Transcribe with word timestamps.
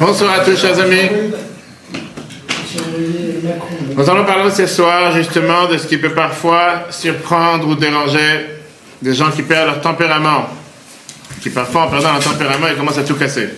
Bonsoir 0.00 0.40
à 0.40 0.44
tous, 0.44 0.56
chers 0.60 0.78
amis. 0.78 1.08
Nous 3.96 4.10
allons 4.10 4.24
parler 4.24 4.50
ce 4.52 4.66
soir 4.68 5.12
justement 5.12 5.66
de 5.66 5.76
ce 5.76 5.88
qui 5.88 5.98
peut 5.98 6.12
parfois 6.12 6.86
surprendre 6.90 7.66
ou 7.66 7.74
déranger 7.74 8.46
des 9.02 9.12
gens 9.12 9.32
qui 9.32 9.42
perdent 9.42 9.66
leur 9.66 9.80
tempérament, 9.80 10.50
qui 11.42 11.50
parfois 11.50 11.82
en 11.82 11.88
perdant 11.88 12.12
leur 12.12 12.22
tempérament, 12.22 12.68
ils 12.70 12.76
commencent 12.76 12.98
à 12.98 13.02
tout 13.02 13.16
casser. 13.16 13.48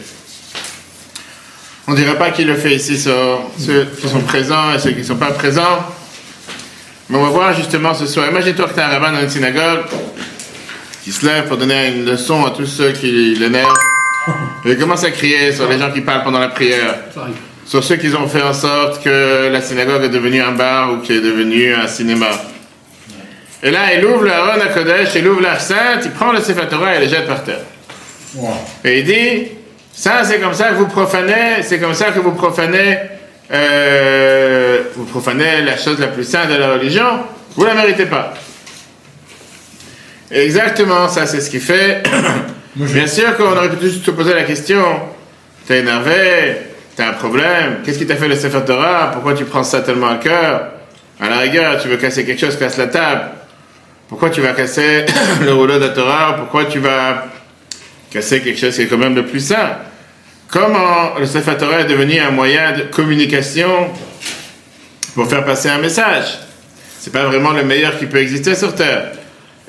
On 1.86 1.92
ne 1.92 1.96
dirait 1.96 2.16
pas 2.16 2.30
qui 2.30 2.44
le 2.44 2.54
fait 2.54 2.74
ici, 2.74 2.98
ceux 2.98 3.84
qui 4.00 4.08
sont 4.08 4.20
présents 4.20 4.72
et 4.74 4.78
ceux 4.78 4.92
qui 4.92 5.00
ne 5.00 5.04
sont 5.04 5.16
pas 5.16 5.32
présents. 5.32 5.84
Mais 7.10 7.18
on 7.18 7.22
va 7.22 7.28
voir 7.28 7.54
justement 7.54 7.92
ce 7.92 8.06
soir. 8.06 8.28
Imagine-toi 8.30 8.68
que 8.68 8.74
tu 8.74 8.80
es 8.80 8.82
un 8.82 8.88
rabbin 8.88 9.12
dans 9.12 9.20
une 9.20 9.28
synagogue 9.28 9.80
qui 11.04 11.12
se 11.12 11.26
lève 11.26 11.48
pour 11.48 11.58
donner 11.58 11.88
une 11.88 12.06
leçon 12.06 12.46
à 12.46 12.50
tous 12.50 12.66
ceux 12.66 12.92
qui 12.92 13.34
l'énervent. 13.34 13.74
Et 14.64 14.72
il 14.72 14.78
commence 14.78 15.04
à 15.04 15.10
crier 15.10 15.52
sur 15.52 15.68
les 15.68 15.78
gens 15.78 15.90
qui 15.90 16.00
parlent 16.00 16.24
pendant 16.24 16.38
la 16.38 16.48
prière. 16.48 16.96
Sur 17.64 17.84
ceux 17.84 17.96
qui 17.96 18.14
ont 18.14 18.28
fait 18.28 18.42
en 18.42 18.52
sorte 18.52 19.02
que 19.02 19.48
la 19.50 19.60
synagogue 19.60 20.02
est 20.04 20.08
devenue 20.08 20.40
un 20.40 20.52
bar 20.52 20.92
ou 20.92 20.98
qui 20.98 21.12
est 21.12 21.20
devenue 21.20 21.72
un 21.74 21.86
cinéma. 21.86 22.30
Et 23.62 23.70
là, 23.70 23.94
il 23.94 24.04
ouvre 24.04 24.24
le 24.24 24.32
Haron 24.32 24.60
à 24.60 24.66
Kodesh, 24.66 25.14
il 25.16 25.28
ouvre 25.28 25.42
la 25.42 25.58
Sainte, 25.58 26.02
il 26.04 26.10
prend 26.10 26.32
le 26.32 26.40
Sefer 26.40 26.66
Torah 26.68 26.96
et 26.96 27.00
le 27.00 27.08
jette 27.08 27.26
par 27.26 27.44
terre. 27.44 27.60
Et 28.84 29.00
il 29.00 29.04
dit, 29.04 29.48
ça 29.92 30.24
c'est 30.24 30.40
comme 30.40 30.54
ça 30.54 30.70
que 30.70 30.74
vous 30.74 30.86
profanez, 30.86 31.62
c'est 31.62 31.78
comme 31.78 31.94
ça 31.94 32.10
que 32.10 32.20
vous 32.20 32.32
profanez, 32.32 32.98
euh, 33.52 34.82
vous 34.96 35.04
profanez 35.04 35.62
la 35.62 35.76
chose 35.76 35.98
la 35.98 36.06
plus 36.08 36.24
sainte 36.24 36.48
de 36.48 36.54
la 36.54 36.72
religion, 36.72 37.20
vous 37.56 37.64
la 37.64 37.74
méritez 37.74 38.06
pas. 38.06 38.34
Exactement, 40.30 41.08
ça 41.08 41.26
c'est 41.26 41.40
ce 41.40 41.50
qu'il 41.50 41.60
fait. 41.60 42.02
Bien 42.76 43.06
sûr 43.06 43.36
qu'on 43.36 43.56
aurait 43.56 43.68
pu 43.68 43.86
juste 43.86 44.04
se 44.04 44.10
poser 44.12 44.32
la 44.32 44.44
question, 44.44 44.84
t'es 45.66 45.80
énervé, 45.80 46.56
t'as 46.94 47.08
un 47.08 47.12
problème, 47.14 47.78
qu'est-ce 47.84 47.98
qui 47.98 48.06
t'a 48.06 48.14
fait 48.14 48.28
le 48.28 48.36
Sefer 48.36 48.60
pourquoi 49.12 49.34
tu 49.34 49.44
prends 49.44 49.64
ça 49.64 49.80
tellement 49.80 50.08
à 50.08 50.16
cœur? 50.16 50.68
À 51.20 51.28
la 51.28 51.38
rigueur, 51.38 51.82
tu 51.82 51.88
veux 51.88 51.96
casser 51.96 52.24
quelque 52.24 52.40
chose, 52.40 52.56
casse 52.56 52.78
la 52.78 52.86
table. 52.86 53.22
Pourquoi 54.08 54.30
tu 54.30 54.40
vas 54.40 54.52
casser 54.52 55.04
le 55.42 55.52
rouleau 55.52 55.74
de 55.74 55.86
la 55.86 55.88
Torah? 55.88 56.36
Pourquoi 56.36 56.66
tu 56.66 56.78
vas 56.78 57.26
casser 58.10 58.40
quelque 58.40 58.58
chose 58.58 58.74
qui 58.74 58.82
est 58.82 58.86
quand 58.86 58.98
même 58.98 59.16
le 59.16 59.26
plus 59.26 59.40
sain? 59.40 59.76
Comment 60.48 61.14
le 61.18 61.26
Sefer 61.26 61.56
est 61.78 61.84
devenu 61.84 62.18
un 62.20 62.30
moyen 62.30 62.72
de 62.72 62.82
communication 62.82 63.88
pour 65.14 65.28
faire 65.28 65.44
passer 65.44 65.68
un 65.68 65.78
message? 65.78 66.38
C'est 67.00 67.12
pas 67.12 67.24
vraiment 67.24 67.50
le 67.50 67.64
meilleur 67.64 67.98
qui 67.98 68.06
peut 68.06 68.18
exister 68.18 68.54
sur 68.54 68.74
Terre. 68.74 69.12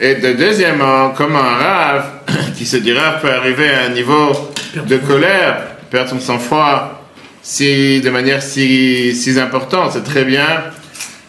Et 0.04 0.16
de 0.16 0.34
deuxièmement, 0.34 1.14
comment 1.16 1.44
un 1.44 1.58
rave, 1.58 2.06
qui 2.58 2.66
se 2.66 2.78
dit 2.78 2.92
rave, 2.92 3.22
peut 3.22 3.32
arriver 3.32 3.70
à 3.70 3.86
un 3.86 3.90
niveau 3.90 4.32
de 4.74 4.98
colère, 4.98 5.62
perdre 5.92 6.10
son 6.10 6.20
sang-froid, 6.20 7.08
si, 7.44 8.02
de 8.02 8.10
manière 8.10 8.42
si, 8.42 9.16
si 9.16 9.40
importante. 9.40 9.92
C'est 9.94 10.04
très 10.04 10.24
bien 10.24 10.64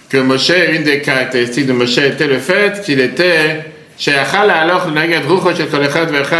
que 0.09 0.17
Moshe, 0.17 0.53
une 0.73 0.85
des 0.85 1.03
caractéristiques 1.03 1.67
de 1.67 1.75
Moshe 1.75 1.99
était 1.99 2.27
le 2.27 2.39
fait 2.39 2.81
qu'il 2.83 2.99
était 3.01 3.67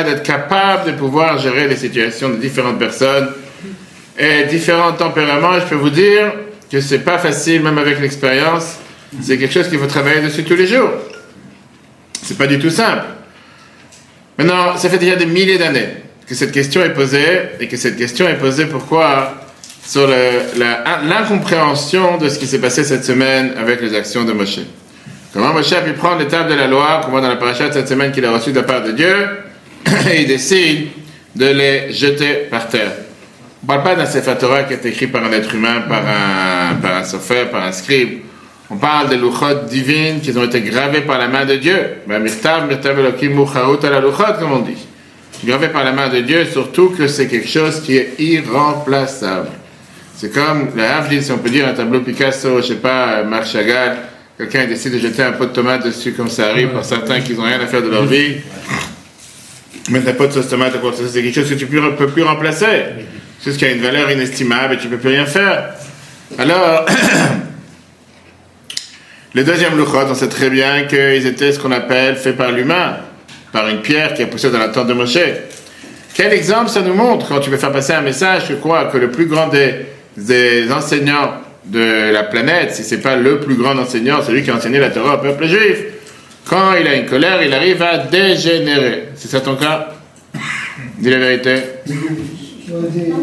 être 0.09 0.23
capable 0.23 0.91
de 0.91 0.97
pouvoir 0.97 1.37
gérer 1.37 1.69
les 1.69 1.77
situations 1.77 2.31
de 2.31 2.37
différentes 2.37 2.79
personnes 2.79 3.29
et 4.19 4.45
différents 4.45 4.93
tempéraments. 4.93 5.61
Je 5.61 5.67
peux 5.67 5.75
vous 5.75 5.91
dire 5.91 6.33
que 6.71 6.81
c'est 6.81 7.01
pas 7.01 7.19
facile, 7.19 7.63
même 7.63 7.77
avec 7.77 8.01
l'expérience. 8.01 8.79
C'est 9.21 9.37
quelque 9.37 9.53
chose 9.53 9.69
qu'il 9.69 9.79
faut 9.79 9.87
travailler 9.87 10.23
dessus 10.23 10.45
tous 10.45 10.57
les 10.57 10.67
jours. 10.67 10.89
C'est 12.33 12.39
pas 12.39 12.47
du 12.47 12.59
tout 12.59 12.71
simple. 12.71 13.05
Maintenant, 14.39 14.79
ça 14.79 14.89
fait 14.89 14.97
déjà 14.97 15.17
des 15.17 15.27
milliers 15.27 15.59
d'années 15.59 15.89
que 16.27 16.35
cette 16.35 16.51
question 16.51 16.83
est 16.83 16.95
posée 16.95 17.27
et 17.61 17.69
que 17.69 17.77
cette 17.77 17.99
question 17.99 18.27
est 18.27 18.39
posée 18.39 18.65
pourquoi 18.65 19.35
sur 19.87 20.09
l'incompréhension 20.57 22.17
de 22.17 22.31
ce 22.31 22.39
qui 22.39 22.47
s'est 22.47 22.59
passé 22.59 22.85
cette 22.85 23.05
semaine 23.05 23.53
avec 23.59 23.83
les 23.83 23.95
actions 23.95 24.25
de 24.25 24.33
Moshe. 24.33 24.61
Comment 25.35 25.53
Moshe 25.53 25.73
a 25.73 25.83
pu 25.83 25.93
prendre 25.93 26.21
l'étape 26.21 26.49
de 26.49 26.55
la 26.55 26.69
loi, 26.69 27.03
qu'on 27.05 27.11
voit 27.11 27.21
dans 27.21 27.29
la 27.29 27.37
paracha 27.37 27.71
cette 27.71 27.89
semaine 27.89 28.13
qu'il 28.13 28.25
a 28.25 28.31
reçu 28.31 28.51
de 28.51 28.57
la 28.57 28.63
part 28.63 28.83
de 28.83 28.93
Dieu, 28.93 29.15
et 30.11 30.21
il 30.23 30.27
décide 30.27 30.89
de 31.37 31.49
les 31.49 31.93
jeter 31.93 32.47
par 32.51 32.67
terre. 32.67 32.93
On 33.61 33.71
ne 33.71 33.79
parle 33.79 33.83
pas 33.83 33.95
d'un 33.95 34.07
Sefer 34.07 34.37
Torah 34.41 34.63
qui 34.63 34.73
est 34.73 34.87
écrit 34.87 35.09
par 35.09 35.23
un 35.23 35.33
être 35.33 35.55
humain, 35.55 35.83
par 35.87 36.01
un, 36.01 36.77
par 36.77 36.97
un 36.97 37.05
sophère, 37.05 37.51
par 37.51 37.63
un 37.63 37.73
scribe. 37.73 38.21
On 38.73 38.77
parle 38.77 39.11
des 39.11 39.19
louchotes 39.19 39.67
divines 39.67 40.21
qui 40.23 40.35
ont 40.35 40.45
été 40.45 40.63
gravées 40.63 41.03
par 41.03 41.19
la 41.19 41.29
main 41.29 41.45
de 41.45 41.57
Dieu. 41.57 41.77
Ben, 42.07 42.25
comme 44.39 44.53
on 44.53 44.61
dit. 44.61 44.87
Gravées 45.45 45.69
par 45.69 45.85
la 45.85 45.93
main 45.93 46.09
de 46.09 46.21
Dieu, 46.21 46.47
surtout 46.47 46.89
que 46.89 47.07
c'est 47.07 47.27
quelque 47.27 47.49
chose 47.49 47.83
qui 47.83 47.99
est 47.99 48.15
irremplaçable. 48.19 49.49
C'est 50.17 50.33
comme 50.33 50.71
le 50.75 50.85
Havdil, 50.85 51.23
si 51.23 51.33
on 51.33 51.39
peut 51.39 51.51
dire, 51.51 51.69
un 51.69 51.75
tableau 51.75 52.01
Picasso, 52.01 52.63
je 52.63 52.69
sais 52.69 52.75
pas, 52.77 53.23
Marc 53.25 53.47
Chagall, 53.49 53.99
quelqu'un 54.39 54.67
décide 54.67 54.95
de 54.95 54.99
jeter 55.01 55.23
un 55.23 55.33
pot 55.33 55.45
de 55.45 55.53
tomate 55.53 55.85
dessus, 55.85 56.13
comme 56.13 56.31
ça 56.31 56.49
arrive 56.49 56.69
par 56.69 56.85
certains 56.85 57.21
qui 57.21 57.35
n'ont 57.35 57.43
rien 57.43 57.61
à 57.61 57.67
faire 57.67 57.83
de 57.83 57.91
leur 57.91 58.07
vie. 58.07 58.37
Mettre 59.91 60.09
un 60.09 60.15
pot 60.15 60.29
de 60.29 60.33
sauce 60.33 60.49
tomate, 60.49 60.73
c'est 61.13 61.23
quelque 61.23 61.35
chose 61.35 61.51
que 61.51 61.57
tu 61.57 61.67
ne 61.67 61.91
peux 61.91 62.07
plus 62.07 62.23
remplacer. 62.23 62.85
C'est 63.39 63.53
ce 63.53 63.59
qui 63.59 63.67
a 63.67 63.71
une 63.71 63.83
valeur 63.83 64.11
inestimable 64.11 64.75
et 64.75 64.77
tu 64.79 64.87
ne 64.87 64.93
peux 64.93 64.99
plus 64.99 65.11
rien 65.11 65.27
faire. 65.27 65.75
Alors, 66.39 66.87
le 69.35 69.45
deuxième 69.45 69.77
louchot, 69.77 70.07
on 70.09 70.15
sait 70.15 70.29
très 70.29 70.51
bien 70.51 70.85
qu'ils 70.85 71.27
étaient 71.27 71.53
ce 71.53 71.59
qu'on 71.59 71.73
appelle 71.73 72.17
faits 72.17 72.37
par 72.37 72.53
l'humain, 72.53 72.97
par 73.53 73.69
une 73.69 73.81
pierre 73.81 74.15
qui 74.15 74.23
a 74.23 74.27
poussé 74.27 74.51
dans 74.51 74.59
la 74.59 74.69
tente 74.69 74.89
de 74.89 74.93
Moshe. 74.95 75.19
Quel 76.15 76.33
exemple 76.33 76.69
ça 76.69 76.83
nous 76.83 76.95
montre 76.95 77.29
quand 77.29 77.41
tu 77.41 77.51
veux 77.51 77.57
faire 77.57 77.73
passer 77.73 77.95
un 77.95 78.03
message 78.03 78.49
que 78.49 78.55
quoi 78.55 78.85
Que 78.93 78.99
le 78.99 79.11
plus 79.11 79.27
grand 79.27 79.49
des 79.49 79.87
des 80.17 80.71
enseignants 80.73 81.35
de 81.65 82.13
la 82.13 82.25
planète, 82.25 82.75
si 82.75 82.83
c'est 82.83 83.01
pas 83.01 83.17
le 83.17 83.41
plus 83.41 83.55
grand 83.55 83.79
enseignant, 83.79 84.23
celui 84.23 84.43
qui 84.43 84.51
a 84.51 84.57
enseigné 84.57 84.79
la 84.79 84.91
Torah 84.91 85.15
au 85.15 85.19
peuple 85.19 85.47
juif, 85.47 85.79
quand 86.45 86.75
il 86.75 86.87
a 86.87 86.95
une 86.95 87.07
colère, 87.07 87.43
il 87.43 87.55
arrive 87.55 87.83
à 87.83 87.99
dégénérer. 87.99 89.09
C'est 89.15 89.29
ça 89.29 89.41
ton 89.41 89.57
cas? 89.57 89.95
Dis 90.99 91.11
la 91.11 91.19
vérité. 91.19 91.63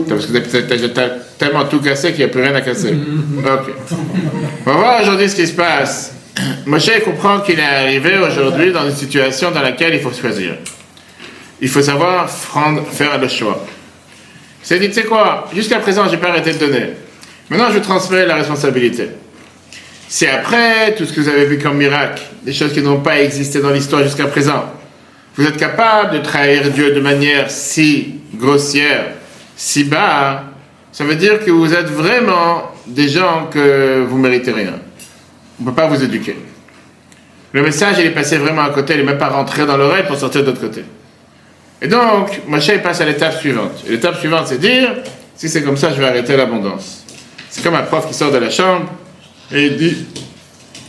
Parce 0.08 0.26
que 0.26 0.88
t'as 0.88 1.10
tellement 1.38 1.66
tout 1.66 1.80
cassé 1.80 2.10
qu'il 2.10 2.20
n'y 2.20 2.26
a 2.26 2.28
plus 2.28 2.42
rien 2.42 2.56
à 2.56 2.62
casser. 2.62 2.94
Ok. 3.38 3.74
On 4.66 4.72
va 4.72 4.78
voir 4.78 5.02
aujourd'hui 5.02 5.30
ce 5.30 5.36
qui 5.36 5.48
se 5.48 5.54
passe. 5.54 6.14
Moshe 6.66 6.92
comprend 7.04 7.40
qu'il 7.42 7.60
est 7.60 7.64
arrivé 7.64 8.18
aujourd'hui 8.18 8.72
dans 8.72 8.86
une 8.86 8.96
situation 8.96 9.52
dans 9.52 9.62
laquelle 9.62 9.94
il 9.94 10.02
faut 10.02 10.14
choisir. 10.14 10.56
Il 11.62 11.68
faut 11.68 11.82
savoir 11.82 12.30
faire 12.30 13.20
le 13.20 13.28
choix. 13.28 13.66
C'est 14.62 14.80
dit, 14.80 14.88
tu 14.88 14.94
sais 14.94 15.04
quoi, 15.04 15.50
jusqu'à 15.54 15.80
présent, 15.80 16.08
j'ai 16.10 16.18
pas 16.18 16.30
arrêté 16.30 16.54
de 16.54 16.58
donner. 16.58 16.90
Maintenant, 17.50 17.72
je 17.74 17.80
transmets 17.80 18.26
la 18.26 18.36
responsabilité. 18.36 19.10
C'est 20.08 20.30
après 20.30 20.96
tout 20.96 21.06
ce 21.06 21.14
que 21.14 21.22
vous 21.22 21.30
avez 21.30 21.46
vu 21.46 21.58
comme 21.60 21.78
miracle, 21.78 22.22
des 22.44 22.54
choses 22.54 22.74
qui 22.74 22.82
n'ont 22.82 23.00
pas 23.00 23.20
existé 23.20 23.62
dans 23.62 23.72
l'histoire 23.72 24.04
jusqu'à 24.04 24.26
présent. 24.26 24.66
Vous 25.36 25.46
êtes 25.46 25.58
capable 25.58 26.18
de 26.18 26.24
trahir 26.24 26.70
Dieu 26.72 26.94
de 26.94 27.00
manière 27.00 27.50
si 27.50 28.16
grossière, 28.36 29.14
si 29.60 29.84
bas, 29.84 30.46
ça 30.90 31.04
veut 31.04 31.16
dire 31.16 31.44
que 31.44 31.52
vous 31.52 31.74
êtes 31.74 31.90
vraiment 31.90 32.72
des 32.88 33.10
gens 33.10 33.50
que 33.52 34.06
vous 34.08 34.18
méritez 34.18 34.54
rien. 34.54 34.76
On 35.60 35.66
ne 35.66 35.70
peut 35.70 35.76
pas 35.76 35.88
vous 35.88 36.02
éduquer. 36.02 36.38
Le 37.52 37.62
message, 37.62 37.98
il 38.00 38.06
est 38.06 38.12
passé 38.12 38.38
vraiment 38.38 38.62
à 38.62 38.70
côté, 38.70 38.94
il 38.94 39.02
n'est 39.02 39.06
même 39.06 39.18
pas 39.18 39.28
rentré 39.28 39.66
dans 39.66 39.76
l'oreille 39.76 40.06
pour 40.08 40.16
sortir 40.16 40.44
de 40.44 40.48
l'autre 40.48 40.62
côté. 40.62 40.86
Et 41.82 41.90
donc, 41.90 42.40
Moshe 42.48 42.72
passe 42.82 43.02
à 43.02 43.06
l'étape 43.06 43.34
suivante. 43.34 43.84
Et 43.86 43.92
l'étape 43.92 44.18
suivante, 44.18 44.48
c'est 44.48 44.60
dire, 44.60 44.96
si 45.36 45.50
c'est 45.50 45.62
comme 45.62 45.76
ça, 45.76 45.92
je 45.92 46.00
vais 46.00 46.08
arrêter 46.08 46.38
l'abondance. 46.38 47.04
C'est 47.50 47.62
comme 47.62 47.76
un 47.76 47.84
prof 47.84 48.08
qui 48.08 48.14
sort 48.14 48.32
de 48.32 48.38
la 48.38 48.50
chambre 48.50 48.86
et 49.52 49.66
il 49.66 49.76
dit, 49.76 50.06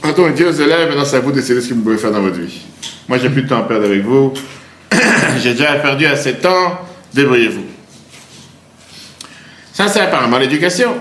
quand 0.00 0.16
on 0.16 0.30
dit 0.30 0.44
aux 0.44 0.52
élèves, 0.52 0.90
maintenant 0.90 1.04
c'est 1.04 1.16
à 1.16 1.20
vous 1.20 1.32
de 1.32 1.40
décider 1.40 1.60
ce 1.60 1.70
que 1.70 1.74
vous 1.74 1.82
pouvez 1.82 1.98
faire 1.98 2.12
dans 2.12 2.20
votre 2.20 2.38
vie. 2.38 2.60
Moi, 3.08 3.18
j'ai 3.18 3.30
plus 3.30 3.42
de 3.42 3.48
temps 3.48 3.58
à 3.58 3.62
perdre 3.62 3.86
avec 3.86 4.04
vous. 4.04 4.32
j'ai 5.42 5.54
déjà 5.54 5.72
perdu 5.74 6.06
assez 6.06 6.34
de 6.34 6.38
temps, 6.38 6.78
débrouillez-vous. 7.12 7.69
Ça, 9.80 9.88
c'est 9.88 10.00
apparemment 10.00 10.36
l'éducation. 10.36 10.94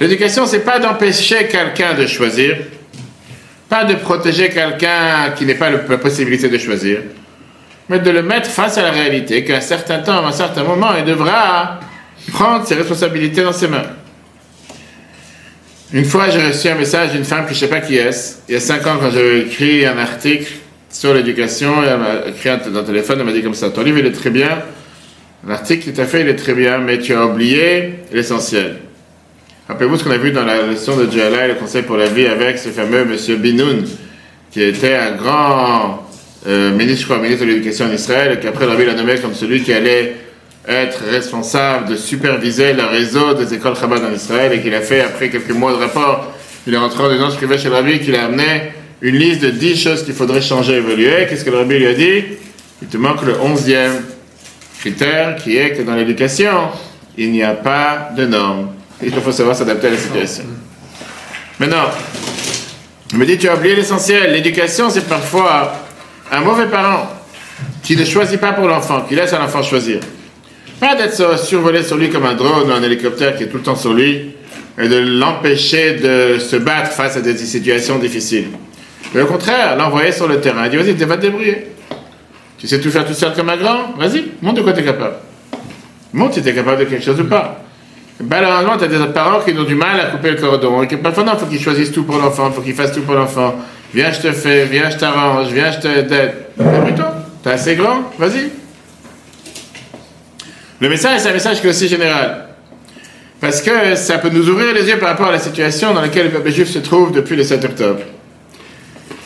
L'éducation, 0.00 0.46
c'est 0.46 0.64
pas 0.64 0.78
d'empêcher 0.78 1.48
quelqu'un 1.48 1.92
de 1.92 2.06
choisir, 2.06 2.56
pas 3.68 3.84
de 3.84 3.92
protéger 3.92 4.48
quelqu'un 4.48 5.32
qui 5.36 5.44
n'est 5.44 5.56
pas 5.56 5.68
la 5.68 5.98
possibilité 5.98 6.48
de 6.48 6.56
choisir, 6.56 7.00
mais 7.90 7.98
de 7.98 8.10
le 8.10 8.22
mettre 8.22 8.48
face 8.48 8.78
à 8.78 8.84
la 8.84 8.90
réalité 8.90 9.44
qu'à 9.44 9.58
un 9.58 9.60
certain 9.60 9.98
temps, 9.98 10.24
à 10.24 10.28
un 10.28 10.32
certain 10.32 10.64
moment, 10.64 10.92
il 10.98 11.04
devra 11.04 11.78
prendre 12.32 12.66
ses 12.66 12.76
responsabilités 12.76 13.42
dans 13.42 13.52
ses 13.52 13.68
mains. 13.68 13.90
Une 15.92 16.06
fois, 16.06 16.30
j'ai 16.30 16.42
reçu 16.42 16.68
un 16.68 16.76
message 16.76 17.10
d'une 17.10 17.24
femme 17.24 17.42
que 17.42 17.50
je 17.50 17.56
ne 17.56 17.60
sais 17.60 17.68
pas 17.68 17.82
qui 17.82 17.98
est. 17.98 18.40
Il 18.48 18.54
y 18.54 18.56
a 18.56 18.60
cinq 18.60 18.86
ans, 18.86 18.96
quand 18.98 19.10
j'ai 19.10 19.40
écrit 19.40 19.84
un 19.84 19.98
article 19.98 20.50
sur 20.88 21.12
l'éducation, 21.12 21.84
elle 21.84 21.98
m'a 21.98 22.28
écrit 22.28 22.48
le 22.48 22.82
téléphone, 22.82 23.18
elle 23.20 23.26
m'a 23.26 23.32
dit 23.32 23.42
comme 23.42 23.52
ça, 23.52 23.68
ton 23.68 23.82
livre, 23.82 23.98
il 23.98 24.06
est 24.06 24.12
très 24.12 24.30
bien. 24.30 24.62
L'article, 25.46 25.92
tout 25.92 26.00
à 26.00 26.04
fait, 26.04 26.20
il 26.20 26.28
est 26.28 26.36
très 26.36 26.52
bien, 26.52 26.78
mais 26.78 26.98
tu 26.98 27.14
as 27.14 27.24
oublié 27.24 27.94
l'essentiel. 28.12 28.76
Rappelez-vous 29.68 29.96
ce 29.96 30.04
qu'on 30.04 30.10
a 30.10 30.18
vu 30.18 30.32
dans 30.32 30.44
la 30.44 30.66
leçon 30.66 30.96
de 30.96 31.10
Jalai, 31.10 31.48
le 31.48 31.54
conseil 31.54 31.82
pour 31.82 31.96
la 31.96 32.06
vie, 32.06 32.26
avec 32.26 32.58
ce 32.58 32.68
fameux 32.68 33.04
monsieur 33.04 33.36
Binoun, 33.36 33.86
qui 34.50 34.62
était 34.62 34.96
un 34.96 35.12
grand 35.12 36.06
euh, 36.46 36.72
ministre, 36.72 37.16
ministre 37.16 37.44
de 37.46 37.50
l'Éducation 37.52 37.86
en 37.86 37.92
Israël, 37.92 38.36
et 38.36 38.40
qu'après 38.40 38.66
Rabbi 38.66 38.84
l'a 38.84 38.94
nommé 38.94 39.14
comme 39.16 39.34
celui 39.34 39.62
qui 39.62 39.72
allait 39.72 40.16
être 40.68 41.04
responsable 41.10 41.88
de 41.88 41.96
superviser 41.96 42.74
le 42.74 42.84
réseau 42.84 43.32
des 43.32 43.54
écoles 43.54 43.76
Chabad 43.76 44.04
en 44.04 44.12
Israël 44.12 44.52
et 44.52 44.60
qu'il 44.60 44.74
a 44.74 44.82
fait, 44.82 45.00
après 45.00 45.30
quelques 45.30 45.52
mois 45.52 45.72
de 45.72 45.78
rapport, 45.78 46.34
il 46.66 46.74
est 46.74 46.78
rentré 46.78 47.02
en 47.02 47.10
disant, 47.10 47.30
je 47.30 47.56
chez 47.56 47.68
rabbi 47.68 48.00
qu'il 48.00 48.14
a 48.14 48.26
amené 48.26 48.72
une 49.00 49.16
liste 49.16 49.40
de 49.40 49.50
10 49.50 49.82
choses 49.82 50.04
qu'il 50.04 50.12
faudrait 50.14 50.42
changer, 50.42 50.74
évoluer. 50.74 51.26
Qu'est-ce 51.28 51.44
que 51.44 51.50
le 51.50 51.56
rabbi 51.56 51.78
lui 51.78 51.86
a 51.86 51.94
dit? 51.94 52.24
Il 52.82 52.88
te 52.88 52.98
manque 52.98 53.24
le 53.24 53.40
onzième 53.40 54.02
critère 54.80 55.36
qui 55.36 55.58
est 55.58 55.74
que 55.74 55.82
dans 55.82 55.94
l'éducation, 55.94 56.70
il 57.16 57.32
n'y 57.32 57.42
a 57.42 57.52
pas 57.52 58.10
de 58.16 58.24
normes. 58.24 58.70
Il 59.02 59.12
faut 59.12 59.32
savoir 59.32 59.54
s'adapter 59.54 59.88
à 59.88 59.90
la 59.90 59.98
situation. 59.98 60.44
Maintenant, 61.58 61.90
il 63.12 63.18
me 63.18 63.26
dit, 63.26 63.36
tu 63.36 63.48
as 63.48 63.56
oublié 63.56 63.76
l'essentiel. 63.76 64.32
L'éducation, 64.32 64.88
c'est 64.88 65.06
parfois 65.06 65.74
un 66.32 66.40
mauvais 66.40 66.66
parent 66.66 67.08
qui 67.82 67.94
ne 67.94 68.04
choisit 68.04 68.40
pas 68.40 68.52
pour 68.52 68.68
l'enfant, 68.68 69.02
qui 69.02 69.14
laisse 69.14 69.32
un 69.34 69.42
enfant 69.42 69.62
choisir. 69.62 70.00
Pas 70.78 70.94
d'être 70.94 71.38
survolé 71.38 71.82
sur 71.82 71.98
lui 71.98 72.08
comme 72.08 72.24
un 72.24 72.34
drone 72.34 72.70
ou 72.70 72.72
un 72.72 72.82
hélicoptère 72.82 73.36
qui 73.36 73.44
est 73.44 73.48
tout 73.48 73.58
le 73.58 73.62
temps 73.62 73.76
sur 73.76 73.92
lui 73.92 74.30
et 74.78 74.88
de 74.88 74.96
l'empêcher 74.96 75.94
de 75.94 76.38
se 76.38 76.56
battre 76.56 76.92
face 76.92 77.18
à 77.18 77.20
des 77.20 77.36
situations 77.36 77.98
difficiles. 77.98 78.48
Mais 79.14 79.20
au 79.20 79.26
contraire, 79.26 79.76
l'envoyer 79.76 80.12
sur 80.12 80.26
le 80.26 80.40
terrain. 80.40 80.64
Il 80.64 80.70
dit, 80.70 80.76
vas-y, 80.76 80.96
tu 80.96 81.04
vas 81.04 81.16
te 81.16 81.22
débrouiller. 81.22 81.66
Tu 82.60 82.68
sais 82.68 82.78
tout 82.78 82.90
faire 82.90 83.06
tout 83.06 83.14
seul 83.14 83.32
comme 83.32 83.48
un 83.48 83.56
grand 83.56 83.94
Vas-y, 83.98 84.32
montre 84.42 84.58
de 84.58 84.62
quoi 84.62 84.74
tu 84.74 84.80
es 84.80 84.84
capable. 84.84 85.14
Montre 86.12 86.34
si 86.34 86.42
tu 86.42 86.48
es 86.48 86.54
capable 86.54 86.80
de 86.80 86.84
quelque 86.84 87.04
chose 87.04 87.18
ou 87.18 87.24
pas. 87.24 87.64
Malheureusement, 88.22 88.76
tu 88.76 88.84
as 88.84 88.88
des 88.88 88.98
parents 89.14 89.40
qui 89.40 89.56
ont 89.56 89.64
du 89.64 89.74
mal 89.74 89.98
à 89.98 90.04
couper 90.06 90.32
le 90.32 90.36
cordon. 90.36 90.82
Et 90.82 90.96
parfois, 90.98 91.24
non, 91.24 91.32
il 91.34 91.38
faut 91.38 91.46
qu'ils 91.46 91.60
choisissent 91.60 91.92
tout 91.92 92.04
pour 92.04 92.18
l'enfant, 92.18 92.48
il 92.48 92.54
faut 92.54 92.60
qu'ils 92.60 92.74
fassent 92.74 92.92
tout 92.92 93.00
pour 93.00 93.14
l'enfant. 93.14 93.54
Viens, 93.94 94.12
je 94.12 94.20
te 94.20 94.32
fais, 94.32 94.66
viens, 94.66 94.90
je 94.90 94.98
t'arrange, 94.98 95.48
viens, 95.48 95.72
je 95.72 95.78
t'aide. 95.80 96.34
toi 96.96 97.14
t'es 97.42 97.50
assez 97.50 97.74
grand, 97.74 98.12
vas-y. 98.18 98.50
Le 100.80 100.88
message, 100.88 101.20
c'est 101.20 101.30
un 101.30 101.32
message 101.32 101.60
qui 101.60 101.66
est 101.66 101.70
aussi 101.70 101.88
général. 101.88 102.48
Parce 103.40 103.62
que 103.62 103.94
ça 103.94 104.18
peut 104.18 104.28
nous 104.28 104.46
ouvrir 104.50 104.74
les 104.74 104.86
yeux 104.86 104.98
par 104.98 105.08
rapport 105.08 105.28
à 105.28 105.32
la 105.32 105.38
situation 105.38 105.94
dans 105.94 106.02
laquelle 106.02 106.26
le 106.26 106.32
peuple 106.32 106.50
juif 106.50 106.68
se 106.68 106.78
trouve 106.78 107.12
depuis 107.12 107.36
le 107.36 107.44
7 107.44 107.64
octobre. 107.64 108.00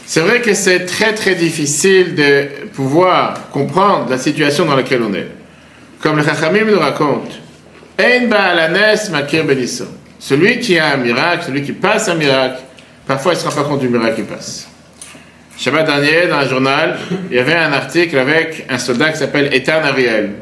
C'est 0.06 0.20
vrai 0.20 0.40
que 0.40 0.54
c'est 0.54 0.80
très 0.80 1.14
très 1.14 1.34
difficile 1.34 2.14
de 2.14 2.46
pouvoir 2.74 3.48
comprendre 3.50 4.10
la 4.10 4.18
situation 4.18 4.66
dans 4.66 4.76
laquelle 4.76 5.02
on 5.02 5.14
est. 5.14 5.28
Comme 6.00 6.18
le 6.18 6.24
Chachamim 6.24 6.64
nous 6.66 6.78
raconte, 6.78 7.40
makir 7.98 9.44
Celui 10.18 10.60
qui 10.60 10.78
a 10.78 10.92
un 10.94 10.96
miracle, 10.98 11.44
celui 11.46 11.62
qui 11.62 11.72
passe 11.72 12.08
un 12.08 12.16
miracle, 12.16 12.60
parfois 13.06 13.32
il 13.32 13.36
ne 13.36 13.40
se 13.40 13.48
rend 13.48 13.62
pas 13.62 13.68
compte 13.68 13.80
du 13.80 13.88
miracle 13.88 14.16
qui 14.16 14.22
passe. 14.22 14.68
Shabbat 15.56 15.86
dernier, 15.86 16.26
dans 16.28 16.36
un 16.36 16.48
journal, 16.48 16.98
il 17.30 17.36
y 17.36 17.38
avait 17.38 17.54
un 17.54 17.72
article 17.72 18.18
avec 18.18 18.66
un 18.68 18.78
soldat 18.78 19.12
qui 19.12 19.18
s'appelle 19.18 19.54
Ethan 19.54 19.82
Ariel, 19.84 20.32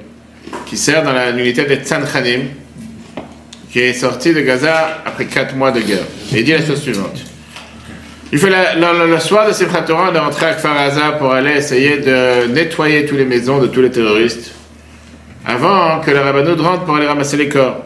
qui 0.66 0.76
sert 0.76 1.04
dans 1.04 1.12
l'unité 1.36 1.64
des 1.64 1.76
Tzanchanim, 1.76 2.48
qui 3.70 3.80
est 3.80 3.92
sorti 3.92 4.32
de 4.32 4.40
Gaza 4.40 5.02
après 5.04 5.26
4 5.26 5.54
mois 5.54 5.70
de 5.70 5.80
guerre. 5.80 6.06
Et 6.34 6.40
il 6.40 6.44
dit 6.44 6.52
la 6.52 6.64
chose 6.64 6.80
suivante. 6.80 7.31
Il 8.34 8.38
fait 8.38 8.48
le 8.48 9.18
soir 9.18 9.46
de 9.46 9.52
Simchat 9.52 9.82
Torah, 9.82 10.08
on 10.10 10.14
est 10.14 10.18
rentré 10.18 10.46
à 10.46 10.54
Kfar 10.54 11.18
pour 11.18 11.34
aller 11.34 11.50
essayer 11.50 11.98
de 11.98 12.46
nettoyer 12.46 13.04
toutes 13.04 13.18
les 13.18 13.26
maisons 13.26 13.60
de 13.60 13.66
tous 13.66 13.82
les 13.82 13.90
terroristes 13.90 14.52
avant 15.44 16.00
que 16.00 16.10
le 16.10 16.18
rabbin 16.18 16.42
rentre 16.56 16.84
pour 16.84 16.96
aller 16.96 17.06
ramasser 17.06 17.36
les 17.36 17.50
corps. 17.50 17.82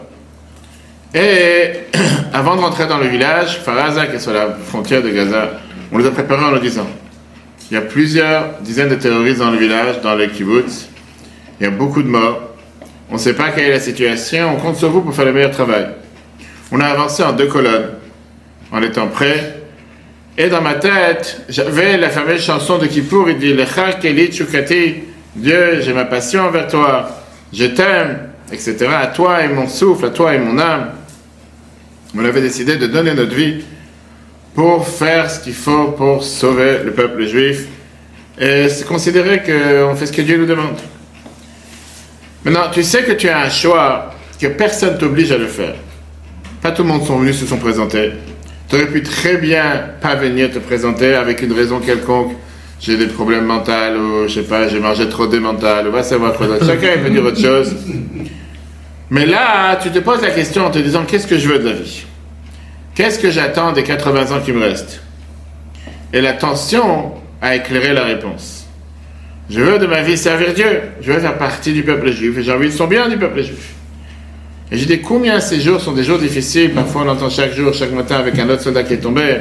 Et 1.13 1.73
avant 2.33 2.55
de 2.55 2.61
rentrer 2.61 2.87
dans 2.87 2.99
le 2.99 3.09
village, 3.09 3.59
Faraza, 3.59 4.07
qui 4.07 4.17
est 4.17 4.21
sur 4.21 4.33
la 4.33 4.51
frontière 4.69 5.03
de 5.03 5.09
Gaza, 5.11 5.51
on 5.91 5.99
les 5.99 6.07
a 6.07 6.13
préparés 6.13 6.45
en 6.45 6.53
leur 6.53 6.61
disant 6.61 6.87
il 7.69 7.75
y 7.75 7.77
a 7.77 7.81
plusieurs 7.81 8.61
dizaines 8.61 8.91
de 8.91 8.95
terroristes 8.95 9.41
dans 9.41 9.51
le 9.51 9.59
village, 9.59 10.01
dans 10.01 10.15
le 10.15 10.29
kibbutz, 10.29 10.89
il 11.59 11.65
y 11.65 11.67
a 11.67 11.73
beaucoup 11.73 12.05
de 12.05 12.09
morts, 12.09 12.41
on 13.11 13.15
ne 13.15 13.19
sait 13.19 13.35
pas 13.35 13.49
quelle 13.51 13.65
est 13.65 13.71
la 13.71 13.81
situation, 13.81 14.55
on 14.55 14.61
compte 14.61 14.77
sur 14.77 14.91
vous 14.91 15.01
pour 15.01 15.13
faire 15.13 15.25
le 15.25 15.33
meilleur 15.33 15.51
travail. 15.51 15.89
On 16.71 16.79
a 16.79 16.87
avancé 16.87 17.25
en 17.25 17.33
deux 17.33 17.49
colonnes, 17.49 17.91
en 18.71 18.81
étant 18.81 19.09
prêts 19.09 19.56
et 20.39 20.49
dans 20.49 20.61
ma 20.61 20.75
tête, 20.75 21.43
j'avais 21.49 21.97
la 21.97 22.11
fameuse 22.11 22.43
chanson 22.43 22.79
de 22.79 22.87
Kippour, 22.87 23.31
il 23.31 23.39
dit 23.39 23.55
Lecha 23.55 23.95
Keli 23.95 24.33
Chukati, 24.33 24.95
Dieu, 25.35 25.81
j'ai 25.81 25.93
ma 25.93 26.05
passion 26.05 26.43
envers 26.43 26.67
toi, 26.69 27.09
je 27.53 27.65
t'aime, 27.65 28.29
etc. 28.53 28.87
À 29.01 29.07
toi 29.07 29.43
et 29.43 29.49
mon 29.49 29.69
souffle, 29.69 30.07
à 30.07 30.11
toi 30.11 30.35
et 30.35 30.39
mon 30.39 30.59
âme. 30.59 30.93
On 32.17 32.25
avait 32.25 32.41
décidé 32.41 32.77
de 32.77 32.87
donner 32.87 33.15
notre 33.15 33.35
vie 33.35 33.65
pour 34.55 34.87
faire 34.89 35.31
ce 35.31 35.41
qu'il 35.41 35.55
faut 35.55 35.89
pour 35.89 36.23
sauver 36.23 36.79
le 36.85 36.93
peuple 36.93 37.27
juif. 37.27 37.67
Et 38.39 38.69
c'est 38.69 38.87
considéré 38.87 39.43
qu'on 39.43 39.95
fait 39.97 40.07
ce 40.07 40.13
que 40.13 40.23
Dieu 40.23 40.37
nous 40.37 40.47
demande. 40.47 40.79
Maintenant, 42.45 42.71
tu 42.73 42.83
sais 42.83 43.03
que 43.03 43.13
tu 43.13 43.29
as 43.29 43.41
un 43.41 43.51
choix, 43.51 44.11
que 44.41 44.47
personne 44.49 44.99
t'oblige 44.99 45.33
à 45.33 45.39
le 45.39 45.47
faire. 45.47 45.75
Pas 46.63 46.73
tout 46.73 46.83
le 46.83 46.89
monde 46.89 47.05
sont 47.07 47.19
venus, 47.19 47.39
se 47.39 47.47
sont 47.47 47.59
présentés. 47.59 48.13
Tu 48.69 48.75
aurais 48.75 48.87
pu 48.87 49.03
très 49.03 49.37
bien 49.37 49.91
pas 50.01 50.15
venir 50.17 50.51
te 50.51 50.59
présenter 50.59 51.15
avec 51.15 51.43
une 51.43 51.53
raison 51.53 51.79
quelconque. 51.79 52.33
J'ai 52.81 52.97
des 52.97 53.07
problèmes 53.07 53.45
mentaux, 53.45 53.73
ou 53.73 54.29
je 54.29 54.35
sais 54.35 54.43
pas, 54.43 54.69
j'ai 54.69 54.81
mangé 54.81 55.09
trop 55.09 55.27
de 55.27 55.39
mental, 55.39 55.89
ou 55.89 55.93
va 55.93 56.03
savoir 56.03 56.35
quoi. 56.35 56.47
Chacun 56.61 56.99
peut 57.03 57.11
dire 57.11 57.25
autre 57.25 57.41
chose. 57.41 57.75
Mais 59.09 59.25
là, 59.25 59.77
tu 59.77 59.91
te 59.91 60.01
poses 60.01 60.21
la 60.21 60.31
question 60.31 60.67
en 60.67 60.71
te 60.71 60.79
disant 60.79 61.05
qu'est-ce 61.07 61.27
que 61.27 61.39
je 61.39 61.49
veux 61.49 61.59
de 61.59 61.69
la 61.69 61.75
vie? 61.75 62.05
Qu'est-ce 62.95 63.19
que 63.19 63.31
j'attends 63.31 63.73
des 63.73 63.83
80 63.83 64.37
ans 64.37 64.41
qui 64.45 64.53
me 64.53 64.61
restent? 64.61 65.01
Et 66.13 66.21
la 66.21 66.33
tension 66.33 67.15
a 67.41 67.55
éclairé 67.55 67.93
la 67.93 68.05
réponse. 68.05 68.67
Je 69.49 69.61
veux 69.61 69.79
de 69.79 69.87
ma 69.87 70.03
vie 70.03 70.17
servir 70.17 70.55
Dieu. 70.55 70.81
Je 71.01 71.13
veux 71.13 71.21
faire 71.21 71.39
partie 71.39 71.73
du 71.73 71.83
peuple 71.85 72.11
juif. 72.11 72.37
Et 72.39 72.43
j'ai 72.43 72.53
envie 72.53 72.69
de 72.69 72.75
son 72.75 72.89
bien 72.89 73.09
du 73.09 73.17
peuple 73.17 73.43
juif. 73.43 73.75
Et 74.71 74.77
je 74.79 74.85
dis 74.85 75.01
combien 75.01 75.39
ces 75.39 75.61
jours 75.61 75.81
sont 75.81 75.93
des 75.93 76.03
jours 76.03 76.19
difficiles? 76.19 76.73
Parfois 76.73 77.03
on 77.07 77.09
entend 77.09 77.31
chaque 77.31 77.55
jour, 77.55 77.73
chaque 77.73 77.93
matin 77.93 78.17
avec 78.17 78.39
un 78.39 78.49
autre 78.49 78.63
soldat 78.63 78.83
qui 78.83 78.95
est 78.95 78.99
tombé. 78.99 79.39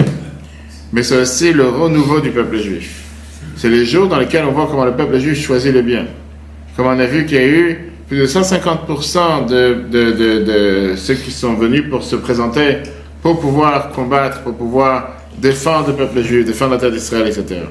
Mais 0.94 1.02
c'est 1.02 1.18
aussi 1.18 1.52
le 1.52 1.68
renouveau 1.68 2.20
du 2.20 2.30
peuple 2.30 2.58
juif. 2.58 3.04
C'est 3.56 3.70
les 3.70 3.86
jours 3.86 4.08
dans 4.08 4.20
lesquels 4.20 4.46
on 4.46 4.52
voit 4.52 4.68
comment 4.70 4.86
le 4.86 4.96
peuple 4.96 5.18
juif 5.18 5.44
choisit 5.44 5.74
le 5.74 5.82
bien. 5.82 6.06
Comme 6.78 6.88
on 6.88 7.00
a 7.00 7.06
vu 7.06 7.26
qu'il 7.26 7.38
y 7.38 7.42
a 7.42 7.48
eu 7.48 7.92
plus 8.08 8.20
de 8.20 8.28
150% 8.28 9.48
de, 9.48 9.86
de, 9.90 10.12
de, 10.12 10.44
de, 10.44 10.96
ceux 10.96 11.16
qui 11.16 11.32
sont 11.32 11.56
venus 11.56 11.90
pour 11.90 12.04
se 12.04 12.16
présenter, 12.16 12.78
pour 13.24 13.40
pouvoir 13.40 13.90
combattre, 13.90 14.42
pour 14.44 14.54
pouvoir 14.56 15.16
défendre 15.40 15.88
le 15.88 15.96
peuple 15.96 16.22
juif, 16.22 16.46
défendre 16.46 16.74
la 16.74 16.78
terre 16.78 16.92
d'Israël, 16.92 17.28
etc. 17.28 17.62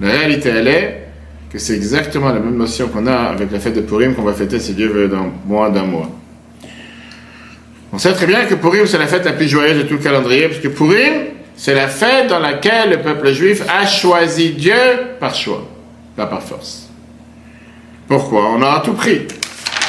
La 0.00 0.10
réalité, 0.10 0.48
elle 0.48 0.66
est 0.66 1.06
que 1.50 1.58
c'est 1.60 1.76
exactement 1.76 2.32
la 2.32 2.40
même 2.40 2.56
notion 2.56 2.88
qu'on 2.88 3.06
a 3.06 3.14
avec 3.14 3.52
la 3.52 3.60
fête 3.60 3.74
de 3.76 3.80
Purim 3.80 4.14
qu'on 4.14 4.22
va 4.22 4.32
fêter, 4.32 4.58
si 4.58 4.72
Dieu 4.72 4.88
veut, 4.88 5.06
dans 5.06 5.30
moins 5.46 5.70
d'un 5.70 5.84
mois. 5.84 6.10
On 7.94 7.98
sait 7.98 8.12
très 8.12 8.26
bien 8.26 8.44
que 8.46 8.56
Purim, 8.56 8.88
c'est 8.88 8.98
la 8.98 9.06
fête 9.06 9.24
la 9.24 9.34
plus 9.34 9.46
joyeuse 9.46 9.76
de 9.76 9.82
tout 9.82 9.94
le 9.94 10.00
calendrier, 10.00 10.48
parce 10.48 10.58
que 10.58 10.66
Purim, 10.66 11.26
c'est 11.54 11.76
la 11.76 11.86
fête 11.86 12.26
dans 12.26 12.40
laquelle 12.40 12.90
le 12.90 12.98
peuple 12.98 13.32
juif 13.32 13.62
a 13.68 13.86
choisi 13.86 14.50
Dieu 14.50 14.74
par 15.20 15.32
choix, 15.32 15.64
pas 16.16 16.26
par 16.26 16.42
force. 16.42 16.88
Pourquoi? 18.08 18.50
On 18.50 18.60
a 18.62 18.80
tout 18.80 18.94
pris. 18.94 19.28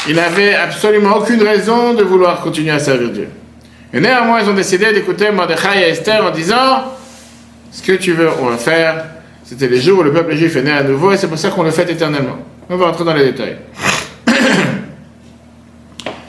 Il 0.08 0.18
n'avait 0.18 0.54
absolument 0.54 1.18
aucune 1.18 1.42
raison 1.42 1.96
de 1.96 2.04
vouloir 2.04 2.42
continuer 2.42 2.70
à 2.70 2.78
servir 2.78 3.10
Dieu. 3.10 3.28
Et 3.92 4.00
néanmoins, 4.00 4.40
ils 4.40 4.50
ont 4.52 4.54
décidé 4.54 4.94
d'écouter 4.94 5.32
Mordechai 5.32 5.80
et 5.80 5.90
Esther 5.90 6.24
en 6.24 6.30
disant 6.30 6.84
Ce 7.72 7.82
que 7.82 7.94
tu 7.94 8.14
veux, 8.14 8.30
on 8.40 8.50
va 8.50 8.58
faire. 8.58 9.04
C'était 9.44 9.68
les 9.68 9.82
jours 9.82 10.02
où 10.02 10.04
le 10.04 10.14
peuple 10.14 10.36
juif 10.36 10.56
est 10.56 10.62
né 10.62 10.72
à 10.72 10.84
nouveau 10.84 11.12
et 11.12 11.18
c'est 11.18 11.28
pour 11.28 11.40
ça 11.40 11.50
qu'on 11.50 11.64
le 11.64 11.72
fait 11.72 11.90
éternellement. 11.90 12.38
On 12.70 12.78
va 12.78 12.86
rentrer 12.86 13.04
dans 13.04 13.16
les 13.16 13.32
détails. 13.32 13.58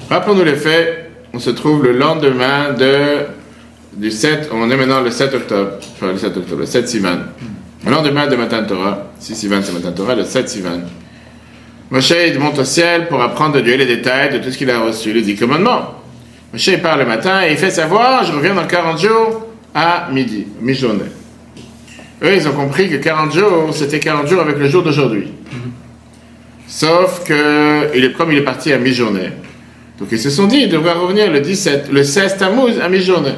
Rappelons-nous 0.09 0.45
les 0.45 0.57
faits 0.57 1.06
on 1.37 1.39
se 1.39 1.51
trouve 1.51 1.85
le 1.85 1.93
lendemain 1.93 2.73
de, 2.73 3.27
du 3.95 4.11
7, 4.11 4.49
on 4.55 4.71
est 4.71 4.77
maintenant 4.77 5.03
le 5.03 5.11
7 5.11 5.35
octobre, 5.35 5.73
enfin 5.95 6.13
le 6.13 6.17
7 6.17 6.35
octobre, 6.35 6.61
le 6.61 6.67
7 6.67 6.89
Sivan. 6.89 7.19
Le 7.85 7.91
lendemain 7.91 8.27
de 8.27 8.37
Matan 8.37 8.65
Torah, 8.65 9.13
si 9.21 9.37
Sivan 9.37 9.61
c'est 9.63 9.75
Matan 9.75 9.93
Torah, 9.93 10.15
le 10.15 10.25
7 10.25 10.49
Sivan. 10.49 10.81
Moshe 11.91 12.15
il 12.27 12.39
monte 12.39 12.59
au 12.59 12.65
ciel 12.65 13.07
pour 13.09 13.23
apprendre 13.23 13.57
de 13.57 13.61
Dieu 13.61 13.77
les 13.77 13.85
détails 13.85 14.33
de 14.33 14.39
tout 14.39 14.51
ce 14.51 14.57
qu'il 14.57 14.71
a 14.71 14.81
reçu, 14.81 15.13
les 15.13 15.21
10 15.21 15.37
commandements. 15.37 15.97
Moshe 16.55 16.69
il 16.69 16.81
part 16.81 16.97
le 16.97 17.05
matin 17.05 17.43
et 17.47 17.53
il 17.53 17.59
fait 17.59 17.71
savoir, 17.71 18.25
je 18.25 18.33
reviens 18.33 18.55
dans 18.55 18.67
40 18.67 18.99
jours 18.99 19.47
à 19.75 20.09
midi, 20.11 20.47
mi-journée. 20.63 21.05
Eux, 22.23 22.35
ils 22.35 22.49
ont 22.49 22.53
compris 22.53 22.89
que 22.89 22.97
40 22.97 23.35
jours, 23.35 23.75
c'était 23.75 24.01
40 24.01 24.27
jours 24.27 24.41
avec 24.41 24.57
le 24.57 24.69
jour 24.69 24.83
d'aujourd'hui. 24.83 25.33
Sauf 26.67 27.25
que, 27.25 27.95
il 27.95 28.07
est, 28.07 28.13
comme 28.15 28.33
il 28.33 28.39
est 28.39 28.43
parti 28.45 28.73
à 28.73 28.79
mi-journée, 28.79 29.33
donc 29.99 30.09
ils 30.13 30.19
se 30.19 30.31
sont 30.31 30.47
dit, 30.47 30.63
il 30.63 30.69
devrait 30.69 30.93
revenir 30.93 31.31
le 31.31 31.41
17, 31.41 31.89
le 31.91 32.05
16 32.05 32.37
Tammuz 32.37 32.81
à 32.81 32.89
mi-journée. 32.89 33.35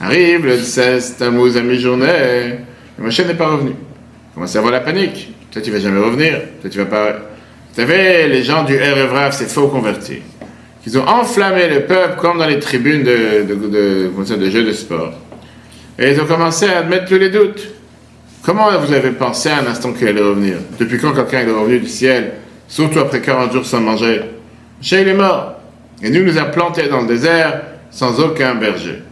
Arrive 0.00 0.46
le 0.46 0.58
16 0.58 1.16
Tammuz 1.18 1.56
à 1.56 1.62
mi-journée, 1.62 2.58
le 2.98 3.04
machin 3.04 3.24
n'est 3.24 3.34
pas 3.34 3.48
revenu. 3.48 3.72
Commence 4.34 4.54
à 4.54 4.58
avoir 4.58 4.72
la 4.72 4.80
panique. 4.80 5.32
Peut-être 5.50 5.64
qu'il 5.64 5.72
va 5.72 5.80
jamais 5.80 6.00
revenir. 6.00 6.40
Peut-être 6.60 6.72
qu'il 6.72 6.80
va 6.80 6.86
pas. 6.86 7.12
Vous 7.12 7.80
savez, 7.80 8.28
les 8.28 8.42
gens 8.44 8.64
du 8.64 8.76
RFRAF, 8.76 9.36
c'est 9.36 9.50
faux 9.50 9.68
convertis. 9.68 10.22
Ils 10.86 10.98
ont 10.98 11.06
enflammé 11.06 11.68
le 11.68 11.80
peuple 11.82 12.18
comme 12.20 12.38
dans 12.38 12.46
les 12.46 12.60
tribunes 12.60 13.02
de, 13.02 13.42
de, 13.46 13.54
de, 13.54 14.36
de 14.36 14.50
jeux 14.50 14.64
de 14.64 14.72
sport. 14.72 15.12
Et 15.98 16.12
ils 16.12 16.20
ont 16.20 16.24
commencé 16.24 16.66
à 16.66 16.78
admettre 16.78 17.06
tous 17.06 17.18
les 17.18 17.30
doutes. 17.30 17.68
Comment 18.42 18.70
vous 18.78 18.92
avez 18.92 19.10
pensé 19.10 19.48
à 19.50 19.58
un 19.58 19.66
instant 19.66 19.92
qu'il 19.92 20.08
allait 20.08 20.22
revenir? 20.22 20.56
Depuis 20.78 20.98
quand 20.98 21.12
quelqu'un 21.12 21.40
est 21.40 21.50
revenu 21.50 21.80
du 21.80 21.88
ciel, 21.88 22.32
surtout 22.68 23.00
après 23.00 23.20
40 23.20 23.52
jours 23.52 23.66
sans 23.66 23.80
manger? 23.80 24.22
Moshe 24.78 24.92
il 24.92 25.08
est 25.08 25.14
mort. 25.14 25.54
Et 26.02 26.10
nous 26.10 26.22
nous 26.22 26.38
a 26.38 26.44
plantés 26.44 26.88
dans 26.88 27.00
le 27.00 27.08
désert 27.08 27.60
sans 27.90 28.20
aucun 28.20 28.54
berger. 28.54 29.02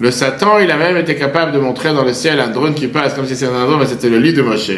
Le 0.00 0.10
Satan, 0.10 0.58
il 0.58 0.70
a 0.70 0.76
même 0.76 0.96
été 0.96 1.16
capable 1.16 1.52
de 1.52 1.58
montrer 1.58 1.92
dans 1.92 2.04
le 2.04 2.12
ciel 2.12 2.38
un 2.38 2.48
drone 2.48 2.74
qui 2.74 2.86
passe, 2.86 3.14
comme 3.14 3.26
si 3.26 3.34
c'était 3.34 3.52
un 3.52 3.66
drone, 3.66 3.80
mais 3.80 3.86
c'était 3.86 4.08
le 4.08 4.18
lit 4.18 4.32
de 4.32 4.42
Moshe, 4.42 4.70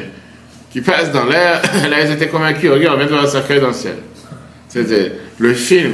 qui 0.73 0.81
passe 0.81 1.13
dans 1.13 1.27
l'air. 1.27 1.61
Là, 1.91 2.05
ils 2.05 2.11
étaient 2.11 2.29
convaincus, 2.29 2.71
regarde, 2.71 2.95
on 2.95 2.99
vient 2.99 3.07
de 3.07 3.13
voir 3.13 3.25
un 3.25 3.29
cercueil 3.29 3.61
dans 3.61 3.69
le 3.69 3.75
ciel. 3.75 3.97
C'était 4.69 5.13
le 5.39 5.53
film. 5.53 5.93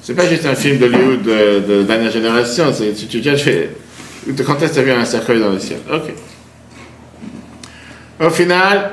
C'est 0.00 0.14
pas 0.14 0.26
juste 0.26 0.46
un 0.46 0.54
film 0.54 0.78
d'Hollywood 0.78 1.22
de, 1.22 1.60
de, 1.66 1.82
dernière 1.82 2.12
génération. 2.12 2.72
C'est, 2.72 2.92
tu, 2.92 3.06
tu, 3.06 3.20
tu 3.20 4.44
quand 4.44 4.62
est-ce 4.62 4.70
que 4.70 4.74
tu 4.74 4.80
as 4.80 4.82
vu 4.82 4.92
un 4.92 5.04
cercueil 5.04 5.40
dans 5.40 5.50
le 5.50 5.58
ciel? 5.58 5.80
Ok. 5.92 6.14
Au 8.20 8.30
final, 8.30 8.90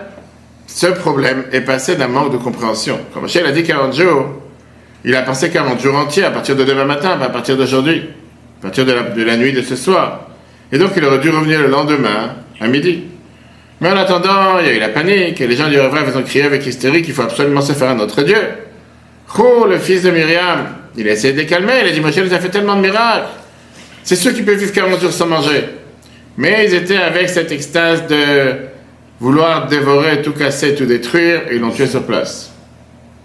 ce 0.67 0.87
problème 0.87 1.45
est 1.51 1.61
passé 1.61 1.95
d'un 1.95 2.07
manque 2.07 2.31
de 2.31 2.37
compréhension. 2.37 2.99
Comme 3.13 3.23
Moshe 3.23 3.35
a 3.37 3.51
dit 3.51 3.63
40 3.63 3.95
jours, 3.95 4.41
il 5.05 5.15
a 5.15 5.21
pensé 5.21 5.49
40 5.49 5.79
jours 5.79 5.95
entiers 5.95 6.25
à 6.25 6.31
partir 6.31 6.55
de 6.55 6.63
demain 6.63 6.85
matin, 6.85 7.17
à 7.21 7.29
partir 7.29 7.55
d'aujourd'hui 7.55 8.09
à 8.59 8.61
partir 8.63 8.85
de 8.85 9.23
la, 9.23 9.37
nuit 9.37 9.53
de 9.53 9.61
ce 9.61 9.75
soir. 9.75 10.27
Et 10.71 10.79
donc 10.79 10.91
il 10.97 11.03
aurait 11.03 11.19
dû 11.19 11.29
revenir 11.29 11.61
le 11.61 11.67
lendemain, 11.67 12.35
à 12.59 12.67
midi. 12.67 13.03
Mais 13.79 13.89
en 13.89 13.97
attendant, 13.97 14.59
il 14.59 14.65
y 14.65 14.69
a 14.69 14.73
eu 14.73 14.79
la 14.79 14.89
panique, 14.89 15.39
et 15.39 15.45
les 15.45 15.55
gens 15.55 15.69
du 15.69 15.79
Révrav, 15.79 16.09
ils 16.11 16.17
ont 16.17 16.23
crié 16.23 16.45
avec 16.45 16.65
hystérie 16.65 17.03
qu'il 17.03 17.13
faut 17.13 17.21
absolument 17.21 17.61
se 17.61 17.73
faire 17.73 17.89
un 17.89 17.99
autre 17.99 18.23
Dieu. 18.23 18.41
Oh, 19.37 19.65
le 19.69 19.77
fils 19.77 20.01
de 20.03 20.11
Myriam, 20.11 20.65
il 20.97 21.07
a 21.07 21.11
essayé 21.11 21.33
de 21.33 21.37
les 21.37 21.45
calmer, 21.45 21.73
il 21.81 21.89
a 21.89 21.91
dit, 21.91 21.99
Moshe 21.99 22.17
nous 22.17 22.33
a 22.33 22.39
fait 22.39 22.49
tellement 22.49 22.75
de 22.75 22.81
miracles. 22.81 23.27
C'est 24.03 24.15
ceux 24.15 24.31
qui 24.31 24.41
peuvent 24.41 24.57
vivre 24.57 24.71
40 24.71 25.01
jours 25.01 25.11
sans 25.11 25.27
manger. 25.27 25.65
Mais 26.37 26.65
ils 26.67 26.73
étaient 26.73 26.97
avec 26.97 27.29
cette 27.29 27.51
extase 27.51 28.07
de 28.07 28.53
vouloir 29.19 29.67
dévorer, 29.67 30.21
tout 30.21 30.33
casser, 30.33 30.73
tout 30.73 30.85
détruire, 30.85 31.41
et 31.51 31.55
ils 31.55 31.61
l'ont 31.61 31.71
tué 31.71 31.87
sur 31.87 32.03
place. 32.03 32.51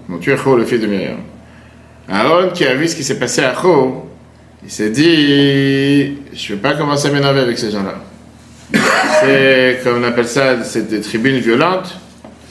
Ils 0.08 0.14
ont 0.16 0.18
tué 0.18 0.36
Cho, 0.36 0.56
le 0.56 0.64
fils 0.64 0.80
de 0.80 0.86
Myriam. 0.86 1.29
Aaron, 2.10 2.50
qui 2.50 2.66
a 2.66 2.74
vu 2.74 2.88
ce 2.88 2.96
qui 2.96 3.04
s'est 3.04 3.18
passé 3.18 3.42
à 3.42 3.54
Cho, 3.54 4.10
il 4.64 4.70
s'est 4.70 4.90
dit, 4.90 6.18
je 6.34 6.52
ne 6.52 6.56
vais 6.56 6.62
pas 6.62 6.74
commencer 6.74 7.08
à 7.08 7.12
m'énerver 7.12 7.40
avec 7.40 7.56
ces 7.56 7.70
gens-là. 7.70 7.94
C'est, 9.20 9.80
comme 9.84 10.02
on 10.02 10.04
appelle 10.04 10.26
ça, 10.26 10.62
c'est 10.64 10.88
des 10.88 11.00
tribunes 11.00 11.38
violentes. 11.38 11.94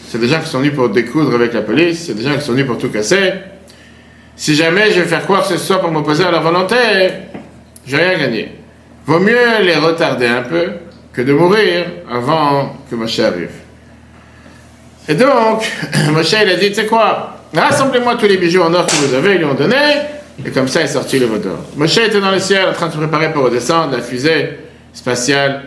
C'est 0.07 0.17
des 0.17 0.27
gens 0.27 0.39
qui 0.39 0.47
sont 0.47 0.59
venus 0.59 0.73
pour 0.73 0.89
découdre 0.89 1.35
avec 1.35 1.53
la 1.53 1.61
police. 1.61 2.05
C'est 2.05 2.13
des 2.13 2.23
gens 2.23 2.35
qui 2.35 2.41
sont 2.41 2.53
venus 2.53 2.65
pour 2.65 2.77
tout 2.77 2.89
casser. 2.89 3.33
Si 4.35 4.55
jamais 4.55 4.91
je 4.91 5.01
vais 5.01 5.07
faire 5.07 5.25
quoi 5.25 5.41
que 5.41 5.47
ce 5.47 5.57
soit 5.57 5.79
pour 5.79 5.91
m'opposer 5.91 6.23
à 6.23 6.31
leur 6.31 6.41
volonté, 6.41 6.75
je 7.85 7.97
n'ai 7.97 8.03
rien 8.03 8.17
gagné. 8.17 8.51
Vaut 9.05 9.19
mieux 9.19 9.61
les 9.61 9.75
retarder 9.75 10.27
un 10.27 10.43
peu 10.43 10.67
que 11.11 11.21
de 11.21 11.33
mourir 11.33 11.85
avant 12.09 12.77
que 12.89 12.95
Moshe 12.95 13.19
arrive. 13.19 13.51
Et 15.07 15.15
donc, 15.15 15.69
Moshe, 16.11 16.31
il 16.31 16.49
a 16.49 16.55
dit, 16.55 16.69
tu 16.69 16.75
sais 16.75 16.85
quoi, 16.85 17.38
rassemblez-moi 17.53 18.15
tous 18.15 18.27
les 18.27 18.37
bijoux 18.37 18.61
en 18.61 18.73
or 18.73 18.85
que 18.85 18.95
vous 18.95 19.13
avez, 19.13 19.33
ils 19.33 19.37
lui 19.39 19.45
ont 19.45 19.53
donné, 19.53 19.75
et 20.45 20.51
comme 20.51 20.67
ça 20.67 20.81
est 20.81 20.87
sorti 20.87 21.19
le 21.19 21.27
moteur. 21.27 21.57
Moshe 21.75 21.97
était 21.97 22.21
dans 22.21 22.31
le 22.31 22.39
ciel 22.39 22.67
en 22.67 22.73
train 22.73 22.87
de 22.87 22.93
se 22.93 22.97
préparer 22.97 23.31
pour 23.31 23.43
redescendre, 23.43 23.91
la 23.91 24.01
fusée 24.01 24.59
spatiale 24.93 25.63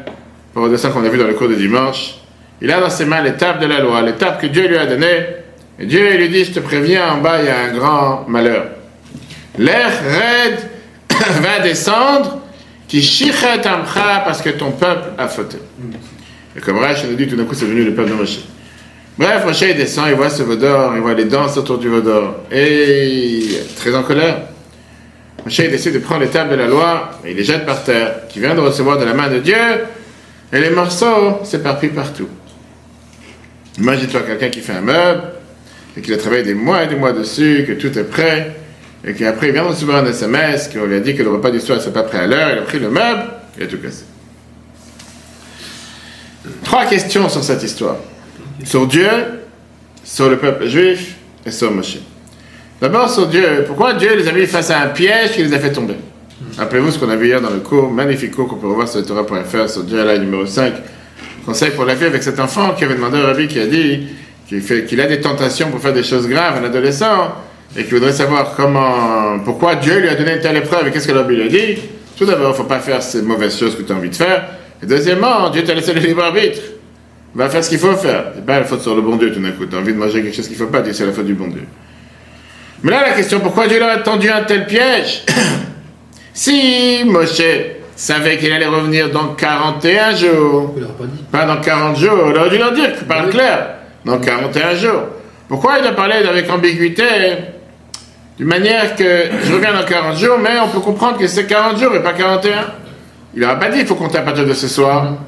pour 0.55 0.65
redescendre 0.65 0.95
qu'on 0.95 1.05
a 1.05 1.09
vu 1.09 1.19
dans 1.19 1.27
le 1.27 1.35
cours 1.35 1.49
de 1.49 1.55
dimanche. 1.55 2.15
Il 2.61 2.71
a 2.71 2.81
dans 2.81 2.91
ses 2.91 3.05
mains 3.05 3.23
l'étape 3.23 3.61
de 3.61 3.67
la 3.67 3.81
loi, 3.81 4.03
l'étape 4.03 4.41
que 4.41 4.47
Dieu 4.47 4.69
lui 4.69 4.77
a 4.77 4.87
donnée. 4.87 5.27
Et 5.79 5.87
Dieu 5.87 6.17
lui 6.17 6.29
dit, 6.29 6.45
je 6.45 6.53
te 6.53 6.61
préviens, 6.61 7.15
en 7.15 7.19
bas 7.19 7.41
il 7.41 7.47
y 7.47 7.49
a 7.49 7.59
un 7.59 7.73
grand 7.73 8.25
malheur. 8.29 8.67
L'air 9.59 9.91
raide 10.05 10.59
va 11.41 11.59
descendre, 11.61 12.39
qui 12.87 13.03
chichet 13.03 13.67
amcha 13.67 14.23
parce 14.25 14.43
que 14.43 14.51
ton 14.51 14.71
peuple 14.71 15.11
a 15.19 15.29
fauté. 15.29 15.59
Et 16.57 16.61
comme 16.61 16.79
Rach 16.79 17.05
nous 17.05 17.17
dit, 17.17 17.27
tout 17.27 17.37
d'un 17.37 17.45
coup 17.45 17.55
c'est 17.55 17.65
venu 17.65 17.85
le 17.85 17.95
peuple 17.95 18.11
de 18.11 18.15
Moshe. 18.15 18.41
Bref, 19.19 19.45
Moshe 19.45 19.75
descend, 19.77 20.09
il 20.09 20.15
voit 20.15 20.31
ce 20.31 20.43
Vaudor, 20.43 20.95
il 20.95 21.03
voit 21.03 21.13
les 21.13 21.27
danses 21.27 21.59
autour 21.59 21.77
du 21.77 21.89
Vaudor, 21.89 22.37
et 22.51 23.47
très 23.77 23.95
en 23.95 24.03
colère. 24.03 24.39
Moshe 25.45 25.59
décide 25.59 25.93
de 25.93 25.99
prendre 25.99 26.23
les 26.23 26.29
tables 26.29 26.51
de 26.51 26.57
la 26.57 26.67
loi 26.67 27.11
et 27.25 27.33
il 27.33 27.37
les 27.37 27.45
jette 27.45 27.67
par 27.67 27.85
terre, 27.85 28.27
qui 28.29 28.41
vient 28.41 28.55
de 28.55 28.61
recevoir 28.61 28.99
de 28.99 29.05
la 29.05 29.13
main 29.13 29.29
de 29.29 29.39
Dieu, 29.39 29.55
et 30.51 30.61
les 30.61 30.71
morceaux 30.71 31.41
s'éparpillent 31.45 31.91
partout. 31.91 32.29
Imagine-toi 33.79 34.23
quelqu'un 34.23 34.49
qui 34.49 34.61
fait 34.61 34.73
un 34.73 34.81
meuble, 34.81 35.23
et 35.95 36.01
qui 36.01 36.15
a 36.15 36.17
travaillé 36.17 36.43
des 36.43 36.55
mois 36.55 36.85
et 36.85 36.87
des 36.87 36.97
mois 36.97 37.13
dessus, 37.13 37.67
que 37.69 37.73
tout 37.73 37.99
est 37.99 38.05
prêt, 38.05 38.57
et 39.05 39.13
qu'après 39.13 39.49
il 39.49 39.53
vient 39.53 39.65
de 39.65 39.69
recevoir 39.69 40.03
un 40.03 40.07
SMS, 40.07 40.71
qu'on 40.73 40.87
lui 40.87 40.97
a 40.97 41.01
dit 41.01 41.15
que 41.15 41.23
le 41.23 41.31
repas 41.31 41.51
du 41.51 41.61
soir 41.61 41.79
ne 41.85 41.91
pas 41.91 42.05
prêt 42.05 42.21
à 42.21 42.27
l'heure, 42.27 42.51
il 42.53 42.59
a 42.61 42.63
pris 42.63 42.79
le 42.79 42.89
meuble, 42.89 43.25
il 43.59 43.65
a 43.65 43.67
tout 43.67 43.79
cassé. 43.79 44.05
Trois 46.65 46.87
questions 46.87 47.29
sur 47.29 47.45
cette 47.45 47.63
histoire. 47.63 47.97
Sur 48.65 48.87
Dieu, 48.87 49.09
sur 50.05 50.29
le 50.29 50.39
peuple 50.39 50.67
juif 50.67 51.17
et 51.45 51.51
sur 51.51 51.71
Moshe. 51.71 51.99
D'abord 52.81 53.09
sur 53.09 53.27
Dieu. 53.27 53.65
Pourquoi 53.67 53.95
Dieu 53.95 54.17
les 54.17 54.27
a 54.29 54.33
mis 54.33 54.47
face 54.47 54.71
à 54.71 54.81
un 54.81 54.89
piège 54.89 55.33
qui 55.33 55.43
les 55.43 55.53
a 55.53 55.59
fait 55.59 55.73
tomber? 55.73 55.95
Rappelez-vous 56.59 56.91
ce 56.91 56.99
qu'on 56.99 57.09
a 57.11 57.17
vu 57.17 57.29
hier 57.29 57.41
dans 57.41 57.51
le 57.51 57.61
cours, 57.61 57.91
magnifique 57.91 58.33
cours 58.33 58.49
qu'on 58.49 58.57
peut 58.57 58.67
revoir 58.67 58.89
sur 58.89 59.05
Torah.fr, 59.07 59.69
sur 59.69 59.85
Dieu 59.85 60.05
là, 60.05 60.19
numéro 60.19 60.45
5. 60.45 60.73
Conseil 61.47 61.71
pour 61.71 61.85
la 61.85 61.95
vie 61.95 62.05
avec 62.05 62.23
cet 62.23 62.39
enfant 62.41 62.75
qui 62.77 62.85
avait 62.85 62.95
demandé 62.95 63.19
à 63.19 63.27
Rabbi 63.27 63.47
qui 63.49 63.61
a 63.61 63.67
dit 63.67 64.09
qu'il 64.49 65.01
a 65.01 65.07
des 65.07 65.21
tentations 65.21 65.71
pour 65.71 65.81
faire 65.81 65.93
des 65.93 66.03
choses 66.03 66.29
graves, 66.29 66.63
un 66.63 66.65
adolescent, 66.65 67.33
et 67.77 67.85
qui 67.85 67.91
voudrait 67.91 68.13
savoir 68.13 68.55
comment, 68.55 69.39
pourquoi 69.45 69.77
Dieu 69.77 69.99
lui 69.99 70.09
a 70.09 70.15
donné 70.15 70.35
une 70.35 70.41
telle 70.41 70.57
épreuve 70.57 70.89
et 70.89 70.91
qu'est-ce 70.91 71.09
que 71.09 71.13
Rabbi 71.13 71.37
lui 71.37 71.45
a 71.45 71.49
dit? 71.49 71.79
Tout 72.17 72.27
d'abord, 72.27 72.49
il 72.49 72.53
ne 72.53 72.57
faut 72.57 72.65
pas 72.65 72.81
faire 72.81 73.03
ces 73.03 73.23
mauvaises 73.23 73.59
choses 73.59 73.77
que 73.77 73.83
tu 73.83 73.93
as 73.93 73.97
envie 73.97 74.11
de 74.11 74.15
faire. 74.15 74.45
Et 74.83 74.87
deuxièmement, 74.87 75.49
Dieu 75.51 75.65
t'a 75.65 75.75
laissé 75.75 75.95
le 75.95 76.01
libre 76.01 76.23
arbitre. 76.23 76.61
Va 77.35 77.49
faire 77.49 77.65
ce 77.65 77.71
qu'il 77.71 77.79
faut 77.79 77.97
faire. 77.97 78.25
C'est 78.35 78.45
pas 78.45 78.61
la 78.61 78.65
faute 78.65 78.83
sur 78.83 78.95
le 78.95 79.01
bon 79.01 79.17
Dieu 79.17 79.33
tout 79.33 79.41
d'un 79.41 79.53
coup. 79.53 79.65
Tu 79.67 79.75
as 79.75 79.79
envie 79.79 79.93
de 79.93 79.99
manger 79.99 80.23
quelque 80.23 80.37
chose 80.37 80.49
qu'il 80.49 80.59
ne 80.59 80.65
faut 80.65 80.71
pas, 80.71 80.83
dire 80.83 80.95
c'est 80.95 81.07
la 81.07 81.13
faute 81.13 81.27
du 81.27 81.35
bon 81.35 81.49
Dieu. 81.49 81.67
Mais 82.83 82.91
là, 82.91 83.03
la 83.09 83.13
question, 83.15 83.41
pourquoi 83.41 83.69
Dieu 83.69 83.79
leur 83.79 83.91
a 83.91 83.99
tendu 83.99 84.29
un 84.29 84.43
tel 84.43 84.67
piège? 84.67 85.25
Si 86.35 87.03
Moshe 87.05 87.43
savait 87.95 88.39
qu'il 88.39 88.51
allait 88.51 88.67
revenir 88.67 89.11
dans 89.11 89.35
41 89.35 90.15
jours, 90.15 90.75
pas, 91.31 91.45
dans 91.45 91.61
40 91.61 91.99
jours, 91.99 92.31
il 92.31 92.39
aurait 92.39 92.49
dû 92.49 92.57
leur 92.57 92.73
dire, 92.73 92.91
parle 93.07 93.29
clair, 93.29 93.75
dans 94.07 94.19
41 94.19 94.75
jours. 94.77 95.03
Pourquoi 95.47 95.79
il 95.79 95.87
a 95.87 95.93
parlé 95.93 96.15
avec 96.15 96.51
ambiguïté? 96.51 97.05
D'une 98.39 98.47
manière 98.47 98.97
que 98.97 99.27
je 99.45 99.53
reviens 99.53 99.75
dans 99.75 99.85
40 99.85 100.17
jours, 100.17 100.39
mais 100.43 100.59
on 100.65 100.69
peut 100.69 100.81
comprendre 100.81 101.19
que 101.19 101.27
c'est 101.27 101.47
40 101.47 101.79
jours 101.79 101.95
et 101.95 102.03
pas 102.03 102.15
41 102.15 102.51
Il 103.35 103.43
n'aurait 103.43 103.59
pas 103.59 103.69
dit, 103.69 103.81
il 103.81 103.87
faut 103.87 103.95
compter 103.95 104.17
à 104.17 104.23
partir 104.23 104.47
de 104.47 104.55
ce 104.55 104.69
soir. 104.69 105.19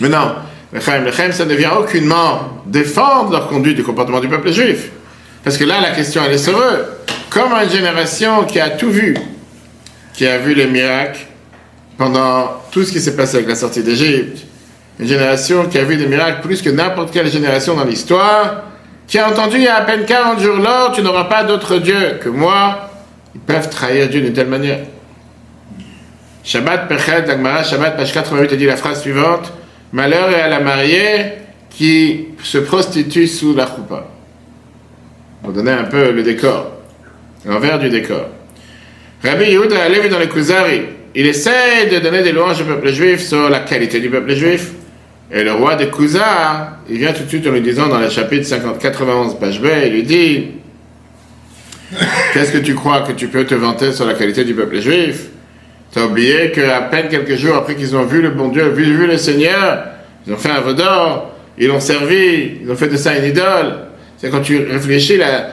Mais 0.00 0.08
non, 0.08 0.34
le 0.72 0.80
Chaim, 0.80 1.32
ça 1.32 1.44
ne 1.44 1.54
vient 1.54 1.72
aucunement 1.72 2.62
défendre 2.66 3.32
leur 3.32 3.48
conduite 3.48 3.76
du 3.76 3.82
comportement 3.82 4.20
du 4.20 4.28
peuple 4.28 4.52
juif. 4.52 4.90
Parce 5.42 5.56
que 5.56 5.64
là, 5.64 5.80
la 5.80 5.92
question, 5.92 6.22
elle 6.26 6.34
est 6.34 6.38
sur 6.38 6.58
eux. 6.58 6.84
Comme 7.30 7.52
une 7.52 7.70
génération 7.70 8.44
qui 8.44 8.60
a 8.60 8.70
tout 8.70 8.90
vu, 8.90 9.16
qui 10.12 10.26
a 10.26 10.38
vu 10.38 10.54
les 10.54 10.66
miracles 10.66 11.20
pendant 11.96 12.62
tout 12.70 12.82
ce 12.82 12.92
qui 12.92 13.00
s'est 13.00 13.16
passé 13.16 13.36
avec 13.36 13.48
la 13.48 13.54
sortie 13.54 13.82
d'Égypte, 13.82 14.44
une 14.98 15.06
génération 15.06 15.66
qui 15.66 15.78
a 15.78 15.84
vu 15.84 15.96
des 15.96 16.06
miracles 16.06 16.40
plus 16.42 16.62
que 16.62 16.70
n'importe 16.70 17.12
quelle 17.12 17.30
génération 17.30 17.74
dans 17.74 17.84
l'histoire, 17.84 18.64
qui 19.06 19.18
a 19.18 19.28
entendu 19.28 19.56
il 19.56 19.62
y 19.62 19.68
a 19.68 19.76
à 19.76 19.82
peine 19.82 20.04
40 20.04 20.40
jours 20.40 20.58
là, 20.58 20.90
tu 20.94 21.02
n'auras 21.02 21.24
pas 21.24 21.44
d'autre 21.44 21.78
Dieu 21.78 22.18
que 22.22 22.28
moi, 22.28 22.90
ils 23.34 23.40
peuvent 23.40 23.70
trahir 23.70 24.08
Dieu 24.08 24.20
d'une 24.20 24.32
telle 24.32 24.48
manière. 24.48 24.80
Shabbat 26.42 26.88
Pechet, 26.88 27.26
l'Agmara, 27.26 27.62
Shabbat 27.62 27.96
page 27.96 28.12
88 28.12 28.52
a 28.52 28.56
dit 28.56 28.66
la 28.66 28.76
phrase 28.76 29.02
suivante 29.02 29.52
Malheur 29.96 30.28
est 30.28 30.42
à 30.42 30.48
la 30.48 30.60
mariée 30.60 31.32
qui 31.70 32.26
se 32.42 32.58
prostitue 32.58 33.26
sous 33.26 33.54
la 33.54 33.64
choupa 33.64 34.06
pour 35.42 35.54
donner 35.54 35.70
un 35.70 35.84
peu 35.84 36.12
le 36.12 36.22
décor, 36.22 36.70
l'envers 37.46 37.78
du 37.78 37.88
décor. 37.88 38.26
Rabbi 39.24 39.44
Yehuda 39.44 39.84
allait 39.84 40.06
dans 40.10 40.18
les 40.18 40.28
Kuzari. 40.28 40.82
Il 41.14 41.26
essaie 41.26 41.86
de 41.90 41.98
donner 41.98 42.22
des 42.22 42.32
louanges 42.32 42.60
au 42.60 42.64
peuple 42.64 42.92
juif 42.92 43.22
sur 43.22 43.48
la 43.48 43.60
qualité 43.60 43.98
du 43.98 44.10
peuple 44.10 44.34
juif. 44.34 44.72
Et 45.32 45.42
le 45.42 45.54
roi 45.54 45.76
de 45.76 45.86
Kuza, 45.86 46.76
il 46.90 46.98
vient 46.98 47.14
tout 47.14 47.22
de 47.22 47.28
suite 47.30 47.46
en 47.46 47.52
lui 47.52 47.62
disant 47.62 47.88
dans 47.88 47.98
le 47.98 48.10
chapitre 48.10 48.44
50, 48.44 48.78
91, 48.78 49.38
page 49.38 49.62
B, 49.62 49.66
il 49.86 49.92
lui 49.94 50.02
dit 50.02 50.48
Qu'est-ce 52.34 52.52
que 52.52 52.58
tu 52.58 52.74
crois 52.74 53.00
que 53.00 53.12
tu 53.12 53.28
peux 53.28 53.46
te 53.46 53.54
vanter 53.54 53.94
sur 53.94 54.04
la 54.04 54.12
qualité 54.12 54.44
du 54.44 54.52
peuple 54.52 54.78
juif? 54.78 55.28
Tu 55.92 55.98
as 55.98 56.06
oublié 56.06 56.50
qu'à 56.52 56.82
peine 56.82 57.08
quelques 57.08 57.36
jours 57.36 57.56
après 57.56 57.74
qu'ils 57.74 57.96
ont 57.96 58.04
vu 58.04 58.20
le 58.20 58.30
bon 58.30 58.48
Dieu, 58.48 58.68
vu, 58.68 58.84
vu 58.84 59.06
le 59.06 59.16
Seigneur, 59.16 59.84
ils 60.26 60.32
ont 60.32 60.36
fait 60.36 60.50
un 60.50 60.72
d'or, 60.72 61.34
ils 61.58 61.68
l'ont 61.68 61.80
servi, 61.80 62.58
ils 62.62 62.70
ont 62.70 62.76
fait 62.76 62.88
de 62.88 62.96
ça 62.96 63.16
une 63.16 63.24
idole. 63.24 63.78
C'est 64.18 64.30
quand 64.30 64.40
tu 64.40 64.58
réfléchis 64.58 65.16
la, 65.16 65.50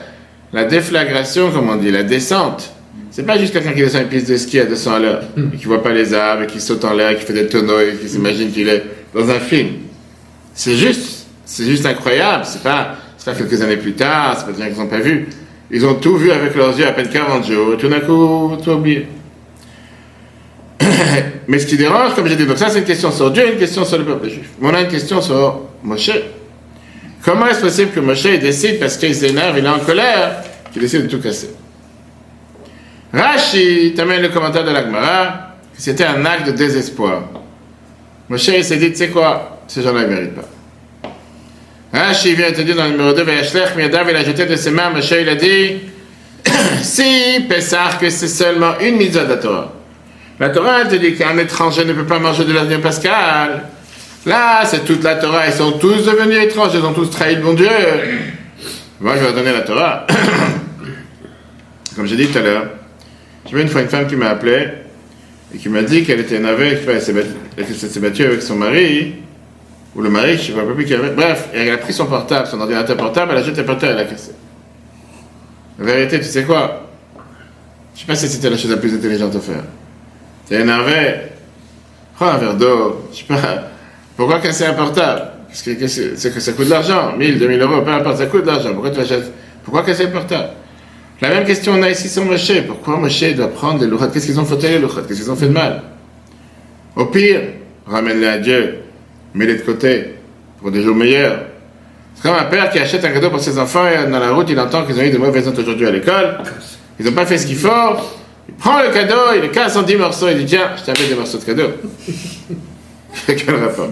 la 0.52 0.64
déflagration, 0.64 1.50
comme 1.50 1.68
on 1.68 1.76
dit, 1.76 1.90
la 1.90 2.02
descente. 2.02 2.72
C'est 3.10 3.24
pas 3.24 3.38
juste 3.38 3.52
quelqu'un 3.52 3.72
qui 3.72 3.80
descend 3.80 4.02
une 4.02 4.08
piste 4.08 4.28
de 4.28 4.36
ski 4.36 4.58
à 4.58 4.64
200 4.64 4.92
à 4.94 4.98
l'heure, 4.98 5.22
et 5.52 5.56
qui 5.56 5.66
voit 5.66 5.82
pas 5.82 5.92
les 5.92 6.12
arbres, 6.12 6.42
et 6.42 6.46
qui 6.46 6.60
saute 6.60 6.84
en 6.84 6.94
l'air, 6.94 7.16
qui 7.16 7.24
fait 7.24 7.32
des 7.32 7.46
tonneaux, 7.46 7.80
et 7.80 7.94
qui 8.00 8.08
s'imagine 8.08 8.50
qu'il 8.50 8.68
est 8.68 8.82
dans 9.14 9.30
un 9.30 9.38
film. 9.38 9.68
C'est 10.52 10.76
juste, 10.76 11.26
c'est 11.44 11.64
juste 11.64 11.86
incroyable. 11.86 12.44
C'est 12.44 12.62
pas, 12.62 12.96
c'est 13.16 13.30
pas 13.30 13.36
quelques 13.38 13.62
années 13.62 13.76
plus 13.76 13.92
tard, 13.92 14.36
c'est 14.38 14.46
pas 14.46 14.52
des 14.52 14.62
gens 14.62 14.68
qu'ils 14.68 14.78
n'ont 14.82 14.88
pas 14.88 14.98
vu. 14.98 15.28
Ils 15.70 15.86
ont 15.86 15.94
tout 15.94 16.16
vu 16.16 16.30
avec 16.30 16.54
leurs 16.56 16.76
yeux 16.78 16.86
à 16.86 16.92
peine 16.92 17.08
40 17.08 17.46
jours, 17.46 17.74
et 17.74 17.76
tout 17.76 17.88
d'un 17.88 18.00
coup, 18.00 18.56
tout 18.62 18.70
oublié. 18.70 19.06
Mais 21.48 21.58
ce 21.58 21.66
qui 21.66 21.76
dérange, 21.76 22.14
comme 22.14 22.26
j'ai 22.26 22.36
dit, 22.36 22.46
donc 22.46 22.58
ça 22.58 22.68
c'est 22.68 22.78
une 22.78 22.84
question 22.84 23.10
sur 23.10 23.30
Dieu, 23.30 23.52
une 23.52 23.58
question 23.58 23.84
sur 23.84 23.98
le 23.98 24.04
peuple 24.04 24.28
juif. 24.28 24.48
Mais 24.60 24.68
on 24.68 24.74
a 24.74 24.80
une 24.80 24.88
question 24.88 25.20
sur 25.20 25.60
Moshe. 25.82 26.10
Comment 27.22 27.46
est-ce 27.46 27.60
possible 27.60 27.90
que 27.92 28.00
Moshe 28.00 28.22
décide, 28.22 28.78
parce 28.78 28.96
qu'il 28.96 29.14
s'énerve, 29.14 29.58
il 29.58 29.64
est 29.64 29.68
en 29.68 29.78
colère, 29.78 30.42
qu'il 30.72 30.82
décide 30.82 31.02
de 31.02 31.08
tout 31.08 31.20
casser? 31.20 31.50
Rashi 33.12 33.94
t'amène 33.94 34.22
le 34.22 34.28
commentaire 34.28 34.64
de 34.64 34.70
l'Agmara, 34.70 35.54
que 35.74 35.80
c'était 35.80 36.04
un 36.04 36.24
acte 36.26 36.48
de 36.48 36.52
désespoir. 36.52 37.22
Moshe 38.28 38.60
s'est 38.60 38.76
dit, 38.76 38.90
tu 38.90 38.96
sais 38.96 39.08
quoi, 39.08 39.60
ces 39.68 39.82
gens-là 39.82 40.02
ne 40.02 40.06
méritent 40.06 40.34
pas. 40.34 40.48
Rashi 41.92 42.34
vient 42.34 42.50
te 42.52 42.62
dire 42.62 42.74
dans 42.74 42.84
le 42.84 42.90
numéro 42.90 43.12
2, 43.12 43.22
Vayashlech 43.22 43.68
il 43.76 44.16
a 44.16 44.24
jeté 44.24 44.46
de 44.46 44.56
ses 44.56 44.70
mains, 44.70 44.90
Moshe 44.90 45.12
il 45.12 45.28
a 45.28 45.36
dit, 45.36 45.80
si 46.82 47.40
Pessah, 47.48 47.98
que 48.00 48.10
c'est 48.10 48.28
seulement 48.28 48.78
une 48.80 48.96
mise 48.96 49.12
de 49.12 49.20
la 49.20 49.36
Torah. 49.36 49.72
La 50.40 50.50
Torah, 50.50 50.80
elle 50.82 50.88
te 50.88 50.96
dit 50.96 51.14
qu'un 51.14 51.38
étranger 51.38 51.84
ne 51.84 51.92
peut 51.92 52.06
pas 52.06 52.18
manger 52.18 52.44
de 52.44 52.52
l'agneau 52.52 52.80
pascal. 52.80 53.64
Là, 54.26 54.64
c'est 54.64 54.84
toute 54.84 55.02
la 55.04 55.16
Torah, 55.16 55.46
ils 55.46 55.52
sont 55.52 55.72
tous 55.72 56.06
devenus 56.06 56.42
étrangers, 56.42 56.78
ils 56.78 56.84
ont 56.84 56.92
tous 56.92 57.10
trahi 57.10 57.36
le 57.36 57.42
bon 57.42 57.52
Dieu. 57.52 57.68
Moi, 59.00 59.14
je 59.16 59.24
vais 59.24 59.32
donner 59.32 59.52
la 59.52 59.60
Torah. 59.60 60.06
Comme 61.96 62.06
j'ai 62.06 62.16
dit 62.16 62.26
tout 62.26 62.38
à 62.38 62.42
l'heure, 62.42 62.66
j'ai 63.46 63.54
vu 63.54 63.62
une 63.62 63.68
fois 63.68 63.82
une 63.82 63.88
femme 63.88 64.06
qui 64.06 64.16
m'a 64.16 64.30
appelé 64.30 64.68
et 65.54 65.58
qui 65.58 65.68
m'a 65.68 65.82
dit 65.82 66.04
qu'elle 66.04 66.20
était 66.20 66.36
énervée, 66.36 66.80
qu'elle 66.84 67.00
s'est 67.00 68.00
battue 68.00 68.24
avec 68.24 68.42
son 68.42 68.56
mari, 68.56 69.14
ou 69.94 70.02
le 70.02 70.10
mari, 70.10 70.36
je 70.36 70.52
ne 70.52 70.58
sais 70.58 70.64
pas 70.64 70.74
plus 70.74 70.84
qui 70.84 70.94
avait. 70.94 71.10
Bref, 71.10 71.50
elle 71.52 71.70
a 71.70 71.76
pris 71.76 71.92
son 71.92 72.06
portable, 72.06 72.48
son 72.48 72.60
ordinateur 72.60 72.96
portable, 72.96 73.32
elle 73.32 73.38
a 73.38 73.42
jeté 73.44 73.62
par 73.62 73.78
terre, 73.78 73.90
elle 73.92 73.98
a 73.98 74.04
cassé. 74.04 74.32
La 75.78 75.84
vérité, 75.84 76.18
tu 76.18 76.24
sais 76.24 76.42
quoi? 76.42 76.88
Je 77.94 78.00
ne 78.00 78.00
sais 78.00 78.06
pas 78.06 78.16
si 78.16 78.28
c'était 78.28 78.50
la 78.50 78.56
chose 78.56 78.70
la 78.70 78.78
plus 78.78 78.92
intelligente 78.94 79.36
à 79.36 79.40
faire. 79.40 79.62
T'es 80.48 80.60
énervé? 80.60 81.14
Prends 82.16 82.28
un 82.28 82.38
verre 82.38 82.54
d'eau, 82.54 83.08
je 83.12 83.18
sais 83.18 83.24
pas. 83.24 83.64
Pourquoi 84.16 84.38
casser 84.40 84.64
un 84.64 84.74
portable 84.74 85.22
Parce 85.48 85.62
que 85.62 85.86
c'est 85.86 86.32
que 86.32 86.40
ça 86.40 86.52
coûte 86.52 86.66
de 86.66 86.70
l'argent, 86.70 87.16
1000, 87.16 87.38
2000 87.38 87.60
euros, 87.60 87.82
peu 87.82 87.90
importe, 87.90 88.18
ça 88.18 88.26
coûte 88.26 88.42
de 88.42 88.46
l'argent. 88.46 88.72
Pourquoi 88.72 88.90
tu 88.90 89.00
achètes 89.00 89.32
Pourquoi 89.64 89.82
casser 89.82 90.04
le 90.04 90.10
portable 90.10 90.50
La 91.20 91.30
même 91.30 91.44
question 91.44 91.72
on 91.76 91.82
a 91.82 91.90
ici 91.90 92.08
sur 92.08 92.24
Moshe. 92.24 92.52
Pourquoi 92.66 92.96
Moshe 92.98 93.34
doit 93.34 93.48
prendre 93.48 93.80
les 93.80 93.86
louchats 93.86 94.08
Qu'est-ce 94.12 94.26
qu'ils 94.26 94.38
ont 94.38 94.44
fait 94.44 94.56
les 94.68 94.78
louchats 94.78 95.02
Qu'est-ce 95.08 95.22
qu'ils 95.22 95.30
ont 95.30 95.36
fait 95.36 95.48
de 95.48 95.52
mal? 95.52 95.82
Au 96.94 97.06
pire, 97.06 97.40
ramène-les 97.86 98.26
à 98.28 98.38
Dieu, 98.38 98.78
mets-les 99.34 99.56
de 99.56 99.62
côté 99.62 100.14
pour 100.60 100.70
des 100.70 100.82
jours 100.82 100.94
meilleurs. 100.94 101.40
C'est 102.14 102.22
comme 102.22 102.36
un 102.38 102.44
père 102.44 102.70
qui 102.70 102.78
achète 102.78 103.04
un 103.04 103.10
cadeau 103.10 103.30
pour 103.30 103.40
ses 103.40 103.58
enfants 103.58 103.86
et 103.88 104.08
dans 104.08 104.20
la 104.20 104.30
route 104.30 104.46
il 104.48 104.60
entend 104.60 104.84
qu'ils 104.84 104.96
ont 105.00 105.02
eu 105.02 105.10
de 105.10 105.18
mauvaises 105.18 105.46
notes 105.46 105.58
aujourd'hui 105.58 105.86
à 105.88 105.90
l'école. 105.90 106.38
Ils 107.00 107.06
n'ont 107.06 107.12
pas 107.12 107.26
fait 107.26 107.38
ce 107.38 107.46
qu'il 107.46 107.56
faut. 107.56 107.68
Il 108.48 108.54
prend 108.54 108.82
le 108.82 108.92
cadeau, 108.92 109.34
il 109.34 109.42
le 109.42 109.48
casse 109.48 109.76
en 109.76 109.82
10 109.82 109.96
morceaux, 109.96 110.28
il 110.28 110.38
dit 110.38 110.46
Tiens, 110.46 110.70
je 110.76 110.84
t'avais 110.84 111.08
des 111.08 111.14
morceaux 111.14 111.38
de 111.38 111.44
cadeau. 111.44 111.70
Quel 113.26 113.54
rapport 113.54 113.88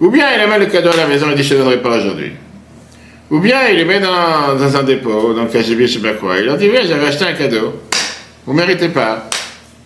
Ou 0.00 0.10
bien 0.10 0.26
il 0.34 0.40
amène 0.40 0.60
le 0.60 0.66
cadeau 0.66 0.90
à 0.90 0.96
la 0.96 1.06
maison 1.06 1.30
et 1.30 1.34
dit 1.34 1.42
Je 1.42 1.54
ne 1.54 1.60
donnerai 1.60 1.82
pas 1.82 1.98
aujourd'hui. 1.98 2.32
Ou 3.30 3.38
bien 3.38 3.68
il 3.68 3.78
le 3.78 3.84
met 3.84 4.00
dans, 4.00 4.76
un 4.76 4.82
dépôt, 4.82 5.34
dans 5.34 5.44
le 5.44 5.48
KGB, 5.48 5.86
je 5.86 5.98
ne 5.98 6.02
sais 6.02 6.08
pas 6.12 6.14
quoi. 6.14 6.38
Il 6.38 6.46
leur 6.46 6.56
dit 6.56 6.68
Oui, 6.68 6.78
j'avais 6.86 7.06
acheté 7.06 7.24
un 7.24 7.32
cadeau. 7.32 7.80
Vous 8.46 8.52
ne 8.52 8.58
méritez 8.58 8.88
pas. 8.88 9.28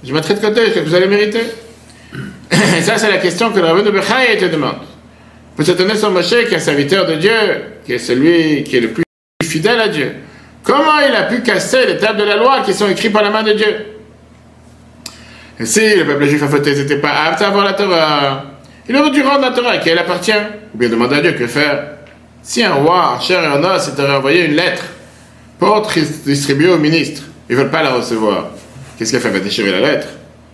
Je 0.02 0.12
mettrai 0.12 0.34
de 0.34 0.40
côté, 0.40 0.62
est-ce 0.62 0.74
que 0.74 0.80
vous 0.80 0.94
allez 0.94 1.06
mériter 1.06 1.42
Et 2.50 2.82
ça, 2.82 2.98
c'est 2.98 3.10
la 3.10 3.18
question 3.18 3.52
que 3.52 3.58
le 3.58 3.66
rabbin 3.66 3.82
de 3.82 3.90
Bechaï 3.90 4.36
te 4.38 4.46
demande. 4.46 4.76
Vous 5.56 5.70
étonner 5.70 5.96
sur 5.96 6.10
Moshe, 6.10 6.28
qui 6.28 6.54
est 6.54 6.56
un 6.56 6.58
serviteur 6.58 7.06
de 7.06 7.14
Dieu, 7.14 7.30
qui 7.86 7.92
est 7.92 7.98
celui 7.98 8.64
qui 8.64 8.76
est 8.76 8.80
le 8.80 8.88
plus 8.88 9.04
fidèle 9.42 9.80
à 9.80 9.88
Dieu. 9.88 10.12
Comment 10.62 10.98
il 11.06 11.14
a 11.14 11.24
pu 11.24 11.42
casser 11.42 11.86
les 11.86 11.98
tables 11.98 12.18
de 12.18 12.24
la 12.24 12.36
loi 12.36 12.62
qui 12.64 12.72
sont 12.74 12.88
écrites 12.88 13.12
par 13.12 13.22
la 13.22 13.30
main 13.30 13.42
de 13.42 13.52
Dieu? 13.52 13.93
Et 15.58 15.66
si 15.66 15.96
le 15.96 16.04
peuple 16.04 16.26
juif 16.26 16.42
a 16.42 16.48
fauté, 16.48 16.74
n'était 16.74 16.98
pas 16.98 17.12
apte 17.26 17.42
à 17.42 17.48
avoir 17.48 17.64
la 17.64 17.74
Torah, 17.74 18.44
il 18.88 18.96
aurait 18.96 19.10
dû 19.10 19.22
rendre 19.22 19.42
la 19.42 19.50
Torah 19.50 19.72
à 19.72 19.78
qui 19.78 19.88
elle 19.88 19.98
appartient, 19.98 20.32
ou 20.32 20.78
bien 20.78 20.88
demander 20.88 21.16
à 21.16 21.20
Dieu 21.20 21.32
que 21.32 21.46
faire. 21.46 21.84
Si 22.42 22.62
un 22.62 22.74
roi, 22.74 23.18
cher 23.20 23.42
et 23.42 23.48
en 23.48 23.62
os, 23.62 23.82
s'était 23.82 24.02
envoyé 24.02 24.46
une 24.46 24.56
lettre 24.56 24.82
pour 25.58 25.86
distribuer 26.26 26.70
au 26.70 26.78
ministre, 26.78 27.22
ils 27.48 27.56
ne 27.56 27.62
veulent 27.62 27.70
pas 27.70 27.82
la 27.82 27.94
recevoir. 27.94 28.50
Qu'est-ce 28.98 29.10
qu'il 29.10 29.18
a 29.18 29.22
fait? 29.22 29.28
Il 29.28 29.34
va 29.34 29.40
déchirer 29.40 29.72
la 29.72 29.80
lettre. 29.80 30.08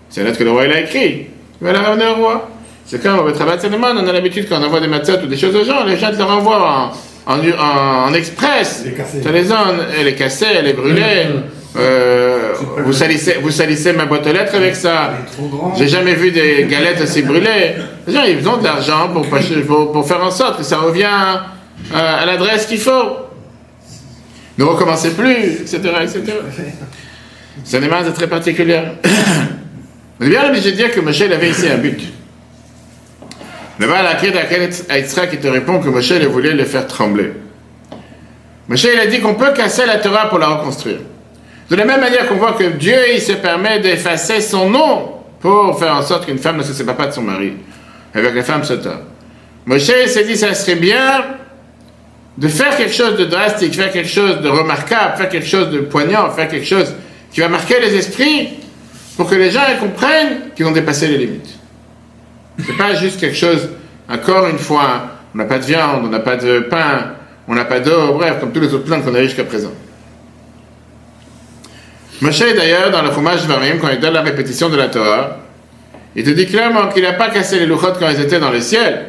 C'est 0.09 0.21
la 0.21 0.27
lettre 0.27 0.39
que 0.39 0.45
le 0.45 0.51
roi 0.51 0.67
il 0.67 0.73
a 0.73 0.81
écrite. 0.81 1.29
Il 1.61 1.67
va 1.67 1.73
la 1.73 1.81
ramener 1.81 2.07
au 2.07 2.15
roi. 2.15 2.49
C'est 2.87 3.03
comme 3.03 3.25
Betrabat 3.25 3.59
on 3.65 4.09
a 4.09 4.13
l'habitude 4.13 4.49
quand 4.49 4.61
on 4.61 4.65
envoie 4.65 4.81
des 4.81 4.89
matzot 4.89 5.23
ou 5.23 5.27
des 5.27 5.37
choses 5.37 5.55
aux 5.55 5.65
gens, 5.65 5.85
les 5.85 5.97
gens 5.97 6.11
te 6.11 6.17
le 6.17 6.25
renvoient 6.25 6.93
en, 7.27 7.39
en, 7.39 8.09
en, 8.09 8.15
express. 8.15 8.85
Tu 9.23 9.33
les 9.33 9.45
zones, 9.45 9.87
elle 9.99 10.09
est 10.09 10.15
cassée, 10.15 10.47
elle 10.59 10.67
est 10.67 10.73
brûlée. 10.73 11.27
Euh, 11.77 12.55
vous, 12.79 12.93
salissez, 12.93 13.37
vous 13.41 13.51
salissez 13.51 13.93
ma 13.93 14.07
boîte 14.07 14.27
aux 14.27 14.33
lettres 14.33 14.57
avec 14.57 14.75
ça. 14.75 15.13
J'ai 15.77 15.89
jamais 15.89 16.15
vu 16.15 16.33
des 16.33 16.67
galettes 16.69 17.01
assez 17.01 17.23
brûlées. 17.23 17.75
Les 18.07 18.13
gens, 18.13 18.25
ils 18.25 18.49
ont 18.49 18.57
de 18.57 18.65
l'argent 18.65 19.09
pour, 19.13 19.27
pour, 19.93 20.09
faire 20.09 20.23
en 20.23 20.31
sorte 20.31 20.59
que 20.59 20.65
ça 20.65 20.79
revient 20.79 21.07
à, 21.95 22.27
l'adresse 22.27 22.67
qu'il 22.67 22.81
faut. 22.81 23.17
Ne 24.59 24.65
recommencez 24.65 25.11
plus, 25.11 25.61
etc. 25.61 25.79
etc. 26.03 26.23
C'est 27.65 27.79
une 27.79 27.85
image 27.85 28.13
très 28.15 28.27
particulière. 28.27 28.95
On 30.21 30.25
est 30.25 30.29
bien 30.29 30.49
obligé 30.49 30.73
de 30.73 30.77
dire 30.77 30.91
que 30.91 31.01
Moshe 31.01 31.23
avait 31.23 31.51
ici 31.51 31.69
un 31.69 31.79
but. 31.79 32.01
Le 33.79 33.87
Baal 33.87 34.07
Aïtsra 34.91 35.27
qui 35.29 35.39
te 35.39 35.47
répond 35.47 35.81
que 35.81 35.89
Moshe 35.89 36.13
voulait 36.13 36.53
le 36.53 36.65
faire 36.65 36.87
trembler. 36.87 37.33
Moshe 38.69 38.85
il 38.85 39.01
a 39.01 39.07
dit 39.07 39.21
qu'on 39.21 39.35
peut 39.35 39.53
casser 39.55 39.87
la 39.87 39.97
Torah 39.99 40.29
pour 40.29 40.39
la 40.39 40.49
reconstruire. 40.49 40.99
De 41.71 41.77
la 41.77 41.85
même 41.85 42.01
manière 42.01 42.27
qu'on 42.27 42.35
voit 42.35 42.55
que 42.55 42.65
Dieu, 42.65 42.99
il 43.15 43.21
se 43.21 43.33
permet 43.33 43.79
d'effacer 43.79 44.41
son 44.41 44.69
nom 44.69 45.13
pour 45.39 45.79
faire 45.79 45.95
en 45.95 46.03
sorte 46.03 46.27
qu'une 46.27 46.39
femme 46.39 46.57
ne 46.57 46.65
se 46.65 46.73
sépare 46.73 46.97
pas 46.97 47.07
de 47.07 47.13
son 47.13 47.23
mari, 47.23 47.53
avec 48.13 48.35
la 48.35 48.43
femme 48.43 48.65
Sota. 48.65 49.03
Moshe 49.67 49.85
s'est 49.85 50.25
dit, 50.25 50.37
ça 50.37 50.53
serait 50.55 50.75
bien 50.75 51.25
de 52.37 52.49
faire 52.49 52.77
quelque 52.77 52.93
chose 52.93 53.17
de 53.17 53.25
drastique, 53.25 53.75
faire 53.75 53.93
quelque 53.93 54.09
chose 54.09 54.41
de 54.41 54.49
remarquable, 54.49 55.17
faire 55.17 55.29
quelque 55.29 55.47
chose 55.47 55.71
de 55.71 55.79
poignant, 55.79 56.29
faire 56.31 56.49
quelque 56.49 56.67
chose 56.67 56.93
qui 57.31 57.41
va 57.41 57.49
marquer 57.49 57.79
les 57.81 57.95
esprits 57.95 58.49
pour 59.17 59.31
que 59.31 59.37
les 59.37 59.53
gens 59.53 59.61
comprennent 59.79 60.51
qu'ils 60.57 60.67
ont 60.67 60.73
dépassé 60.73 61.07
les 61.07 61.19
limites. 61.19 61.57
C'est 62.67 62.77
pas 62.77 62.95
juste 62.95 63.21
quelque 63.21 63.37
chose, 63.37 63.69
encore 64.09 64.49
une 64.49 64.59
fois, 64.59 65.03
on 65.35 65.39
n'a 65.39 65.45
pas 65.45 65.59
de 65.59 65.65
viande, 65.65 66.03
on 66.05 66.09
n'a 66.09 66.19
pas 66.19 66.37
de 66.37 66.61
pain, 66.61 67.13
on 67.47 67.55
n'a 67.55 67.65
pas 67.65 67.79
d'eau, 67.79 68.15
bref, 68.15 68.41
comme 68.41 68.51
tous 68.51 68.61
les 68.61 68.75
autres 68.75 68.87
plans 68.87 69.01
qu'on 69.01 69.15
a 69.15 69.23
jusqu'à 69.23 69.45
présent. 69.45 69.73
Moshe, 72.21 72.55
d'ailleurs, 72.55 72.91
dans 72.91 73.03
le 73.03 73.11
fromage 73.11 73.47
Varim, 73.47 73.79
quand 73.81 73.89
il 73.89 73.99
donne 73.99 74.15
la 74.15 74.23
répétition 74.23 74.69
de 74.69 74.77
la 74.77 74.89
Torah, 74.89 75.39
il 76.15 76.25
te 76.25 76.31
dit 76.31 76.47
clairement 76.47 76.89
qu'il 76.89 77.03
n'a 77.03 77.15
pas 77.15 77.31
cassé 77.31 77.59
les 77.59 77.67
louchotes 77.67 77.99
quand 77.99 78.09
ils 78.09 78.21
étaient 78.21 78.41
dans 78.41 78.51
le 78.51 78.61
ciel, 78.61 79.07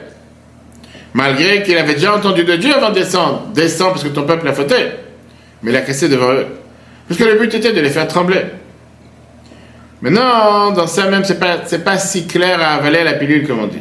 malgré 1.13 1.63
qu'il 1.63 1.77
avait 1.77 1.95
déjà 1.95 2.15
entendu 2.15 2.43
de 2.43 2.55
Dieu 2.55 2.73
avant 2.73 2.89
de 2.89 2.95
descendre. 2.95 3.47
Descends 3.53 3.89
parce 3.89 4.03
que 4.03 4.09
ton 4.09 4.23
peuple 4.23 4.47
a 4.47 4.53
fauté. 4.53 4.75
Mais 5.63 5.71
il 5.71 5.77
a 5.77 5.81
cassé 5.81 6.07
devant 6.09 6.31
eux. 6.31 6.47
Parce 7.07 7.19
que 7.19 7.25
le 7.25 7.37
but 7.37 7.53
était 7.53 7.73
de 7.73 7.81
les 7.81 7.89
faire 7.89 8.07
trembler. 8.07 8.45
Mais 10.01 10.09
non, 10.09 10.71
dans 10.71 10.87
ça 10.87 11.07
même, 11.09 11.23
c'est 11.23 11.39
pas, 11.39 11.57
pas 11.57 11.97
si 11.97 12.25
clair 12.25 12.59
à 12.61 12.75
avaler 12.75 13.03
la 13.03 13.13
pilule 13.13 13.47
comme 13.47 13.59
on 13.59 13.67
dit. 13.67 13.77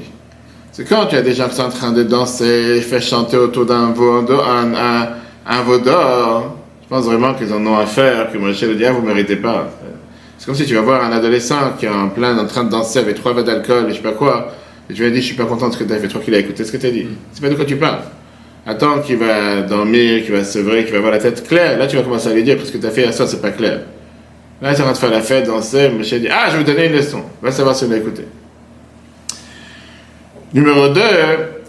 C'est 0.72 0.84
quand 0.88 1.06
tu 1.06 1.16
as 1.16 1.22
des 1.22 1.34
gens 1.34 1.48
qui 1.48 1.56
sont 1.56 1.62
en 1.62 1.70
train 1.70 1.92
de 1.92 2.02
danser, 2.02 2.80
faire 2.82 3.02
chanter 3.02 3.36
autour 3.36 3.66
d'un 3.66 3.92
veau, 3.92 4.24
un, 4.42 5.08
un, 5.46 5.62
veau 5.62 5.78
d'or, 5.78 6.56
pense 6.90 7.04
vraiment 7.04 7.34
qu'ils 7.34 7.52
en 7.52 7.64
ont 7.66 7.78
à 7.78 7.86
faire, 7.86 8.30
que 8.30 8.36
Moshe 8.36 8.60
le 8.62 8.74
dit, 8.74 8.84
ah, 8.84 8.90
vous 8.90 9.00
ne 9.00 9.06
méritez 9.06 9.36
pas. 9.36 9.70
C'est 10.36 10.46
comme 10.46 10.54
si 10.54 10.66
tu 10.66 10.74
vas 10.74 10.80
voir 10.80 11.04
un 11.04 11.12
adolescent 11.12 11.74
qui 11.78 11.86
est 11.86 11.88
en 11.88 12.08
plein 12.08 12.36
en 12.36 12.46
train 12.46 12.64
de 12.64 12.70
danser 12.70 12.98
avec 12.98 13.14
trois 13.14 13.32
verres 13.32 13.44
d'alcool 13.44 13.86
et 13.86 13.90
je 13.90 13.96
sais 13.96 14.02
pas 14.02 14.12
quoi, 14.12 14.52
et 14.90 14.92
tu 14.92 15.04
lui 15.04 15.12
dis, 15.12 15.20
je 15.20 15.26
suis 15.26 15.36
pas 15.36 15.44
content 15.44 15.68
de 15.68 15.74
ce 15.74 15.78
que 15.78 15.84
tu 15.84 15.92
as 15.92 15.98
fait, 15.98 16.08
toi 16.08 16.20
qu'il 16.20 16.34
a 16.34 16.38
écouté 16.38 16.64
ce 16.64 16.72
que 16.72 16.78
tu 16.78 16.86
as 16.86 16.90
dit. 16.90 17.04
Mm. 17.04 17.16
C'est 17.32 17.42
pas 17.42 17.48
de 17.48 17.54
quoi 17.54 17.64
tu 17.64 17.76
parles. 17.76 18.00
Attends 18.66 19.00
qu'il 19.00 19.18
va 19.18 19.62
dormir, 19.62 20.24
qu'il 20.24 20.32
va 20.32 20.42
se 20.42 20.52
sevrer, 20.52 20.82
qu'il 20.82 20.92
va 20.92 20.98
avoir 20.98 21.12
la 21.12 21.18
tête 21.18 21.46
claire. 21.46 21.78
Là, 21.78 21.86
tu 21.86 21.96
vas 21.96 22.02
commencer 22.02 22.28
à 22.28 22.34
lui 22.34 22.42
dire 22.42 22.58
que 22.58 22.64
ce 22.64 22.72
que 22.72 22.78
tu 22.78 22.86
as 22.86 22.90
fait 22.90 23.06
à 23.06 23.12
soi, 23.12 23.26
c'est 23.26 23.40
pas 23.40 23.52
clair. 23.52 23.82
Là, 24.60 24.74
tu 24.74 24.80
es 24.80 24.84
en 24.84 24.84
train 24.84 24.92
de 24.92 24.98
faire 24.98 25.10
la 25.10 25.20
fête, 25.20 25.46
danser, 25.46 25.90
Moshe 25.90 26.12
dit, 26.12 26.28
ah, 26.28 26.46
je 26.48 26.56
vais 26.56 26.58
vous 26.58 26.64
donner 26.64 26.86
une 26.86 26.92
leçon. 26.92 27.22
Va 27.40 27.52
savoir 27.52 27.76
si 27.76 27.84
on 27.84 27.92
a 27.92 27.96
écouté. 27.96 28.24
Numéro 30.52 30.88
2, 30.88 31.00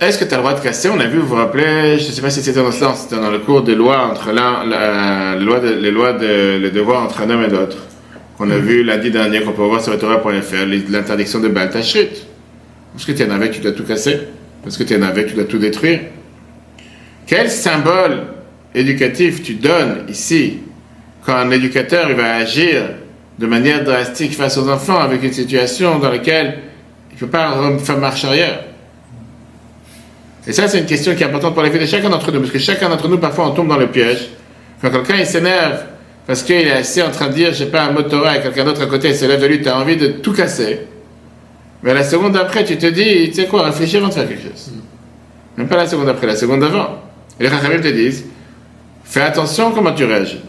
est-ce 0.07 0.17
que 0.17 0.25
tu 0.25 0.33
as 0.33 0.37
le 0.37 0.43
droit 0.43 0.55
de 0.55 0.61
casser 0.61 0.89
On 0.89 0.99
a 0.99 1.05
vu, 1.05 1.19
vous 1.19 1.27
vous 1.27 1.35
rappelez, 1.35 1.99
je 1.99 2.07
ne 2.07 2.11
sais 2.11 2.21
pas 2.21 2.31
si 2.31 2.41
c'était 2.41 2.59
dans 2.59 2.71
ce 2.71 2.85
c'était 2.95 3.21
dans 3.21 3.29
le 3.29 3.37
cours 3.37 3.61
des 3.61 3.75
lois 3.75 4.07
entre 4.07 4.31
lois, 4.31 5.59
de, 5.59 5.79
les 5.79 5.91
lois 5.91 6.13
de, 6.13 6.57
les 6.57 6.71
devoirs 6.71 7.03
entre 7.03 7.21
un 7.21 7.29
homme 7.29 7.43
et 7.43 7.49
l'autre. 7.49 7.77
Qu'on 8.35 8.49
a 8.49 8.57
mm. 8.57 8.61
vu 8.61 8.83
lundi 8.83 9.11
dernier, 9.11 9.41
qu'on 9.41 9.51
peut 9.51 9.61
voir 9.61 9.81
sur 9.81 9.93
faire 9.99 10.65
l'interdiction 10.89 11.39
de 11.39 11.49
Baal 11.49 11.69
Tashrit. 11.69 12.09
Parce 12.93 13.05
que 13.05 13.11
tu 13.11 13.21
es 13.21 13.29
un 13.29 13.31
avec, 13.31 13.51
tu 13.51 13.59
dois 13.59 13.73
tout 13.73 13.83
casser. 13.83 14.21
Parce 14.63 14.75
que 14.75 14.83
tu 14.83 14.93
es 14.93 14.97
un 14.97 15.03
avec, 15.03 15.27
tu 15.27 15.35
dois 15.35 15.43
tout 15.43 15.59
détruire? 15.59 15.99
Quel 17.27 17.51
symbole 17.51 18.23
éducatif 18.73 19.43
tu 19.43 19.53
donnes 19.53 20.05
ici 20.09 20.61
quand 21.23 21.35
un 21.35 21.51
éducateur 21.51 22.09
il 22.09 22.15
va 22.15 22.35
agir 22.37 22.89
de 23.37 23.45
manière 23.45 23.83
drastique 23.83 24.35
face 24.35 24.57
aux 24.57 24.67
enfants 24.67 24.99
avec 24.99 25.23
une 25.23 25.31
situation 25.31 25.99
dans 25.99 26.09
laquelle 26.09 26.57
il 27.11 27.15
ne 27.15 27.19
peut 27.19 27.27
pas 27.27 27.77
faire 27.77 27.99
marche 27.99 28.25
arrière? 28.25 28.61
Et 30.47 30.53
ça, 30.53 30.67
c'est 30.67 30.79
une 30.79 30.85
question 30.85 31.13
qui 31.15 31.23
est 31.23 31.25
importante 31.25 31.53
pour 31.53 31.63
la 31.63 31.69
vie 31.69 31.79
de 31.79 31.85
chacun 31.85 32.09
d'entre 32.09 32.31
nous, 32.31 32.39
parce 32.39 32.51
que 32.51 32.59
chacun 32.59 32.89
d'entre 32.89 33.07
nous, 33.07 33.19
parfois, 33.19 33.47
on 33.47 33.51
tombe 33.51 33.67
dans 33.67 33.77
le 33.77 33.87
piège. 33.87 34.29
Quand 34.81 34.89
quelqu'un, 34.89 35.23
s'énerve 35.23 35.83
parce 36.25 36.43
qu'il 36.43 36.55
est 36.55 36.71
assis 36.71 37.01
en 37.01 37.11
train 37.11 37.27
de 37.27 37.33
dire, 37.33 37.49
je 37.51 37.59
sais 37.59 37.65
pas, 37.67 37.83
un 37.83 37.91
mot 37.91 38.01
de 38.01 38.09
Torah 38.09 38.37
et 38.37 38.41
quelqu'un 38.41 38.63
d'autre 38.63 38.81
à 38.81 38.85
côté 38.85 39.13
se 39.13 39.25
lève 39.25 39.41
de 39.41 39.47
lui, 39.47 39.61
tu 39.61 39.69
as 39.69 39.77
envie 39.77 39.97
de 39.97 40.07
tout 40.07 40.33
casser. 40.33 40.81
Mais 41.83 41.93
la 41.93 42.03
seconde 42.03 42.37
après, 42.37 42.63
tu 42.63 42.77
te 42.77 42.87
dis, 42.87 43.29
tu 43.29 43.33
sais 43.33 43.47
quoi, 43.47 43.63
réfléchis 43.63 43.97
avant 43.97 44.09
de 44.09 44.13
faire 44.13 44.27
quelque 44.27 44.43
chose. 44.43 44.71
Même 45.57 45.67
pas 45.67 45.77
la 45.77 45.87
seconde 45.87 46.09
après, 46.09 46.27
la 46.27 46.35
seconde 46.35 46.63
avant. 46.63 47.01
Et 47.39 47.43
les 47.43 47.49
Chachamim 47.49 47.81
te 47.81 47.87
disent, 47.87 48.25
fais 49.03 49.21
attention 49.21 49.71
comment 49.71 49.93
tu 49.93 50.05
réagis. 50.05 50.41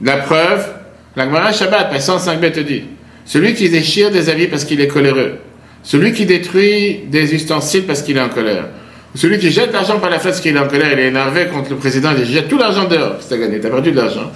La 0.00 0.18
preuve, 0.18 0.68
la 1.16 1.24
Gemara 1.24 1.52
Shabbat, 1.52 1.90
page 1.90 2.02
105b 2.02 2.52
te 2.52 2.60
dit, 2.60 2.82
celui 3.24 3.54
qui 3.54 3.70
déchire 3.70 4.10
des 4.10 4.28
habits 4.28 4.48
parce 4.48 4.64
qu'il 4.64 4.80
est 4.80 4.88
coléreux, 4.88 5.38
celui 5.82 6.12
qui 6.12 6.26
détruit 6.26 7.04
des 7.08 7.34
ustensiles 7.34 7.84
parce 7.84 8.02
qu'il 8.02 8.16
est 8.16 8.20
en 8.20 8.28
colère, 8.28 8.66
celui 9.14 9.38
qui 9.38 9.50
jette 9.50 9.72
l'argent 9.72 10.00
par 10.00 10.10
la 10.10 10.18
parce 10.18 10.40
qu'il 10.40 10.56
est 10.56 10.58
en 10.58 10.66
colère, 10.66 10.92
il 10.92 10.98
est 10.98 11.08
énervé 11.08 11.46
contre 11.46 11.70
le 11.70 11.76
président, 11.76 12.10
il 12.18 12.24
jette 12.24 12.48
tout 12.48 12.58
l'argent 12.58 12.84
dehors, 12.84 13.16
c'est 13.20 13.38
gagné, 13.38 13.60
t'as 13.60 13.70
perdu 13.70 13.92
de 13.92 13.96
l'argent. 13.96 14.32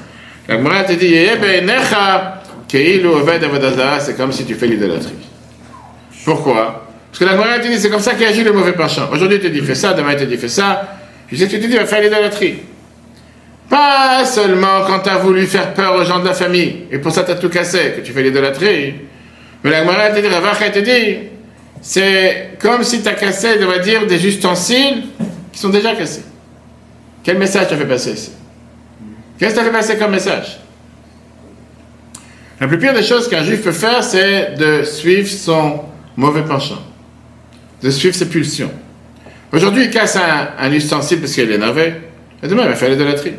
La 0.47 0.57
Gemara 0.57 0.85
te 0.85 0.93
dit, 0.93 1.15
eh 1.15 1.37
ben, 1.37 1.69
c'est 4.01 4.17
comme 4.17 4.33
si 4.33 4.45
tu 4.45 4.55
fais 4.55 4.67
l'idolâtrie. 4.67 5.15
Pourquoi? 6.25 6.87
Parce 7.11 7.19
que 7.19 7.25
la 7.25 7.33
Gemara 7.33 7.59
te 7.59 7.67
dit, 7.67 7.79
c'est 7.79 7.91
comme 7.91 8.01
ça 8.01 8.15
qu'agit 8.15 8.45
le 8.45 8.53
mauvais 8.53 8.73
penchant. 8.73 9.11
Aujourd'hui, 9.13 9.41
tu 9.41 9.49
te 9.49 9.53
dis, 9.53 9.61
fais 9.61 9.75
ça, 9.75 9.95
demain, 9.95 10.15
tu 10.15 10.21
te 10.21 10.25
dit, 10.25 10.37
fais 10.37 10.49
ça. 10.49 10.97
Tu 11.29 11.37
sais, 11.37 11.49
tu 11.49 11.59
te 11.59 11.67
dis, 11.67 11.77
va 11.77 11.85
faire 11.85 12.01
l'idolâtrie. 12.01 12.59
Pas 13.69 14.25
seulement 14.25 14.85
quand 14.87 15.01
tu 15.01 15.11
as 15.11 15.19
voulu 15.19 15.47
faire 15.47 15.75
peur 15.75 15.95
aux 15.97 16.05
gens 16.05 16.21
de 16.21 16.27
la 16.27 16.35
famille, 16.35 16.85
et 16.91 16.99
pour 16.99 17.13
ça 17.13 17.25
tu 17.25 17.33
as 17.33 17.35
tout 17.35 17.51
cassé, 17.51 17.95
que 17.97 18.01
tu 18.01 18.13
fais 18.13 18.23
l'idolâtrie. 18.23 18.95
Mais 19.63 19.71
la 19.71 19.81
Gemara 19.81 20.11
te 20.11 20.21
dit, 20.21 20.73
te 20.73 20.79
dit, 20.79 21.17
c'est 21.81 22.57
comme 22.59 22.83
si 22.83 23.03
tu 23.03 23.09
as 23.09 23.15
cassé, 23.15 23.49
on 23.63 23.67
va 23.67 23.79
dire, 23.79 24.07
des 24.07 24.27
ustensiles 24.27 25.05
qui 25.53 25.59
sont 25.59 25.69
déjà 25.69 25.95
cassés. 25.95 26.25
Quel 27.23 27.39
message 27.39 27.69
tu 27.69 27.75
as 27.75 27.77
fait 27.77 27.87
passer 27.87 28.13
ici? 28.13 28.33
Qu'est-ce 29.39 29.55
que 29.55 29.61
tu 29.61 29.61
as 29.61 29.65
fait 29.65 29.77
passer 29.77 29.97
comme 29.97 30.11
message? 30.11 30.61
La 32.61 32.67
plus 32.67 32.79
pire 32.79 32.93
des 32.93 33.03
choses 33.03 33.29
qu'un 33.29 33.45
juif 33.45 33.63
peut 33.63 33.73
faire, 33.73 34.03
c'est 34.03 34.55
de 34.57 34.83
suivre 34.83 35.29
son 35.29 35.81
mauvais 36.17 36.43
penchant, 36.43 36.83
de 37.83 37.91
suivre 37.91 38.15
ses 38.15 38.29
pulsions. 38.29 38.73
Aujourd'hui, 39.53 39.85
il 39.85 39.91
casse 39.91 40.17
un, 40.17 40.73
ustensile 40.73 41.21
parce 41.21 41.33
qu'il 41.33 41.51
est 41.51 41.55
énervé, 41.55 41.95
et 42.43 42.49
demain, 42.49 42.65
il 42.65 42.69
va 42.69 42.75
faire 42.75 42.91
l'idolâtrie. 42.91 43.35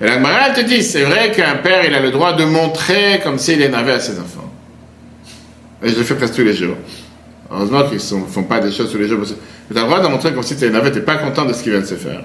Et 0.00 0.04
la 0.04 0.14
Gemara, 0.14 0.50
te 0.50 0.60
dit, 0.60 0.82
c'est 0.82 1.02
vrai 1.02 1.32
qu'un 1.32 1.56
père, 1.56 1.84
il 1.86 1.94
a 1.94 2.00
le 2.00 2.10
droit 2.10 2.34
de 2.34 2.44
montrer 2.44 3.20
comme 3.24 3.38
s'il 3.38 3.62
est 3.62 3.66
énervé 3.66 3.92
à 3.92 4.00
ses 4.00 4.18
enfants. 4.20 4.52
Et 5.82 5.88
je 5.88 5.96
le 5.96 6.04
fais 6.04 6.14
presque 6.14 6.34
tous 6.34 6.44
les 6.44 6.54
jours. 6.54 6.76
Heureusement 7.50 7.84
qu'ils 7.84 8.18
ne 8.18 8.26
font 8.26 8.42
pas 8.42 8.60
des 8.60 8.72
choses 8.72 8.90
tous 8.90 8.98
les 8.98 9.08
jours. 9.08 9.20
Tu 9.24 9.76
as 9.76 9.82
le 9.82 9.86
droit 9.86 10.00
de 10.00 10.08
montrer 10.08 10.32
comme 10.32 10.42
si 10.42 10.56
tu 10.56 10.66
tu 10.66 10.72
n'es 10.72 11.00
pas 11.00 11.16
content 11.16 11.44
de 11.44 11.52
ce 11.52 11.62
qui 11.62 11.70
vient 11.70 11.80
de 11.80 11.84
se 11.84 11.94
faire. 11.94 12.22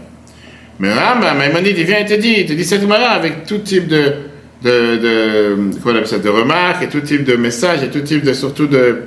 Mais 0.79 0.91
Rambam, 0.93 1.37
Maïmonide, 1.37 1.77
il 1.77 1.85
vient 1.85 1.99
et 1.99 2.05
te 2.05 2.13
dit, 2.15 2.35
il 2.39 2.45
te 2.45 2.53
dit 2.53 2.63
cette 2.63 2.81
Gemara 2.81 3.09
avec 3.09 3.45
tout 3.45 3.59
type 3.59 3.87
de, 3.87 4.13
de, 4.63 4.95
de, 4.97 6.05
ça, 6.05 6.17
de 6.17 6.29
remarques 6.29 6.83
et 6.83 6.87
tout 6.87 7.01
type 7.01 7.23
de 7.23 7.35
messages 7.35 7.83
et 7.83 7.89
tout 7.89 8.01
type 8.01 8.23
de, 8.23 8.33
surtout 8.33 8.67
de, 8.67 9.03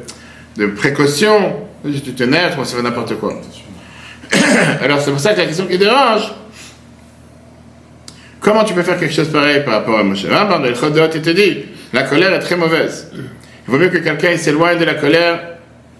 de 0.56 0.66
précautions. 0.66 1.66
Tu 1.84 2.12
t'énerves, 2.12 2.56
ça 2.64 2.76
fait 2.76 2.82
n'importe 2.82 3.16
quoi. 3.16 3.40
Alors 4.82 5.00
c'est 5.00 5.10
pour 5.10 5.20
ça 5.20 5.34
que 5.34 5.40
la 5.40 5.46
question 5.46 5.66
qui 5.66 5.78
dérange, 5.78 6.32
Comment 8.44 8.62
tu 8.62 8.74
peux 8.74 8.82
faire 8.82 9.00
quelque 9.00 9.14
chose 9.14 9.28
pareil 9.28 9.62
par 9.64 9.72
rapport 9.72 9.98
à 9.98 10.02
Moshe 10.02 10.26
Rambam, 10.26 10.62
le 10.62 10.74
Chodot, 10.74 11.08
il 11.14 11.22
te 11.22 11.30
dit, 11.30 11.64
la 11.94 12.02
colère 12.02 12.30
est 12.34 12.40
très 12.40 12.56
mauvaise. 12.56 13.10
Il 13.14 13.72
vaut 13.72 13.78
mieux 13.78 13.88
que 13.88 13.96
quelqu'un 13.96 14.36
s'éloigne 14.36 14.78
de 14.78 14.84
la 14.84 14.92
colère 14.92 15.53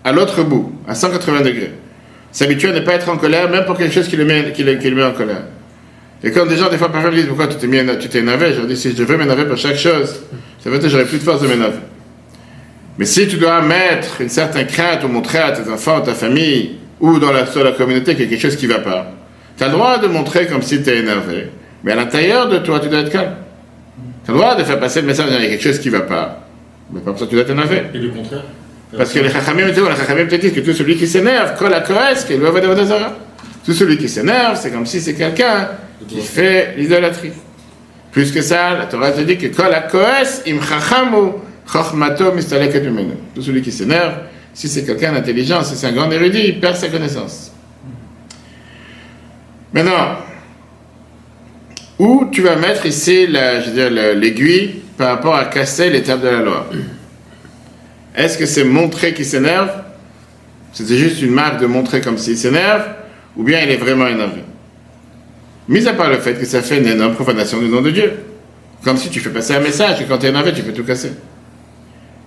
à 0.04 0.12
l'autre 0.12 0.42
bout, 0.44 0.72
à 0.86 0.94
180 0.94 1.40
degrés. 1.40 1.72
S'habituer 2.30 2.68
à 2.68 2.72
ne 2.72 2.80
pas 2.80 2.92
être 2.92 3.08
en 3.08 3.16
colère, 3.16 3.48
même 3.48 3.64
pour 3.64 3.76
quelque 3.76 3.94
chose 3.94 4.08
qui 4.08 4.16
le 4.16 4.24
met, 4.24 4.52
qui 4.52 4.62
le, 4.62 4.94
met 4.94 5.04
en 5.04 5.12
colère. 5.12 5.44
Et 6.22 6.30
quand 6.30 6.46
des 6.46 6.56
gens, 6.56 6.68
des 6.68 6.78
fois, 6.78 6.90
parfois, 6.90 7.10
me 7.10 7.16
disent 7.16 7.26
pourquoi 7.26 7.46
tu 7.46 7.56
t'es, 7.56 7.98
tu 7.98 8.08
t'es 8.08 8.18
énervé, 8.18 8.52
je 8.52 8.58
leur 8.58 8.66
dis 8.66 8.76
si 8.76 8.94
je 8.94 9.02
veux 9.02 9.16
m'énerver 9.16 9.44
pour 9.44 9.56
chaque 9.56 9.76
chose, 9.76 10.20
ça 10.62 10.70
veut 10.70 10.78
dire 10.78 10.88
que 10.88 10.88
j'aurai 10.88 11.04
plus 11.04 11.18
de 11.18 11.22
force 11.22 11.42
de 11.42 11.46
m'énerver. 11.46 11.78
Mais 12.98 13.04
si 13.06 13.26
tu 13.26 13.36
dois 13.36 13.60
mettre 13.62 14.20
une 14.20 14.28
certaine 14.28 14.66
crainte 14.66 15.04
ou 15.04 15.08
montrer 15.08 15.38
à 15.38 15.52
tes 15.52 15.68
enfants, 15.70 15.98
à 15.98 16.00
ta 16.00 16.14
famille, 16.14 16.76
ou 17.00 17.18
dans 17.18 17.32
la, 17.32 17.44
communauté 17.72 18.14
qu'il 18.14 18.24
y 18.24 18.26
a 18.26 18.30
quelque 18.30 18.40
chose 18.40 18.56
qui 18.56 18.66
ne 18.66 18.72
va 18.72 18.78
pas, 18.78 19.12
tu 19.56 19.64
as 19.64 19.66
le 19.66 19.72
droit 19.72 19.98
de 19.98 20.06
montrer 20.06 20.46
comme 20.46 20.62
si 20.62 20.82
tu 20.82 20.90
es 20.90 20.98
énervé. 20.98 21.48
Mais 21.82 21.92
à 21.92 21.96
l'intérieur 21.96 22.48
de 22.48 22.58
toi, 22.58 22.80
tu 22.80 22.88
dois 22.88 23.00
être 23.00 23.10
calme. 23.10 23.34
Tu 24.24 24.30
as 24.30 24.34
le 24.34 24.40
droit 24.40 24.54
de 24.54 24.64
faire 24.64 24.80
passer 24.80 25.00
le 25.00 25.06
message, 25.06 25.26
il 25.30 25.42
y 25.42 25.46
a 25.46 25.50
quelque 25.50 25.62
chose 25.62 25.78
qui 25.78 25.88
ne 25.88 25.96
va 25.96 26.00
pas. 26.00 26.48
Mais 26.92 27.00
pas 27.00 27.10
pour 27.10 27.20
ça 27.20 27.26
tu 27.26 27.34
dois 27.34 27.44
t'énerver. 27.44 27.82
Et 27.92 27.98
le 27.98 28.08
contraire? 28.08 28.44
Parce 28.96 29.12
que 29.12 29.18
les 29.18 29.30
Chachamim 29.30 29.66
te 29.72 30.36
disent 30.36 30.52
que 30.52 30.60
tout 30.60 30.72
celui 30.72 30.96
qui 30.96 31.06
s'énerve 31.06 31.56
colle 31.58 31.74
qu'il 32.26 32.40
va 32.40 32.60
de 32.60 32.66
Tout 33.64 33.72
celui 33.72 33.98
qui 33.98 34.08
s'énerve, 34.08 34.58
c'est 34.60 34.70
comme 34.70 34.86
si 34.86 35.00
c'est 35.00 35.14
quelqu'un 35.14 35.68
qui 36.06 36.20
fait 36.20 36.74
l'idolâtrie. 36.76 37.32
Plus 38.12 38.30
que 38.30 38.42
ça, 38.42 38.74
la 38.74 38.86
Torah 38.86 39.10
te 39.10 39.22
dit 39.22 39.36
que 39.36 39.48
kol 39.48 39.74
koes 39.90 40.42
im 40.46 40.60
chachamu 40.60 41.32
chochmato 41.66 42.32
mistaleket 42.32 42.84
Tout 43.34 43.42
celui 43.42 43.60
qui 43.60 43.72
s'énerve, 43.72 44.14
si 44.52 44.68
c'est 44.68 44.84
quelqu'un 44.84 45.12
d'intelligent, 45.12 45.64
si 45.64 45.74
c'est 45.74 45.88
un 45.88 45.92
grand 45.92 46.10
érudit, 46.12 46.46
il 46.46 46.60
perd 46.60 46.76
sa 46.76 46.88
connaissance. 46.88 47.50
Maintenant, 49.72 50.18
où 51.98 52.28
tu 52.30 52.42
vas 52.42 52.54
mettre 52.54 52.86
ici 52.86 53.26
l'aiguille 53.26 54.82
par 54.96 55.08
rapport 55.08 55.34
à 55.34 55.46
casser 55.46 55.90
l'étape 55.90 56.22
de 56.22 56.28
la 56.28 56.40
loi? 56.40 56.70
Est-ce 58.14 58.38
que 58.38 58.46
c'est 58.46 58.64
montrer 58.64 59.12
qu'il 59.12 59.24
s'énerve? 59.24 59.70
C'est 60.72 60.86
juste 60.86 61.22
une 61.22 61.32
marque 61.32 61.60
de 61.60 61.66
montrer 61.66 62.00
comme 62.00 62.18
s'il 62.18 62.36
s'énerve 62.36 62.82
Ou 63.36 63.44
bien 63.44 63.60
il 63.62 63.70
est 63.70 63.76
vraiment 63.76 64.06
énervé? 64.06 64.42
Mis 65.68 65.86
à 65.86 65.94
part 65.94 66.10
le 66.10 66.18
fait 66.18 66.34
que 66.34 66.44
ça 66.44 66.62
fait 66.62 66.78
une 66.78 66.86
énorme 66.86 67.14
profanation 67.14 67.58
du 67.58 67.68
nom 67.68 67.80
de 67.80 67.90
Dieu. 67.90 68.12
Comme 68.84 68.98
si 68.98 69.08
tu 69.08 69.20
fais 69.20 69.30
passer 69.30 69.54
un 69.54 69.60
message 69.60 70.02
et 70.02 70.04
quand 70.04 70.18
tu 70.18 70.26
es 70.26 70.28
énervé, 70.28 70.52
tu 70.52 70.62
peux 70.62 70.72
tout 70.72 70.84
casser. 70.84 71.12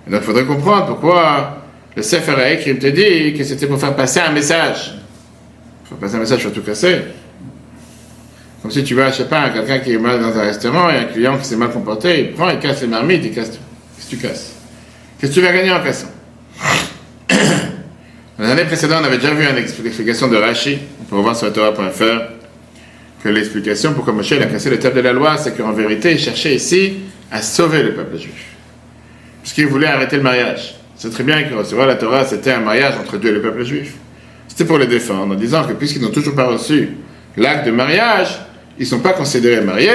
donc 0.07 0.21
il 0.21 0.25
faudrait 0.25 0.45
comprendre 0.45 0.87
pourquoi 0.87 1.63
le 1.95 2.01
Sefer 2.01 2.53
écrit 2.53 2.77
te 2.79 2.87
dit 2.87 3.37
que 3.37 3.43
c'était 3.43 3.67
pour 3.67 3.79
faire 3.79 3.95
passer 3.95 4.19
un 4.19 4.31
message. 4.31 4.95
Faire 5.85 5.97
passer 5.99 6.15
un 6.15 6.19
message, 6.19 6.43
pour 6.43 6.51
tout 6.51 6.61
casser. 6.61 7.01
Comme 8.61 8.71
si 8.71 8.83
tu 8.83 8.95
vas, 8.95 9.11
je 9.11 9.17
sais 9.17 9.25
pas, 9.25 9.49
quelqu'un 9.49 9.79
qui 9.79 9.93
est 9.93 9.99
mal 9.99 10.19
dans 10.19 10.35
un 10.35 10.41
restaurant 10.41 10.89
et 10.89 10.97
un 10.97 11.05
client 11.05 11.37
qui 11.37 11.45
s'est 11.45 11.55
mal 11.55 11.69
comporté, 11.69 12.21
il 12.21 12.33
prend, 12.33 12.49
il 12.49 12.59
casse 12.59 12.81
les 12.81 12.87
marmites, 12.87 13.23
il 13.23 13.31
casse 13.31 13.51
tout. 13.51 13.57
Qu'est-ce 13.95 14.09
que 14.09 14.15
tu 14.15 14.17
casses? 14.17 14.56
Qu'est-ce 15.19 15.31
que 15.31 15.39
tu 15.39 15.45
vas 15.45 15.51
gagner 15.51 15.71
en 15.71 15.83
cassant 15.83 16.11
L'année 18.39 18.65
précédente, 18.65 18.99
on 19.01 19.05
avait 19.05 19.17
déjà 19.17 19.33
vu 19.33 19.43
une 19.43 19.57
explication 19.57 20.27
de 20.27 20.37
Rashi, 20.37 20.77
on 21.01 21.05
peut 21.05 21.15
revoir 21.15 21.35
sur 21.35 21.51
Torah.fr, 21.51 22.21
que 23.23 23.29
l'explication 23.29 23.93
pourquoi 23.93 24.13
Moshe 24.13 24.33
a 24.33 24.45
cassé 24.45 24.69
le 24.69 24.77
table 24.77 24.97
de 24.97 25.01
la 25.01 25.13
loi, 25.13 25.37
c'est 25.37 25.57
qu'en 25.57 25.71
vérité, 25.71 26.11
il 26.11 26.19
cherchait 26.19 26.53
ici 26.53 26.97
à 27.31 27.41
sauver 27.41 27.81
le 27.81 27.93
peuple 27.93 28.17
juif. 28.17 28.45
Puisqu'il 29.41 29.65
voulait 29.65 29.87
arrêter 29.87 30.17
le 30.17 30.21
mariage. 30.23 30.75
C'est 30.95 31.11
très 31.11 31.23
bien 31.23 31.41
que 31.43 31.55
recevoir 31.55 31.87
la 31.87 31.95
Torah, 31.95 32.23
c'était 32.23 32.51
un 32.51 32.59
mariage 32.59 32.93
entre 32.99 33.17
Dieu 33.17 33.31
et 33.31 33.33
le 33.33 33.41
peuple 33.41 33.63
juif. 33.63 33.93
C'était 34.47 34.65
pour 34.65 34.77
les 34.77 34.87
défendre, 34.87 35.33
en 35.33 35.37
disant 35.37 35.63
que 35.63 35.73
puisqu'ils 35.73 36.03
n'ont 36.03 36.11
toujours 36.11 36.35
pas 36.35 36.45
reçu 36.45 36.89
l'acte 37.37 37.65
de 37.65 37.71
mariage, 37.71 38.39
ils 38.77 38.83
ne 38.83 38.87
sont 38.87 38.99
pas 38.99 39.13
considérés 39.13 39.61
mariés, 39.61 39.89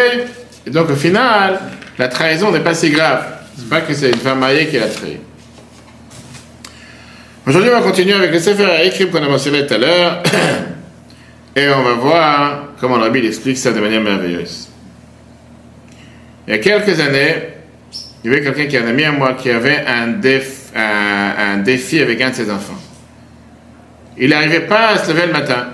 et 0.67 0.71
donc 0.71 0.91
au 0.91 0.97
final, 0.97 1.61
la 1.97 2.09
trahison 2.09 2.51
n'est 2.51 2.61
pas 2.61 2.75
si 2.75 2.91
grave. 2.91 3.25
C'est 3.57 3.69
pas 3.69 3.83
que 3.83 3.93
c'est 3.95 4.11
une 4.11 4.19
femme 4.19 4.39
mariée 4.39 4.67
qui 4.69 4.79
l'a 4.79 4.89
trahi. 4.89 5.19
Aujourd'hui, 7.47 7.71
on 7.75 7.81
va 7.81 7.83
continuer 7.83 8.15
avec 8.15 8.31
le 8.33 8.39
Sefer 8.39 8.87
écrit 8.87 9.11
qu'on 9.11 9.23
a 9.23 9.29
mentionné 9.29 9.67
tout 9.67 9.75
à 9.75 9.79
l'heure, 9.79 10.23
et 11.57 11.69
on 11.69 11.83
va 11.83 11.95
voir 11.95 12.69
comment 12.81 12.97
le 12.97 13.05
Rabbi 13.05 13.27
explique 13.27 13.59
ça 13.59 13.73
de 13.73 13.81
manière 13.81 14.01
merveilleuse. 14.01 14.69
Il 16.47 16.53
y 16.53 16.55
a 16.55 16.59
quelques 16.59 16.99
années, 17.01 17.35
il 18.23 18.31
y 18.31 18.35
avait 18.35 18.45
quelqu'un 18.45 18.67
qui 18.67 18.77
est 18.77 18.81
un 18.81 18.87
ami 18.87 19.05
à 19.05 19.13
moi 19.13 19.35
qui 19.35 19.51
avait 19.51 19.85
un, 19.87 20.09
défi 21.59 22.01
avec 22.01 22.21
un 22.21 22.31
de 22.31 22.35
ses 22.35 22.51
enfants. 22.51 22.81
Il 24.17 24.31
n'arrivait 24.31 24.67
pas 24.67 24.91
à 24.91 24.99
se 24.99 25.11
lever 25.11 25.27
le 25.27 25.33
matin. 25.33 25.67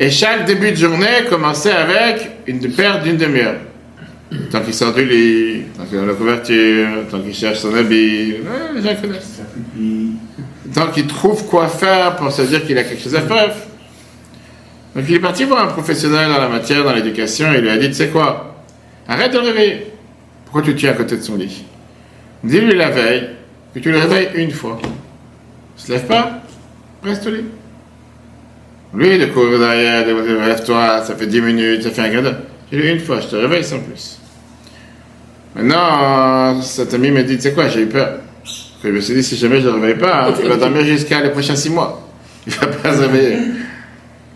Et 0.00 0.10
chaque 0.10 0.46
début 0.46 0.70
de 0.70 0.76
journée 0.76 1.24
commençait 1.28 1.72
avec 1.72 2.30
une 2.46 2.60
paire 2.72 3.02
d'une 3.02 3.16
demi-heure. 3.16 3.56
Tant 4.50 4.60
qu'il 4.60 4.74
sort 4.74 4.92
du 4.92 5.04
lit, 5.06 5.62
tant 5.76 5.84
qu'il 5.84 5.98
a 5.98 6.04
la 6.04 6.12
couverture, 6.12 6.86
tant 7.10 7.20
qu'il 7.20 7.34
cherche 7.34 7.60
son 7.60 7.74
habit, 7.74 8.34
les 8.74 8.82
gens 8.82 8.94
connaissent. 9.00 9.40
Tant 10.74 10.88
qu'il 10.88 11.06
trouve 11.06 11.46
quoi 11.46 11.68
faire 11.68 12.16
pour 12.16 12.30
se 12.30 12.42
dire 12.42 12.64
qu'il 12.66 12.76
a 12.76 12.84
quelque 12.84 13.02
chose 13.02 13.14
à 13.14 13.22
faire. 13.22 13.54
Donc 14.94 15.04
il 15.08 15.14
est 15.14 15.20
parti 15.20 15.44
voir 15.44 15.64
un 15.64 15.68
professionnel 15.68 16.28
dans 16.28 16.40
la 16.40 16.48
matière, 16.48 16.84
dans 16.84 16.92
l'éducation, 16.92 17.52
et 17.52 17.56
il 17.58 17.62
lui 17.62 17.70
a 17.70 17.78
dit, 17.78 17.88
tu 17.88 17.94
sais 17.94 18.08
quoi, 18.08 18.64
arrête 19.06 19.32
de 19.32 19.38
le 19.38 19.44
réveiller. 19.44 19.86
Pourquoi 20.44 20.62
tu 20.62 20.74
tiens 20.74 20.90
à 20.90 20.94
côté 20.94 21.16
de 21.16 21.22
son 21.22 21.36
lit? 21.36 21.64
Dis-lui 22.44 22.74
la 22.74 22.90
veille 22.90 23.30
que 23.74 23.80
tu 23.80 23.90
le 23.90 23.98
réveilles 23.98 24.28
une 24.34 24.50
fois. 24.50 24.78
Il 24.82 24.88
ne 24.88 25.86
se 25.86 25.92
lève 25.92 26.06
pas, 26.06 26.42
reste 27.02 27.26
au 27.26 27.30
lit. 27.30 27.44
Lui, 28.94 29.18
de 29.18 29.26
courir 29.26 29.58
derrière, 29.58 30.06
de 30.06 30.12
lève-toi, 30.46 31.02
ça 31.04 31.14
fait 31.14 31.26
10 31.26 31.40
minutes, 31.40 31.82
ça 31.82 31.90
fait 31.90 32.02
un 32.02 32.08
quart 32.10 32.22
d'heure. 32.22 32.40
Une 32.70 33.00
fois, 33.00 33.20
je 33.20 33.28
te 33.28 33.36
réveille 33.36 33.64
sans 33.64 33.80
plus. 33.80 34.18
Maintenant, 35.56 36.60
cet 36.60 36.92
ami 36.94 37.10
me 37.10 37.22
dit, 37.22 37.36
tu 37.36 37.42
sais 37.42 37.52
quoi, 37.52 37.68
j'ai 37.68 37.82
eu 37.82 37.86
peur. 37.86 38.18
Je 38.84 38.88
me 38.88 39.00
suis 39.00 39.14
dit, 39.14 39.24
si 39.24 39.36
jamais 39.36 39.60
je 39.60 39.68
ne 39.68 39.72
le 39.72 39.80
réveille 39.80 39.98
pas, 39.98 40.32
il 40.40 40.48
va 40.48 40.56
dormir 40.56 40.84
jusqu'à 40.84 41.20
les 41.20 41.30
prochains 41.30 41.56
6 41.56 41.70
mois. 41.70 42.04
Il 42.46 42.52
ne 42.52 42.58
va 42.60 42.66
pas 42.68 42.94
se 42.94 43.00
réveiller. 43.00 43.38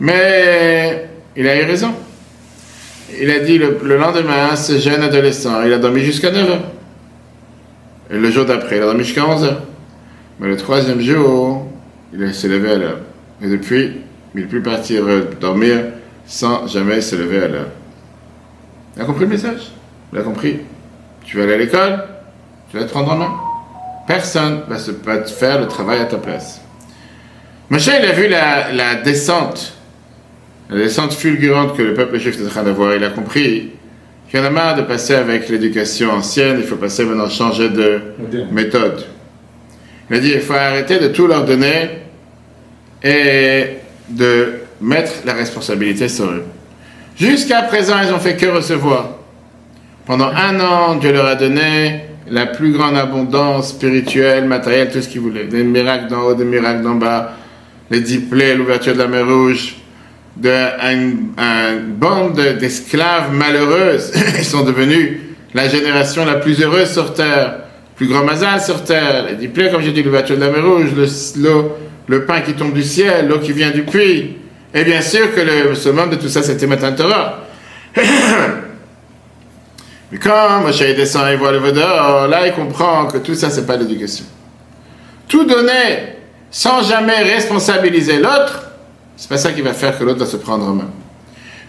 Mais 0.01 1.09
il 1.35 1.49
a 1.49 1.63
eu 1.63 1.65
raison. 1.65 1.95
Il 3.21 3.31
a 3.31 3.39
dit, 3.39 3.57
le, 3.57 3.97
lendemain, 3.97 4.55
ce 4.57 4.79
jeune 4.79 5.03
adolescent, 5.03 5.63
il 5.63 5.73
a 5.73 5.79
dormi 5.79 6.01
jusqu'à 6.01 6.31
9 6.31 6.51
heures. 6.51 6.71
Et 8.11 8.19
le 8.19 8.31
jour 8.31 8.45
d'après, 8.45 8.77
il 8.79 8.83
a 8.83 8.87
dormi 8.87 9.05
jusqu'à 9.05 9.27
11 9.27 9.45
heures. 9.45 9.63
Mais 10.41 10.49
le 10.49 10.57
troisième 10.57 11.01
jour, 11.01 11.69
il 12.13 12.35
s'est 12.35 12.49
levé 12.49 12.73
à 12.73 12.77
l'heure. 12.77 12.99
Et 13.43 13.49
depuis, 13.49 13.93
il 14.35 14.41
ne 14.41 14.43
peut 14.43 14.49
plus 14.49 14.63
partir 14.63 15.05
dormir 15.41 15.85
sans 16.27 16.67
jamais 16.67 17.01
se 17.01 17.17
lever 17.17 17.45
à 17.45 17.49
l'heure. 17.49 17.69
Tu 18.95 19.01
as 19.01 19.05
compris 19.05 19.25
le 19.25 19.31
message 19.31 19.73
Tu 20.11 20.17
l'as 20.17 20.23
compris 20.23 20.59
Tu 21.25 21.37
vas 21.37 21.45
aller 21.45 21.55
à 21.55 21.59
l'école 21.59 22.05
Tu 22.71 22.79
vas 22.79 22.85
te 22.85 22.91
prendre 22.91 23.13
en 23.13 23.17
main 23.17 23.35
Personne 24.07 24.63
va 24.69 24.79
se 24.79 24.91
faire 25.31 25.61
le 25.61 25.69
travail 25.69 26.01
à 26.01 26.07
ta 26.07 26.17
place. 26.17 26.61
Moshe, 27.71 27.87
il 27.87 28.05
a 28.05 28.13
vu 28.13 28.29
la, 28.29 28.73
la 28.73 28.97
descente, 28.97 29.75
la 30.69 30.77
descente 30.77 31.13
fulgurante 31.13 31.77
que 31.77 31.83
le 31.83 31.95
peuple 31.95 32.19
juif 32.19 32.39
est 32.41 32.45
en 32.45 32.49
train 32.49 32.63
d'avoir. 32.65 32.97
Il 32.97 33.05
a 33.05 33.11
compris 33.11 33.71
qu'il 34.29 34.41
y 34.41 34.43
en 34.43 34.47
a 34.47 34.51
marre 34.51 34.75
de 34.75 34.83
passer 34.83 35.15
avec 35.15 35.49
l'éducation 35.49 36.11
ancienne, 36.11 36.57
il 36.59 36.65
faut 36.65 36.77
passer 36.77 37.05
maintenant 37.05 37.31
changer 37.31 37.69
de 37.69 38.01
méthode. 38.51 39.05
Il 40.11 40.17
a 40.17 40.21
dit, 40.21 40.33
il 40.35 40.41
faut 40.41 40.53
arrêter 40.55 40.99
de 40.99 41.09
tout 41.09 41.27
leur 41.27 41.45
donner 41.45 41.91
et 43.03 43.79
de 44.09 44.55
mettre 44.81 45.13
la 45.25 45.33
responsabilité 45.33 46.09
sur 46.09 46.27
eux. 46.27 46.45
Jusqu'à 47.17 47.63
présent, 47.63 47.97
ils 48.05 48.13
ont 48.13 48.19
fait 48.19 48.37
que 48.37 48.47
recevoir. 48.47 49.11
Pendant 50.07 50.29
un 50.29 50.59
an, 50.61 50.97
Dieu 50.97 51.13
leur 51.13 51.27
a 51.27 51.35
donné 51.35 52.01
la 52.29 52.47
plus 52.47 52.73
grande 52.73 52.97
abondance 52.97 53.71
spirituelle, 53.71 54.47
matérielle, 54.47 54.91
tout 54.91 55.01
ce 55.01 55.09
qu'ils 55.09 55.21
voulaient. 55.21 55.45
Des 55.45 55.63
miracles 55.63 56.09
d'en 56.09 56.23
haut, 56.23 56.35
des 56.35 56.45
miracles 56.45 56.83
d'en 56.83 56.95
bas, 56.95 57.33
les 57.91 58.01
dix 58.01 58.19
plaies, 58.19 58.55
l'ouverture 58.55 58.95
de 58.95 58.99
la 58.99 59.07
mer 59.07 59.27
Rouge, 59.27 59.77
de, 60.37 60.51
une, 60.51 61.33
bande 61.99 62.41
d'esclaves 62.59 63.33
malheureuses. 63.33 64.13
Ils 64.39 64.45
sont 64.45 64.65
devenus 64.65 65.19
la 65.55 65.69
génération 65.69 66.25
la 66.25 66.37
plus 66.37 66.61
heureuse 66.63 66.91
sur 66.91 67.13
Terre, 67.13 67.57
plus 67.95 68.07
grand 68.07 68.25
mazal 68.25 68.61
sur 68.61 68.83
Terre. 68.83 69.27
Les 69.29 69.37
dix 69.37 69.49
plaies, 69.49 69.71
comme 69.71 69.83
j'ai 69.83 69.93
dit, 69.93 70.03
l'ouverture 70.03 70.37
de 70.37 70.41
la 70.41 70.51
mer 70.51 70.65
Rouge, 70.65 70.91
le, 70.97 71.63
le 72.09 72.25
pain 72.25 72.41
qui 72.41 72.55
tombe 72.55 72.73
du 72.73 72.83
ciel, 72.83 73.29
l'eau 73.29 73.39
qui 73.39 73.53
vient 73.53 73.71
du 73.71 73.83
puits. 73.83 74.37
Et 74.75 74.85
bien 74.85 75.03
sûr 75.03 75.35
que 75.35 75.41
le 75.41 75.75
summum 75.75 76.11
de 76.11 76.17
tout 76.17 76.29
ça, 76.29 76.43
c'était 76.43 76.67
Matan 76.67 76.95
Torah. 76.95 77.41
Mais 80.13 80.19
quand 80.19 80.61
Moshe 80.61 80.79
descend 80.79 81.29
et 81.29 81.37
voit 81.37 81.53
le 81.53 81.59
Vaudor, 81.59 82.29
là 82.29 82.47
il 82.47 82.53
comprend 82.53 83.07
que 83.07 83.19
tout 83.19 83.35
ça, 83.35 83.51
c'est 83.51 83.67
pas 83.67 83.77
l'éducation. 83.77 84.25
Tout 85.29 85.45
donner 85.45 86.17
sans 86.51 86.83
jamais 86.83 87.23
responsabiliser 87.23 88.19
l'autre, 88.19 88.71
c'est 89.17 89.29
pas 89.29 89.39
ça 89.39 89.53
qui 89.53 89.63
va 89.63 89.73
faire 89.73 89.99
que 89.99 90.05
l'autre 90.05 90.21
va 90.21 90.27
se 90.27 90.37
prendre 90.37 90.67
en 90.67 90.75
main. 90.75 90.91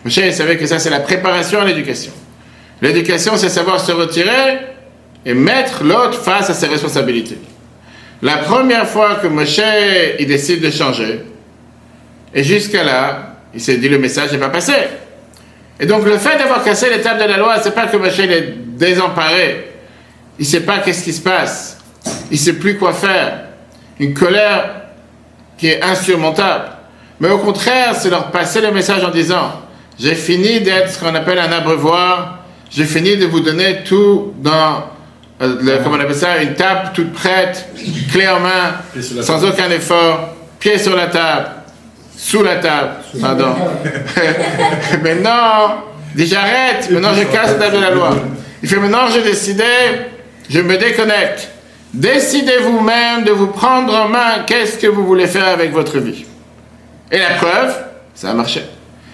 Moshe 0.03 0.31
savait 0.31 0.57
que 0.57 0.65
ça, 0.65 0.79
c'est 0.79 0.89
la 0.89 0.99
préparation 0.99 1.61
à 1.61 1.65
l'éducation. 1.65 2.11
L'éducation, 2.81 3.37
c'est 3.37 3.47
savoir 3.47 3.79
se 3.79 3.93
retirer 3.93 4.59
et 5.25 5.33
mettre 5.33 5.83
l'autre 5.85 6.21
face 6.21 6.49
à 6.49 6.53
ses 6.53 6.67
responsabilités. 6.67 7.37
La 8.21 8.37
première 8.37 8.87
fois 8.87 9.15
que 9.15 9.27
Moshe 9.27 9.61
il 10.19 10.27
décide 10.27 10.61
de 10.61 10.69
changer, 10.69 11.21
et 12.33 12.43
jusqu'à 12.43 12.83
là, 12.83 13.35
il 13.53 13.61
s'est 13.61 13.77
dit 13.77 13.89
le 13.89 13.99
message 13.99 14.31
n'est 14.31 14.39
pas 14.39 14.49
passé. 14.49 14.73
Et 15.79 15.85
donc 15.85 16.05
le 16.05 16.17
fait 16.17 16.37
d'avoir 16.37 16.63
cassé 16.63 16.89
l'étape 16.89 17.21
de 17.21 17.25
la 17.25 17.37
loi, 17.37 17.55
c'est 17.61 17.75
pas 17.75 17.87
que 17.87 17.97
Moshe 17.97 18.19
est 18.19 18.55
désemparé. 18.77 19.71
Il 20.39 20.45
sait 20.45 20.61
pas 20.61 20.79
qu'est-ce 20.79 21.03
qui 21.03 21.13
se 21.13 21.21
passe. 21.21 21.77
Il 22.31 22.39
sait 22.39 22.53
plus 22.53 22.77
quoi 22.77 22.93
faire. 22.93 23.41
Une 23.99 24.13
colère 24.13 24.69
qui 25.57 25.67
est 25.67 25.83
insurmontable. 25.83 26.65
Mais 27.19 27.29
au 27.29 27.37
contraire, 27.37 27.95
c'est 27.95 28.09
leur 28.09 28.31
passer 28.31 28.61
le 28.61 28.71
message 28.71 29.03
en 29.03 29.11
disant 29.11 29.51
j'ai 29.99 30.15
fini 30.15 30.61
d'être 30.61 30.89
ce 30.89 30.99
qu'on 30.99 31.13
appelle 31.13 31.37
un 31.37 31.51
abreuvoir. 31.51 32.39
J'ai 32.71 32.85
fini 32.85 33.17
de 33.17 33.27
vous 33.27 33.41
donner 33.41 33.83
tout 33.83 34.33
dans 34.39 34.85
euh, 35.41 35.57
le, 35.61 35.77
comment 35.83 35.97
on 35.97 35.99
appelle 35.99 36.15
ça, 36.15 36.41
une 36.41 36.55
table 36.55 36.89
toute 36.95 37.13
prête, 37.13 37.67
clé 38.11 38.27
en 38.27 38.39
main, 38.39 39.01
sans 39.21 39.45
aucun 39.45 39.69
effort, 39.69 40.29
pied 40.59 40.79
sur 40.79 40.95
la 40.95 41.07
table 41.07 41.47
sous 42.23 42.41
la 42.41 42.55
table. 42.55 42.91
Pardon. 43.19 43.53
maintenant, 45.03 45.83
dit 46.15 46.25
j'arrête, 46.25 46.89
maintenant 46.89 47.13
je 47.13 47.23
casse 47.23 47.51
la 47.51 47.65
table 47.65 47.75
de 47.75 47.81
la 47.81 47.91
loi. 47.91 48.15
Il 48.61 48.69
fait 48.69 48.77
maintenant 48.77 49.07
j'ai 49.13 49.23
décidé, 49.23 49.65
je 50.49 50.61
me 50.61 50.77
déconnecte. 50.77 51.49
Décidez 51.93 52.59
vous-même 52.61 53.25
de 53.25 53.31
vous 53.31 53.47
prendre 53.47 53.93
en 53.93 54.07
main 54.07 54.43
qu'est-ce 54.47 54.77
que 54.77 54.87
vous 54.87 55.05
voulez 55.05 55.27
faire 55.27 55.47
avec 55.49 55.73
votre 55.73 55.99
vie? 55.99 56.25
Et 57.11 57.19
la 57.19 57.31
preuve, 57.31 57.75
ça 58.15 58.29
a 58.29 58.33
marché. 58.33 58.61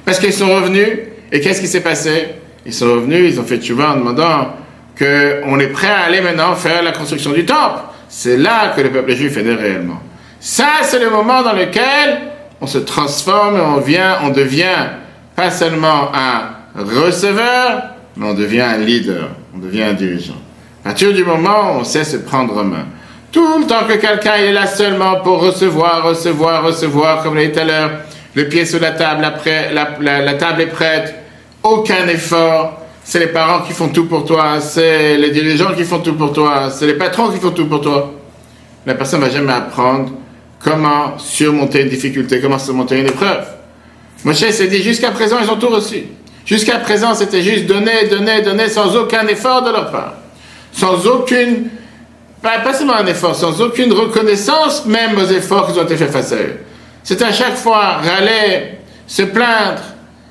Parce 0.05 0.19
qu'ils 0.19 0.31
sont 0.31 0.53
revenus, 0.53 0.99
et 1.31 1.41
qu'est-ce 1.41 1.61
qui 1.61 1.67
s'est 1.67 1.81
passé? 1.81 2.35
Ils 2.65 2.73
sont 2.73 2.85
revenus, 2.85 3.33
ils 3.33 3.39
ont 3.39 3.43
fait 3.43 3.57
tchouva 3.57 3.89
en 3.89 3.95
demandant 3.97 4.53
qu'on 4.97 5.59
est 5.59 5.67
prêt 5.67 5.89
à 5.89 6.05
aller 6.05 6.21
maintenant 6.21 6.53
faire 6.55 6.83
la 6.83 6.91
construction 6.91 7.31
du 7.31 7.43
temple. 7.43 7.79
C'est 8.07 8.37
là 8.37 8.71
que 8.75 8.81
le 8.81 8.91
peuple 8.91 9.13
juif 9.15 9.35
est 9.35 9.43
né 9.43 9.55
réellement. 9.55 9.99
Ça, 10.39 10.69
c'est 10.83 10.99
le 10.99 11.09
moment 11.09 11.41
dans 11.41 11.53
lequel 11.53 12.29
on 12.61 12.67
se 12.67 12.77
transforme 12.77 13.57
et 13.57 13.61
on, 13.61 13.79
vient, 13.79 14.17
on 14.23 14.29
devient 14.29 14.87
pas 15.35 15.51
seulement 15.51 16.11
un 16.13 16.49
receveur, 16.75 17.83
mais 18.17 18.27
on 18.27 18.33
devient 18.33 18.61
un 18.61 18.77
leader, 18.77 19.29
on 19.55 19.59
devient 19.59 19.83
un 19.83 19.93
dirigeant. 19.93 20.41
À 20.83 20.89
partir 20.89 21.13
du 21.13 21.23
moment 21.23 21.73
où 21.73 21.79
on 21.79 21.83
sait 21.83 22.03
se 22.03 22.17
prendre 22.17 22.57
en 22.57 22.63
main, 22.63 22.85
tout 23.31 23.59
le 23.59 23.65
temps 23.65 23.85
que 23.87 23.93
quelqu'un 23.93 24.35
est 24.35 24.51
là 24.51 24.65
seulement 24.65 25.17
pour 25.21 25.41
recevoir, 25.41 26.03
recevoir, 26.03 26.63
recevoir, 26.63 27.23
comme 27.23 27.35
l'a 27.35 27.45
dit 27.45 27.51
tout 27.51 27.59
à 27.59 27.65
l'heure, 27.65 27.91
le 28.33 28.47
pied 28.47 28.65
sur 28.65 28.79
la 28.79 28.91
table, 28.91 29.21
la, 30.01 30.21
la 30.21 30.33
table 30.33 30.61
est 30.61 30.67
prête, 30.67 31.15
aucun 31.63 32.07
effort, 32.07 32.79
c'est 33.03 33.19
les 33.19 33.27
parents 33.27 33.61
qui 33.65 33.73
font 33.73 33.89
tout 33.89 34.05
pour 34.05 34.25
toi, 34.25 34.59
c'est 34.59 35.17
les 35.17 35.31
dirigeants 35.31 35.73
qui 35.73 35.83
font 35.83 35.99
tout 35.99 36.15
pour 36.15 36.33
toi, 36.33 36.69
c'est 36.69 36.85
les 36.85 36.93
patrons 36.93 37.29
qui 37.29 37.39
font 37.39 37.51
tout 37.51 37.67
pour 37.67 37.81
toi. 37.81 38.13
La 38.85 38.95
personne 38.95 39.19
ne 39.19 39.25
va 39.25 39.31
jamais 39.31 39.53
apprendre 39.53 40.11
comment 40.59 41.17
surmonter 41.17 41.81
une 41.81 41.89
difficulté, 41.89 42.39
comment 42.41 42.59
surmonter 42.59 42.99
une 42.99 43.07
épreuve. 43.07 43.45
Moshe 44.25 44.49
s'est 44.49 44.67
dit, 44.67 44.83
jusqu'à 44.83 45.11
présent, 45.11 45.37
ils 45.41 45.49
ont 45.49 45.55
tout 45.55 45.69
reçu. 45.69 46.03
Jusqu'à 46.45 46.79
présent, 46.79 47.13
c'était 47.13 47.41
juste 47.41 47.65
donner, 47.65 48.07
donner, 48.09 48.41
donner 48.41 48.67
sans 48.69 48.95
aucun 48.95 49.25
effort 49.27 49.61
de 49.61 49.71
leur 49.71 49.91
part. 49.91 50.15
Sans 50.71 51.05
aucune, 51.07 51.69
pas, 52.41 52.73
seulement 52.73 52.95
un 52.95 53.05
effort, 53.05 53.35
sans 53.35 53.61
aucune 53.61 53.93
reconnaissance 53.93 54.85
même 54.85 55.17
aux 55.17 55.27
efforts 55.27 55.71
qui 55.71 55.79
ont 55.79 55.83
été 55.83 55.95
faits 55.95 56.11
face 56.11 56.31
à 56.33 56.37
eux. 56.37 56.57
C'est 57.03 57.21
à 57.21 57.31
chaque 57.31 57.55
fois 57.55 57.97
râler, 57.97 58.79
se 59.07 59.23
plaindre, 59.23 59.81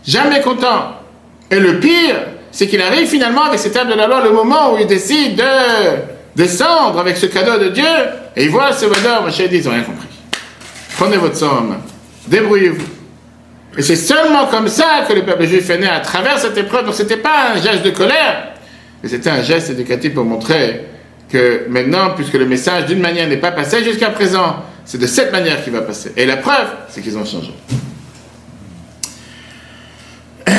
jamais 0.07 0.41
content. 0.41 0.97
Et 1.51 1.59
le 1.61 1.81
pire, 1.81 2.17
c'est 2.51 2.67
qu'il 2.67 2.83
arrive 2.83 3.07
finalement 3.07 3.45
avec 3.45 3.59
cette 3.59 3.73
table 3.73 3.93
de 3.93 3.97
la 3.97 4.07
loi 4.07 4.23
le 4.23 4.31
moment 4.31 4.75
où 4.75 4.79
il 4.79 4.87
décide 4.87 5.37
de 5.37 5.45
descendre 6.37 6.99
avec 6.99 7.17
ce 7.17 7.27
cadeau 7.27 7.59
de 7.59 7.69
Dieu, 7.71 7.85
et 8.37 8.45
il 8.45 8.51
voit 8.51 8.73
ce 8.73 8.87
bonheur, 8.87 9.23
Moshe 9.23 9.37
dit, 9.37 9.59
ils 9.59 9.65
n'ont 9.65 9.71
rien 9.71 9.83
compris. 9.83 10.08
Prenez 10.99 11.17
votre 11.17 11.63
main. 11.63 11.79
Débrouillez-vous. 12.27 12.87
Et 13.77 13.83
c'est 13.83 13.95
seulement 13.95 14.47
comme 14.47 14.67
ça 14.67 15.05
que 15.09 15.13
le 15.13 15.25
peuple 15.25 15.47
juif 15.47 15.71
est 15.71 15.79
né 15.79 15.87
à 15.87 16.01
travers 16.01 16.41
cette 16.41 16.59
épreuve. 16.59 16.87
Donc 16.87 16.95
c'était 16.95 17.19
pas 17.19 17.53
un 17.55 17.63
geste 17.63 17.85
de 17.85 17.91
colère, 17.91 18.49
mais 19.01 19.09
c'était 19.09 19.31
un 19.31 19.41
geste 19.41 19.71
éducatif 19.71 20.13
pour 20.13 20.25
montrer 20.25 20.87
que 21.31 21.67
maintenant, 21.69 22.11
puisque 22.17 22.33
le 22.33 22.47
message 22.47 22.87
d'une 22.87 22.99
manière 22.99 23.29
n'est 23.29 23.37
pas 23.37 23.53
passé 23.53 23.85
jusqu'à 23.85 24.11
présent, 24.11 24.57
c'est 24.85 24.99
de 24.99 25.07
cette 25.07 25.31
manière 25.31 25.63
qu'il 25.63 25.73
va 25.73 25.83
passer. 25.83 26.13
Et 26.17 26.27
la 26.27 26.39
preuve, 26.39 26.67
c'est 26.89 27.01
qu'ils 27.01 27.17
ont 27.17 27.25
changé. 27.25 27.53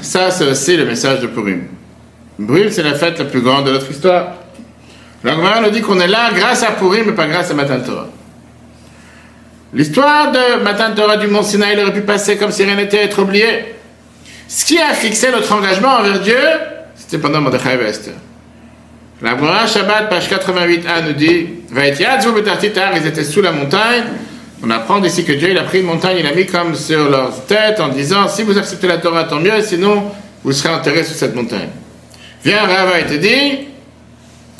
Ça, 0.00 0.30
c'est 0.30 0.46
aussi 0.46 0.74
le 0.78 0.86
message 0.86 1.20
de 1.20 1.26
Purim. 1.26 1.64
Purim, 2.38 2.70
c'est 2.70 2.82
la 2.82 2.94
fête 2.94 3.18
la 3.18 3.26
plus 3.26 3.42
grande 3.42 3.66
de 3.66 3.72
notre 3.72 3.90
histoire. 3.90 4.36
La 5.22 5.60
nous 5.60 5.70
dit 5.70 5.82
qu'on 5.82 6.00
est 6.00 6.08
là 6.08 6.30
grâce 6.34 6.62
à 6.62 6.72
Purim, 6.72 7.04
mais 7.06 7.12
pas 7.12 7.26
grâce 7.26 7.50
à 7.50 7.54
Matan 7.54 7.80
Torah. 7.80 8.08
L'histoire 9.74 10.30
de 10.32 10.62
Matan 10.62 10.94
Torah 10.94 11.16
du 11.16 11.28
Mont 11.28 11.42
Sinaï 11.42 11.80
aurait 11.82 11.94
pu 11.94 12.02
passer 12.02 12.36
comme 12.36 12.52
si 12.52 12.62
rien 12.62 12.74
n'était 12.74 13.04
être 13.04 13.22
oublié. 13.22 13.74
Ce 14.46 14.66
qui 14.66 14.78
a 14.78 14.92
fixé 14.92 15.30
notre 15.30 15.50
engagement 15.50 15.94
envers 15.94 16.20
Dieu, 16.20 16.36
c'était 16.94 17.16
pendant 17.16 17.40
Mordechai 17.40 17.78
Esther. 17.86 18.12
La 19.22 19.30
Gemara 19.30 19.66
Shabbat, 19.66 20.10
page 20.10 20.28
88a, 20.28 21.06
nous 21.06 21.12
dit 21.14 21.46
ils 21.74 23.06
étaient 23.06 23.24
sous 23.24 23.40
la 23.40 23.52
montagne. 23.52 24.04
On 24.62 24.70
apprend 24.70 25.00
d'ici 25.00 25.24
que 25.24 25.32
Dieu 25.32 25.50
il 25.50 25.58
a 25.58 25.62
pris 25.62 25.80
une 25.80 25.86
montagne, 25.86 26.18
il 26.20 26.26
a 26.26 26.34
mis 26.34 26.44
comme 26.44 26.74
sur 26.74 27.08
leur 27.08 27.46
tête 27.46 27.80
en 27.80 27.88
disant 27.88 28.28
si 28.28 28.42
vous 28.42 28.58
acceptez 28.58 28.86
la 28.86 28.98
Torah, 28.98 29.24
tant 29.24 29.40
mieux, 29.40 29.62
sinon 29.62 30.12
vous 30.44 30.52
serez 30.52 30.74
enterrés 30.74 31.04
sur 31.04 31.16
cette 31.16 31.34
montagne. 31.34 31.70
Viens, 32.44 32.66
Rava, 32.66 33.00
et 33.00 33.06
te 33.06 33.14
dit 33.14 33.68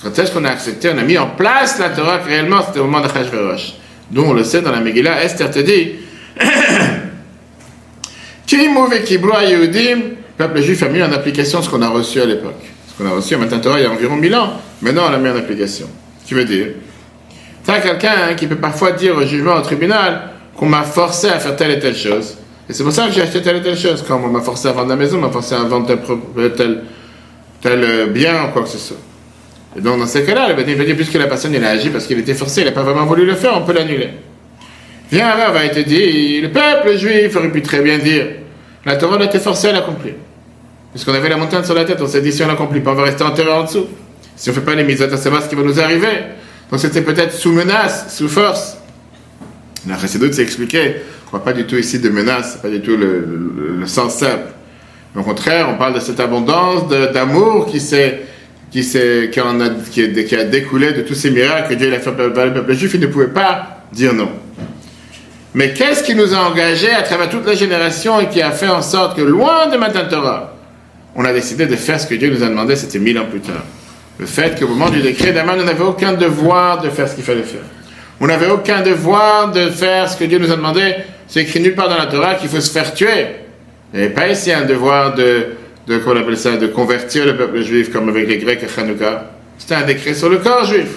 quand 0.02 0.18
est-ce 0.18 0.32
qu'on 0.32 0.44
a 0.44 0.50
accepté, 0.50 0.90
on 0.92 0.98
a 0.98 1.02
mis 1.02 1.18
en 1.18 1.28
place 1.28 1.78
la 1.78 1.90
Torah 1.90 2.16
réellement, 2.16 2.62
c'était 2.66 2.80
au 2.80 2.84
moment 2.84 3.00
de 3.00 3.08
Hashverosh. 3.08 3.74
Nous, 4.12 4.22
on 4.22 4.34
le 4.34 4.44
sait, 4.44 4.60
dans 4.60 4.70
la 4.70 4.80
Megillah, 4.80 5.24
Esther 5.24 5.50
te 5.50 5.58
dit 5.58 5.92
le 8.52 10.16
peuple 10.36 10.60
juif 10.60 10.82
a 10.82 10.88
mis 10.88 11.02
en 11.02 11.10
application 11.12 11.62
ce 11.62 11.70
qu'on 11.70 11.80
a 11.80 11.88
reçu 11.88 12.20
à 12.20 12.26
l'époque. 12.26 12.60
Ce 12.88 13.02
qu'on 13.02 13.08
a 13.08 13.14
reçu 13.14 13.34
à 13.34 13.38
Matin 13.38 13.58
Torah 13.58 13.80
il 13.80 13.84
y 13.84 13.86
a 13.86 13.90
environ 13.90 14.16
1000 14.16 14.34
ans. 14.34 14.50
Maintenant, 14.82 15.04
on 15.08 15.10
l'a 15.10 15.18
mis 15.18 15.30
en 15.30 15.36
application. 15.36 15.88
Qui 16.26 16.34
veut 16.34 16.44
dire 16.44 16.66
Tu 17.64 17.70
as 17.70 17.80
quelqu'un 17.80 18.12
hein, 18.28 18.34
qui 18.34 18.46
peut 18.46 18.56
parfois 18.56 18.92
dire 18.92 19.16
au 19.16 19.22
jugement 19.22 19.56
au 19.56 19.60
tribunal 19.62 20.30
qu'on 20.54 20.66
m'a 20.66 20.82
forcé 20.82 21.28
à 21.28 21.38
faire 21.38 21.56
telle 21.56 21.70
et 21.70 21.78
telle 21.78 21.96
chose. 21.96 22.36
Et 22.68 22.72
c'est 22.74 22.82
pour 22.82 22.92
ça 22.92 23.06
que 23.06 23.12
j'ai 23.12 23.22
acheté 23.22 23.40
telle 23.40 23.56
et 23.56 23.62
telle 23.62 23.78
chose. 23.78 24.04
Quand 24.06 24.20
on 24.22 24.28
m'a 24.28 24.42
forcé 24.42 24.68
à 24.68 24.72
vendre 24.72 24.90
la 24.90 24.96
maison, 24.96 25.16
on 25.18 25.22
m'a 25.22 25.30
forcé 25.30 25.54
à 25.54 25.62
vendre 25.62 25.86
tel, 25.86 26.00
tel, 26.54 26.82
tel 27.62 28.10
bien 28.10 28.44
ou 28.44 28.48
quoi 28.52 28.62
que 28.62 28.68
ce 28.68 28.78
soit. 28.78 28.98
Donc, 29.76 29.98
dans 29.98 30.06
ces 30.06 30.22
cas-là, 30.24 30.48
le 30.48 30.54
va 30.54 30.62
dire, 30.62 30.96
puisque 30.96 31.14
la 31.14 31.26
personne 31.26 31.54
elle 31.54 31.64
a 31.64 31.70
agi 31.70 31.88
parce 31.90 32.06
qu'il 32.06 32.18
était 32.18 32.34
forcé, 32.34 32.60
il 32.60 32.66
n'a 32.66 32.72
pas 32.72 32.82
vraiment 32.82 33.06
voulu 33.06 33.24
le 33.24 33.34
faire, 33.34 33.56
on 33.56 33.62
peut 33.62 33.72
l'annuler. 33.72 34.10
Viens, 35.10 35.30
Rav 35.30 35.54
va 35.54 35.68
te 35.68 35.80
dire, 35.80 36.42
le 36.42 36.50
peuple 36.50 36.96
juif 36.96 37.34
aurait 37.36 37.50
pu 37.50 37.62
très 37.62 37.80
bien 37.80 37.98
dire, 37.98 38.26
La 38.84 38.96
Torah, 38.96 39.18
a 39.20 39.24
été 39.24 39.38
forcé 39.38 39.68
à 39.68 39.72
l'accomplir. 39.72 40.14
Puisqu'on 40.90 41.14
avait 41.14 41.28
la 41.28 41.36
montagne 41.38 41.64
sur 41.64 41.74
la 41.74 41.84
tête, 41.84 41.98
on 42.02 42.06
s'est 42.06 42.20
dit 42.20 42.32
si 42.32 42.42
on 42.42 42.48
l'accomplit 42.48 42.80
pas, 42.80 42.92
on 42.92 42.94
va 42.94 43.04
rester 43.04 43.24
enterré 43.24 43.50
en 43.50 43.64
dessous. 43.64 43.86
Si 44.36 44.50
on 44.50 44.52
ne 44.52 44.58
fait 44.58 44.64
pas 44.64 44.74
les 44.74 44.84
mises 44.84 45.00
à 45.00 45.16
savoir 45.16 45.42
ce 45.42 45.48
qui 45.48 45.54
va 45.54 45.62
nous 45.62 45.80
arriver. 45.80 46.08
Donc 46.70 46.80
c'était 46.80 47.02
peut-être 47.02 47.32
sous 47.32 47.52
menace, 47.52 48.14
sous 48.14 48.28
force. 48.28 48.78
La 49.88 49.96
précédente 49.96 50.34
s'est 50.34 50.42
expliqué. 50.42 50.96
On 51.32 51.36
ne 51.36 51.42
parle 51.42 51.44
pas 51.44 51.52
du 51.52 51.66
tout 51.66 51.76
ici 51.76 51.98
de 51.98 52.08
menace, 52.08 52.58
pas 52.60 52.68
du 52.68 52.80
tout 52.80 52.96
le, 52.96 53.86
sens 53.86 54.14
simple. 54.16 54.48
Au 55.16 55.22
contraire, 55.22 55.68
on 55.70 55.76
parle 55.76 55.94
de 55.94 56.00
cette 56.00 56.20
abondance 56.20 56.88
d'amour 56.88 57.66
qui, 57.66 57.80
qui, 58.72 60.36
a, 60.36 60.44
découlé 60.44 60.92
de 60.92 61.02
tous 61.02 61.14
ces 61.14 61.30
miracles 61.30 61.68
que 61.70 61.74
Dieu 61.74 61.92
a 61.94 61.98
fait 61.98 62.10
par 62.12 62.46
le 62.46 62.52
peuple 62.52 62.72
juif. 62.72 62.92
Il 62.94 63.00
ne 63.00 63.06
pouvait 63.06 63.26
pas 63.28 63.82
dire 63.92 64.14
non. 64.14 64.30
Mais 65.54 65.74
qu'est-ce 65.74 66.02
qui 66.02 66.14
nous 66.14 66.32
a 66.34 66.38
engagés 66.38 66.90
à 66.90 67.02
travers 67.02 67.28
toute 67.28 67.46
la 67.46 67.54
génération 67.54 68.18
et 68.20 68.28
qui 68.28 68.40
a 68.40 68.50
fait 68.50 68.68
en 68.68 68.80
sorte 68.80 69.16
que, 69.16 69.22
loin 69.22 69.66
de 69.66 69.76
Matan 69.76 70.08
Torah, 70.08 70.54
on 71.14 71.24
a 71.26 71.32
décidé 71.34 71.66
de 71.66 71.76
faire 71.76 72.00
ce 72.00 72.06
que 72.06 72.14
Dieu 72.14 72.30
nous 72.30 72.42
a 72.42 72.48
demandé, 72.48 72.74
c'était 72.74 72.98
mille 72.98 73.18
ans 73.18 73.26
plus 73.30 73.40
tard? 73.40 73.62
Le 74.18 74.24
fait 74.24 74.58
qu'au 74.58 74.68
moment 74.68 74.88
du 74.88 75.02
décret 75.02 75.32
d'Aman, 75.32 75.60
on 75.60 75.64
n'avait 75.64 75.84
aucun 75.84 76.14
devoir 76.14 76.80
de 76.80 76.88
faire 76.88 77.06
ce 77.06 77.14
qu'il 77.14 77.24
fallait 77.24 77.42
faire. 77.42 77.60
On 78.20 78.26
n'avait 78.26 78.48
aucun 78.48 78.80
devoir 78.80 79.50
de 79.50 79.68
faire 79.68 80.08
ce 80.08 80.16
que 80.16 80.24
Dieu 80.24 80.38
nous 80.38 80.50
a 80.50 80.56
demandé. 80.56 80.94
C'est 81.28 81.40
écrit 81.42 81.60
nulle 81.60 81.74
part 81.74 81.90
dans 81.90 81.98
la 81.98 82.06
Torah 82.06 82.36
qu'il 82.36 82.48
faut 82.48 82.60
se 82.60 82.70
faire 82.70 82.94
tuer. 82.94 83.26
Il 83.92 84.00
n'y 84.00 84.06
avait 84.06 84.14
pas 84.14 84.28
ici 84.28 84.50
un 84.52 84.62
devoir 84.62 85.14
de, 85.14 85.48
de, 85.86 85.98
comment 85.98 86.16
on 86.16 86.22
appelle 86.22 86.36
ça, 86.36 86.56
de 86.56 86.66
convertir 86.66 87.26
le 87.26 87.36
peuple 87.36 87.62
juif 87.62 87.92
comme 87.92 88.08
avec 88.08 88.28
les 88.28 88.38
Grecs 88.38 88.60
à 88.62 88.80
Hanouka. 88.80 89.30
C'était 89.58 89.74
un 89.74 89.82
décret 89.82 90.14
sur 90.14 90.28
le 90.28 90.38
corps 90.38 90.64
juif. 90.64 90.88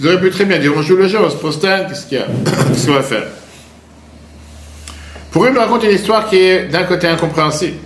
Ils 0.00 0.06
auraient 0.06 0.20
pu 0.20 0.30
très 0.30 0.44
bien 0.44 0.58
dire 0.58 0.72
on 0.76 0.82
joue 0.82 0.96
le 0.96 1.08
jeu, 1.08 1.18
on 1.20 1.30
se 1.30 1.36
prosterne, 1.36 1.88
qu'est-ce 1.88 2.06
qu'il 2.06 2.18
y 2.18 2.20
a? 2.20 2.26
Qu'est-ce 2.26 2.86
qu'on 2.86 2.94
va 2.94 3.02
faire? 3.02 3.26
Pour 5.30 5.44
eux, 5.44 5.50
me 5.50 5.58
raconte 5.58 5.84
une 5.84 5.90
histoire 5.90 6.28
qui 6.28 6.36
est 6.36 6.64
d'un 6.68 6.84
côté 6.84 7.06
incompréhensible. 7.06 7.76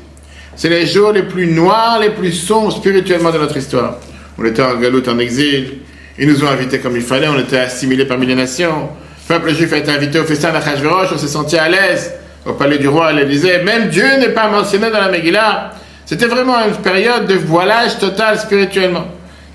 C'est 0.54 0.68
les 0.68 0.86
jours 0.86 1.12
les 1.12 1.22
plus 1.22 1.46
noirs, 1.46 1.98
les 2.00 2.10
plus 2.10 2.32
sombres 2.32 2.72
spirituellement 2.72 3.30
de 3.30 3.38
notre 3.38 3.56
histoire. 3.56 3.96
On 4.38 4.44
était 4.44 4.62
en 4.62 4.76
galoute, 4.76 5.08
en 5.08 5.18
exil. 5.18 5.78
Ils 6.18 6.28
nous 6.28 6.44
ont 6.44 6.48
invités 6.48 6.78
comme 6.78 6.94
il 6.94 7.02
fallait. 7.02 7.28
On 7.28 7.38
était 7.38 7.58
assimilés 7.58 8.04
parmi 8.04 8.26
les 8.26 8.34
nations. 8.34 8.90
Le 9.28 9.34
peuple 9.34 9.54
juif 9.54 9.72
a 9.72 9.78
été 9.78 9.90
invité 9.90 10.18
au 10.18 10.24
festin 10.24 10.52
d'Achashverosh. 10.52 11.08
On 11.14 11.18
s'est 11.18 11.28
senti 11.28 11.56
à 11.56 11.68
l'aise 11.68 12.12
au 12.44 12.52
palais 12.52 12.78
du 12.78 12.88
roi 12.88 13.06
à 13.06 13.12
l'Élysée. 13.12 13.62
Même 13.62 13.88
Dieu 13.88 14.06
n'est 14.18 14.28
pas 14.28 14.48
mentionné 14.48 14.90
dans 14.90 15.00
la 15.00 15.08
Megillah. 15.08 15.72
C'était 16.12 16.26
vraiment 16.26 16.62
une 16.62 16.76
période 16.76 17.26
de 17.26 17.36
voilage 17.36 17.98
total 17.98 18.38
spirituellement. 18.38 19.06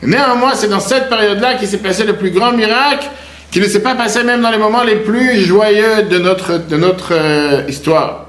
Néanmoins, 0.02 0.56
c'est 0.56 0.70
dans 0.70 0.80
cette 0.80 1.08
période-là 1.08 1.54
qu'il 1.54 1.68
s'est 1.68 1.78
passé 1.78 2.04
le 2.04 2.14
plus 2.14 2.32
grand 2.32 2.52
miracle 2.52 3.06
qui 3.52 3.60
ne 3.60 3.66
s'est 3.66 3.84
pas 3.84 3.94
passé 3.94 4.24
même 4.24 4.42
dans 4.42 4.50
les 4.50 4.58
moments 4.58 4.82
les 4.82 4.96
plus 4.96 5.40
joyeux 5.42 6.02
de 6.10 6.18
notre, 6.18 6.58
de 6.58 6.76
notre 6.76 7.14
euh, 7.14 7.62
histoire. 7.68 8.26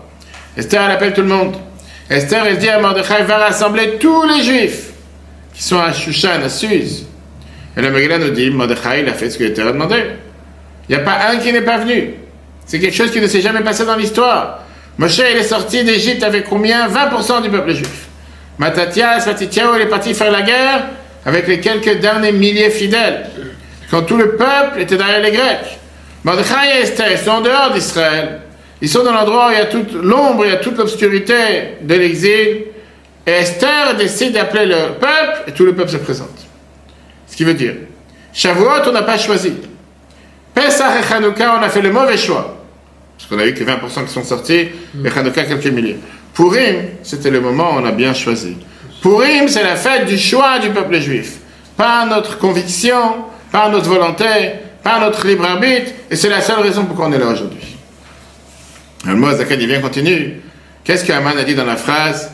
Esther, 0.58 0.82
elle 0.84 0.90
appelle 0.90 1.14
tout 1.14 1.22
le 1.22 1.28
monde. 1.28 1.56
Esther, 2.10 2.44
elle 2.44 2.58
dit 2.58 2.68
à 2.68 2.78
Mordechai, 2.78 3.22
va 3.22 3.38
rassembler 3.38 3.96
tous 3.98 4.22
les 4.24 4.42
juifs 4.42 4.90
qui 5.54 5.62
sont 5.62 5.78
à 5.78 5.94
Shushan, 5.94 6.42
à 6.44 6.50
Suse. 6.50 7.06
Et 7.78 7.80
le 7.80 7.90
Megillah 7.90 8.18
nous 8.18 8.28
dit, 8.28 8.50
Mordechai, 8.50 9.00
il 9.00 9.08
a 9.08 9.14
fait 9.14 9.30
ce 9.30 9.38
qu'il 9.38 9.46
était 9.46 9.64
demandé. 9.64 10.04
Il 10.86 10.94
n'y 10.94 11.00
a 11.00 11.02
pas 11.02 11.30
un 11.30 11.38
qui 11.38 11.50
n'est 11.50 11.62
pas 11.62 11.78
venu. 11.78 12.12
C'est 12.66 12.78
quelque 12.78 12.94
chose 12.94 13.10
qui 13.10 13.22
ne 13.22 13.26
s'est 13.26 13.40
jamais 13.40 13.62
passé 13.62 13.86
dans 13.86 13.96
l'histoire. 13.96 14.64
Moshe, 14.98 15.16
il 15.16 15.38
est 15.38 15.42
sorti 15.42 15.82
d'Égypte 15.82 16.22
avec 16.22 16.44
combien? 16.44 16.88
20% 16.88 17.40
du 17.40 17.48
peuple 17.48 17.72
juif. 17.72 18.07
Matatias, 18.58 19.24
Matityahu, 19.26 19.76
il 19.76 19.82
est 19.82 19.86
parti 19.86 20.14
faire 20.14 20.32
la 20.32 20.42
guerre 20.42 20.88
avec 21.24 21.46
les 21.46 21.60
quelques 21.60 22.00
derniers 22.00 22.32
milliers 22.32 22.70
fidèles 22.70 23.26
quand 23.90 24.02
tout 24.02 24.16
le 24.16 24.36
peuple 24.36 24.80
était 24.80 24.96
derrière 24.96 25.20
les 25.20 25.30
Grecs. 25.30 25.78
Mordechai 26.24 26.78
et 26.78 26.82
Esther, 26.82 27.12
ils 27.12 27.18
sont 27.18 27.30
en 27.30 27.40
dehors 27.40 27.72
d'Israël. 27.72 28.40
Ils 28.80 28.88
sont 28.88 29.02
dans 29.02 29.12
l'endroit 29.12 29.48
où 29.48 29.50
il 29.52 29.58
y 29.58 29.60
a 29.60 29.66
toute 29.66 29.92
l'ombre, 29.92 30.44
il 30.44 30.50
y 30.50 30.54
a 30.54 30.56
toute 30.56 30.76
l'obscurité 30.76 31.76
de 31.80 31.94
l'exil. 31.94 32.64
Et 33.26 33.30
Esther 33.30 33.96
décide 33.96 34.32
d'appeler 34.32 34.66
le 34.66 34.94
peuple 35.00 35.44
et 35.46 35.52
tout 35.52 35.64
le 35.64 35.74
peuple 35.74 35.90
se 35.90 35.96
présente. 35.96 36.46
Ce 37.26 37.36
qui 37.36 37.44
veut 37.44 37.54
dire, 37.54 37.74
Shavuot, 38.32 38.88
on 38.88 38.92
n'a 38.92 39.02
pas 39.02 39.18
choisi. 39.18 39.52
Pesach 40.54 41.00
et 41.00 41.06
Chanukah, 41.06 41.56
on 41.58 41.62
a 41.62 41.68
fait 41.68 41.82
le 41.82 41.92
mauvais 41.92 42.16
choix. 42.16 42.56
Parce 43.16 43.28
qu'on 43.28 43.38
a 43.38 43.46
eu 43.46 43.54
que 43.54 43.64
20% 43.64 44.06
qui 44.06 44.12
sont 44.12 44.24
sortis, 44.24 44.68
et 45.04 45.10
Chanukah, 45.10 45.44
quelques 45.44 45.66
milliers. 45.66 45.98
Purim, 46.38 46.90
c'était 47.02 47.30
le 47.30 47.40
moment 47.40 47.74
où 47.74 47.80
on 47.80 47.84
a 47.84 47.90
bien 47.90 48.14
choisi. 48.14 48.56
Purim, 49.02 49.48
c'est 49.48 49.64
la 49.64 49.74
fête 49.74 50.06
du 50.06 50.16
choix 50.16 50.60
du 50.60 50.70
peuple 50.70 51.00
juif. 51.00 51.38
Pas 51.76 52.06
notre 52.06 52.38
conviction, 52.38 53.24
par 53.50 53.72
notre 53.72 53.88
volonté, 53.88 54.24
par 54.84 55.00
notre 55.00 55.26
libre 55.26 55.44
arbitre, 55.44 55.90
et 56.08 56.14
c'est 56.14 56.28
la 56.28 56.40
seule 56.40 56.60
raison 56.60 56.84
pour 56.84 56.94
qu'on 56.94 57.12
est 57.12 57.18
là 57.18 57.26
aujourd'hui. 57.26 57.76
Le 59.04 59.16
mot 59.16 59.26
vient 59.34 59.80
continue. 59.80 60.40
Qu'est-ce 60.84 61.04
que 61.04 61.12
Haman 61.12 61.36
a 61.36 61.42
dit 61.42 61.56
dans 61.56 61.64
la 61.64 61.74
phrase? 61.74 62.30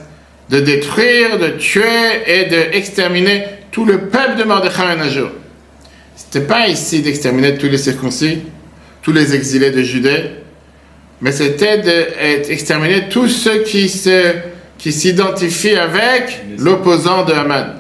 De 0.51 0.61
détruire, 0.61 1.39
de 1.39 1.49
tuer 1.57 2.25
et 2.27 2.45
d'exterminer 2.45 3.47
tout 3.71 3.87
le 3.87 4.09
peuple 4.09 4.37
de 4.37 4.45
Mordechai 4.45 4.83
en 4.83 5.01
un 5.01 5.09
jour. 5.09 5.31
C'était 6.15 6.47
pas 6.47 6.69
ici 6.69 7.01
d'exterminer 7.01 7.57
tous 7.57 7.69
les 7.69 7.79
circoncis, 7.79 8.43
tous 9.01 9.13
les 9.13 9.35
exilés 9.35 9.71
de 9.71 9.81
Judée, 9.81 10.44
mais 11.25 11.33
c'était 11.33 11.79
d'exterminer 11.79 13.09
tous 13.09 13.29
ceux 13.29 13.63
qui 13.63 13.89
se 13.89 14.35
qui 14.77 14.93
s'identifient 14.93 15.77
avec 15.77 16.43
l'opposant 16.59 17.25
de 17.25 17.33
Haman. 17.33 17.77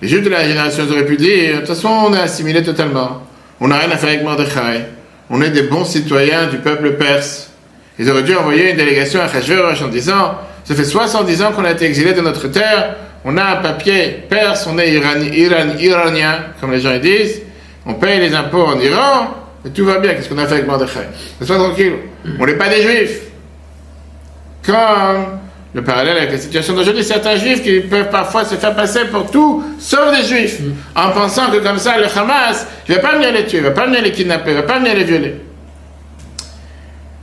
Les 0.00 0.08
Juifs 0.08 0.22
de 0.22 0.30
la 0.30 0.48
génération 0.48 0.84
auraient 0.90 1.04
pu 1.04 1.18
dire, 1.18 1.56
de 1.56 1.58
toute 1.58 1.66
façon, 1.66 1.88
on 1.88 2.14
est 2.14 2.20
assimilé 2.20 2.62
totalement. 2.62 3.22
On 3.60 3.68
n'a 3.68 3.76
rien 3.76 3.90
à 3.90 3.98
faire 3.98 4.08
avec 4.08 4.22
Mordechai. 4.22 4.86
On 5.28 5.42
est 5.42 5.50
des 5.50 5.64
bons 5.64 5.84
citoyens 5.84 6.46
du 6.46 6.56
peuple 6.56 6.92
perse. 6.92 7.50
Ils 7.98 8.10
auraient 8.10 8.22
dû 8.22 8.34
envoyer 8.34 8.70
une 8.70 8.78
délégation 8.78 9.20
à 9.20 9.24
Hachverosh 9.24 9.82
en 9.82 9.88
disant, 9.88 10.38
ça 10.64 10.74
fait 10.74 10.84
70 10.84 11.42
ans 11.42 11.52
qu'on 11.52 11.66
a 11.66 11.72
été 11.72 11.84
exilé 11.84 12.14
de 12.14 12.22
notre 12.22 12.48
terre, 12.48 12.96
on 13.26 13.36
a 13.36 13.44
un 13.44 13.56
papier 13.56 14.24
perse, 14.30 14.66
on 14.66 14.78
est 14.78 14.90
iranien, 14.90 16.44
comme 16.58 16.72
les 16.72 16.80
gens 16.80 16.98
disent, 16.98 17.42
on 17.84 17.92
paye 17.92 18.20
les 18.20 18.34
impôts 18.34 18.64
en 18.64 18.80
Iran, 18.80 19.34
et 19.64 19.70
tout 19.70 19.84
va 19.84 19.98
bien, 19.98 20.14
qu'est-ce 20.14 20.28
qu'on 20.28 20.38
a 20.38 20.46
fait 20.46 20.54
avec 20.54 20.66
Mordechai 20.66 21.00
Sois 21.42 21.56
tranquille, 21.56 21.92
on 22.38 22.46
n'est 22.46 22.54
pas 22.54 22.68
des 22.68 22.82
juifs. 22.82 23.20
Comme 24.64 25.38
le 25.72 25.84
parallèle 25.84 26.16
avec 26.16 26.32
la 26.32 26.38
situation 26.38 26.74
d'aujourd'hui, 26.74 27.04
certains 27.04 27.36
juifs 27.36 27.62
qui 27.62 27.80
peuvent 27.80 28.10
parfois 28.10 28.44
se 28.44 28.54
faire 28.56 28.74
passer 28.74 29.04
pour 29.06 29.30
tout, 29.30 29.62
sauf 29.78 30.16
des 30.16 30.26
juifs, 30.26 30.60
en 30.96 31.10
pensant 31.10 31.50
que 31.50 31.58
comme 31.58 31.78
ça, 31.78 31.98
le 31.98 32.06
Hamas, 32.06 32.66
ne 32.88 32.94
va 32.94 33.00
pas 33.00 33.14
venir 33.16 33.32
les 33.32 33.46
tuer, 33.46 33.58
ne 33.58 33.64
va 33.64 33.70
pas 33.72 33.86
venir 33.86 34.02
les 34.02 34.12
kidnapper, 34.12 34.50
ne 34.50 34.56
va 34.56 34.62
pas 34.62 34.78
venir 34.78 34.94
les 34.94 35.04
violer. 35.04 35.36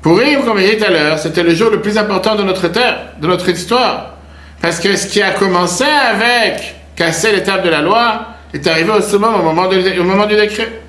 Pour 0.01 0.21
Yves, 0.21 0.45
comme 0.45 0.59
je 0.59 0.65
dit 0.65 0.77
tout 0.77 0.85
à 0.85 0.89
l'heure, 0.89 1.19
c'était 1.19 1.43
le 1.43 1.53
jour 1.53 1.69
le 1.69 1.81
plus 1.81 1.97
important 1.97 2.35
de 2.35 2.43
notre 2.43 2.67
terre, 2.69 2.97
de 3.19 3.27
notre 3.27 3.49
histoire. 3.49 4.13
Parce 4.61 4.79
que 4.79 4.95
ce 4.95 5.07
qui 5.07 5.21
a 5.21 5.31
commencé 5.31 5.83
avec 5.83 6.75
casser 6.95 7.31
l'étape 7.31 7.63
de 7.63 7.69
la 7.69 7.81
loi 7.81 8.27
est 8.53 8.65
arrivé 8.67 8.91
au 8.91 9.01
summum 9.01 9.35
au 9.35 9.43
moment, 9.43 9.63
au 9.67 10.03
moment 10.03 10.25
du 10.25 10.35
décret. 10.35 10.81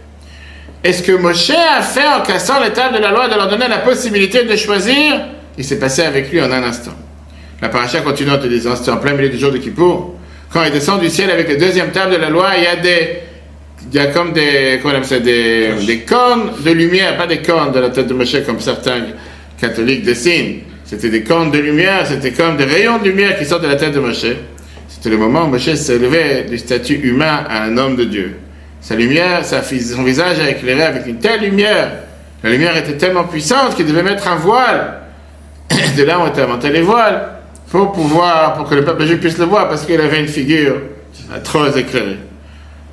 Et 0.84 0.92
ce 0.92 1.02
que 1.02 1.12
Moshe 1.12 1.50
a 1.50 1.82
fait 1.82 2.06
en 2.06 2.22
cassant 2.22 2.62
l'étape 2.62 2.94
de 2.94 3.00
la 3.00 3.10
loi 3.10 3.28
de 3.28 3.34
leur 3.34 3.48
donner 3.48 3.68
la 3.68 3.78
possibilité 3.78 4.44
de 4.44 4.56
choisir, 4.56 5.26
il 5.56 5.64
s'est 5.64 5.78
passé 5.78 6.02
avec 6.02 6.30
lui 6.30 6.40
en 6.40 6.50
un 6.52 6.62
instant. 6.62 6.94
La 7.60 7.68
paracha 7.68 8.00
continue 8.00 8.30
en 8.30 8.38
te 8.38 8.46
disant, 8.46 8.76
c'est 8.76 8.90
en 8.90 8.98
plein 8.98 9.14
milieu 9.14 9.28
du 9.28 9.38
jour 9.38 9.50
de 9.50 9.58
Kippour. 9.58 10.14
Quand 10.52 10.62
il 10.64 10.70
descend 10.70 11.00
du 11.00 11.08
ciel 11.08 11.30
avec 11.30 11.48
la 11.48 11.56
deuxième 11.56 11.90
table 11.90 12.12
de 12.12 12.18
la 12.18 12.30
loi, 12.30 12.50
il 12.56 12.62
y 12.62 12.66
a 12.66 12.76
des, 12.76 13.18
il 13.90 13.94
y 13.94 13.98
a 13.98 14.06
comme 14.06 14.32
des, 14.32 14.78
comment 14.80 14.94
on 14.98 15.02
ça, 15.02 15.18
des, 15.18 15.72
des 15.84 16.00
cornes 16.00 16.52
de 16.64 16.70
lumière, 16.70 17.16
pas 17.16 17.26
des 17.26 17.42
cornes 17.42 17.72
de 17.72 17.80
la 17.80 17.90
tête 17.90 18.06
de 18.06 18.14
Moshe 18.14 18.36
comme 18.46 18.60
certains 18.60 19.06
catholiques 19.60 20.04
dessinent. 20.04 20.60
C'était 20.84 21.10
des 21.10 21.22
cornes 21.22 21.50
de 21.50 21.58
lumière, 21.58 22.06
c'était 22.06 22.32
comme 22.32 22.56
des 22.56 22.64
rayons 22.64 22.98
de 22.98 23.08
lumière 23.08 23.36
qui 23.36 23.44
sortent 23.44 23.64
de 23.64 23.68
la 23.68 23.76
tête 23.76 23.92
de 23.92 24.00
Moshe. 24.00 24.26
C'était 24.88 25.10
le 25.10 25.18
moment 25.18 25.44
où 25.44 25.48
Moshe 25.48 25.74
s'est 25.74 25.98
levé 25.98 26.44
du 26.48 26.56
statut 26.56 27.00
humain 27.02 27.44
à 27.48 27.64
un 27.64 27.76
homme 27.76 27.96
de 27.96 28.04
Dieu. 28.04 28.36
Sa 28.80 28.94
lumière, 28.94 29.44
son 29.44 30.02
visage 30.02 30.38
a 30.40 30.50
éclairé 30.50 30.82
avec 30.82 31.06
une 31.06 31.18
telle 31.18 31.40
lumière. 31.40 31.90
La 32.42 32.50
lumière 32.50 32.76
était 32.76 32.96
tellement 32.96 33.24
puissante 33.24 33.74
qu'il 33.74 33.86
devait 33.86 34.02
mettre 34.02 34.28
un 34.28 34.36
voile. 34.36 35.00
De 35.96 36.02
là, 36.04 36.20
on 36.20 36.28
été 36.28 36.42
inventé 36.42 36.70
les 36.70 36.82
voiles 36.82 37.28
pour 37.70 37.92
pouvoir, 37.92 38.54
pour 38.54 38.68
que 38.68 38.74
le 38.74 38.84
peuple 38.84 39.04
juif 39.04 39.20
puisse 39.20 39.38
le 39.38 39.44
voir, 39.44 39.68
parce 39.68 39.84
qu'il 39.84 40.00
avait 40.00 40.20
une 40.20 40.28
figure 40.28 40.76
trop 41.44 41.66
éclairée. 41.66 42.18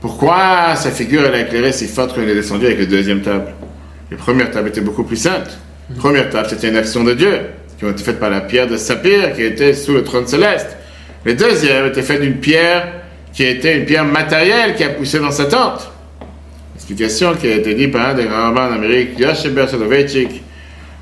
Pourquoi 0.02 0.76
sa 0.76 0.92
figure 0.92 1.24
elle 1.26 1.36
a 1.36 1.42
éclairé 1.42 1.72
si 1.72 1.88
forte 1.88 2.14
qu'on 2.14 2.22
est 2.22 2.34
descendu 2.34 2.66
avec 2.66 2.80
la 2.80 2.86
deuxième 2.86 3.22
table? 3.22 3.54
La 4.12 4.18
première 4.18 4.52
table 4.52 4.70
était 4.70 4.82
beaucoup 4.82 5.04
plus 5.04 5.16
sainte. 5.16 5.58
La 5.90 5.96
première 5.98 6.30
table, 6.30 6.48
c'était 6.50 6.70
une 6.70 6.78
action 6.78 7.04
de 7.04 7.14
Dieu, 7.14 7.42
qui 7.80 7.86
a 7.86 7.90
été 7.90 8.04
faite 8.04 8.20
par 8.20 8.30
la 8.30 8.42
pierre 8.42 8.68
de 8.68 8.78
Saphir, 8.78 9.34
qui 9.34 9.44
était 9.44 9.74
sous 9.74 9.94
le 9.94 10.04
trône 10.04 10.28
céleste. 10.28 10.76
La 11.26 11.34
deuxième 11.34 11.86
était 11.88 12.02
faite 12.02 12.22
d'une 12.22 12.38
pierre 12.38 12.88
qui 13.36 13.44
était 13.44 13.78
une 13.78 13.86
pierre 13.86 14.06
matérielle 14.06 14.76
qui 14.76 14.84
a 14.84 14.90
poussé 14.90 15.20
dans 15.20 15.32
sa 15.32 15.46
tente. 15.46 15.92
Explication 16.76 17.36
qui 17.36 17.48
a 17.48 17.56
été 17.56 17.76
dite 17.76 17.92
par 17.92 18.10
un 18.10 18.14
des 18.14 18.26
grands 18.26 18.56
en 18.56 18.74
Amérique, 18.74 19.20
Yoshe 19.20 19.44
Soloveitchik, 19.44 20.42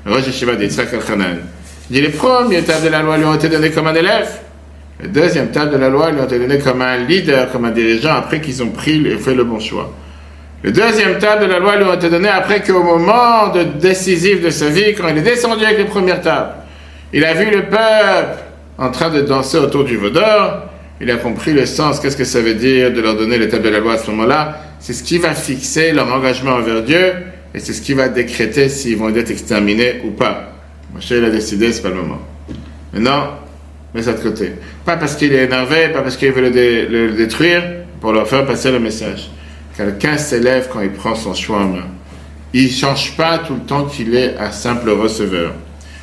Rosh 0.04 0.26
Yeshiva 0.26 0.56
d'Yitzhak 0.56 0.92
al-Khanan 0.92 1.38
dit 1.90 2.00
les 2.00 2.08
premiers 2.10 2.62
tables 2.62 2.84
de 2.84 2.90
la 2.90 3.02
loi 3.02 3.18
lui 3.18 3.24
ont 3.24 3.34
été 3.34 3.48
donnés 3.48 3.70
comme 3.70 3.86
un 3.86 3.94
élève. 3.94 4.28
Les 5.02 5.08
deuxièmes 5.08 5.50
tables 5.50 5.72
de 5.72 5.76
la 5.76 5.88
loi 5.88 6.10
lui 6.10 6.20
ont 6.20 6.24
été 6.24 6.38
données 6.38 6.58
comme 6.58 6.80
un 6.82 6.96
leader, 6.98 7.50
comme 7.50 7.64
un 7.64 7.70
dirigeant, 7.70 8.14
après 8.14 8.40
qu'ils 8.40 8.62
ont 8.62 8.70
pris 8.70 9.06
et 9.06 9.18
fait 9.18 9.34
le 9.34 9.44
bon 9.44 9.60
choix. 9.60 9.92
Les 10.62 10.72
deuxième 10.72 11.18
table 11.18 11.46
de 11.46 11.52
la 11.52 11.58
loi 11.58 11.76
lui 11.76 11.84
ont 11.84 11.94
été 11.94 12.08
données 12.08 12.28
après 12.28 12.62
qu'au 12.62 12.82
moment 12.82 13.48
de 13.48 13.64
décisif 13.64 14.40
de 14.40 14.48
sa 14.50 14.68
vie, 14.70 14.94
quand 14.94 15.08
il 15.08 15.18
est 15.18 15.22
descendu 15.22 15.64
avec 15.64 15.78
les 15.78 15.84
premières 15.84 16.22
tables, 16.22 16.52
il 17.12 17.24
a 17.24 17.34
vu 17.34 17.50
le 17.50 17.64
peuple 17.64 18.40
en 18.78 18.90
train 18.90 19.10
de 19.10 19.20
danser 19.20 19.58
autour 19.58 19.84
du 19.84 19.96
vaudor. 19.96 20.62
Il 21.00 21.10
a 21.10 21.16
compris 21.16 21.52
le 21.52 21.66
sens, 21.66 21.98
qu'est-ce 21.98 22.16
que 22.16 22.24
ça 22.24 22.40
veut 22.40 22.54
dire 22.54 22.92
de 22.92 23.00
leur 23.00 23.16
donner 23.16 23.38
l'étape 23.38 23.62
de 23.62 23.68
la 23.68 23.80
loi 23.80 23.94
à 23.94 23.98
ce 23.98 24.10
moment-là. 24.10 24.60
C'est 24.78 24.92
ce 24.92 25.02
qui 25.02 25.18
va 25.18 25.34
fixer 25.34 25.92
leur 25.92 26.12
engagement 26.12 26.52
envers 26.52 26.82
Dieu 26.82 27.12
et 27.54 27.58
c'est 27.58 27.72
ce 27.72 27.82
qui 27.82 27.94
va 27.94 28.08
décréter 28.08 28.68
s'ils 28.68 28.96
vont 28.96 29.14
être 29.14 29.30
exterminés 29.30 30.00
ou 30.04 30.10
pas. 30.10 30.52
Moshe, 30.92 31.10
il 31.10 31.24
a 31.24 31.30
décidé, 31.30 31.72
c'est 31.72 31.82
pas 31.82 31.88
le 31.88 31.96
moment. 31.96 32.20
Maintenant, 32.92 33.38
mets 33.94 34.02
ça 34.02 34.12
de 34.12 34.20
côté. 34.20 34.52
Pas 34.84 34.96
parce 34.96 35.16
qu'il 35.16 35.32
est 35.32 35.44
énervé, 35.44 35.88
pas 35.88 36.02
parce 36.02 36.16
qu'il 36.16 36.30
veut 36.32 36.42
le, 36.42 37.12
détruire, 37.12 37.62
pour 38.00 38.12
leur 38.12 38.28
faire 38.28 38.46
passer 38.46 38.70
le 38.70 38.78
message. 38.78 39.30
Quelqu'un 39.76 40.16
s'élève 40.16 40.68
quand 40.72 40.80
il 40.80 40.90
prend 40.90 41.14
son 41.14 41.34
choix 41.34 41.58
en 41.58 41.68
main. 41.68 41.86
Il 42.52 42.70
change 42.70 43.16
pas 43.16 43.38
tout 43.38 43.54
le 43.54 43.62
temps 43.62 43.84
qu'il 43.86 44.14
est 44.14 44.36
un 44.38 44.52
simple 44.52 44.90
receveur. 44.90 45.54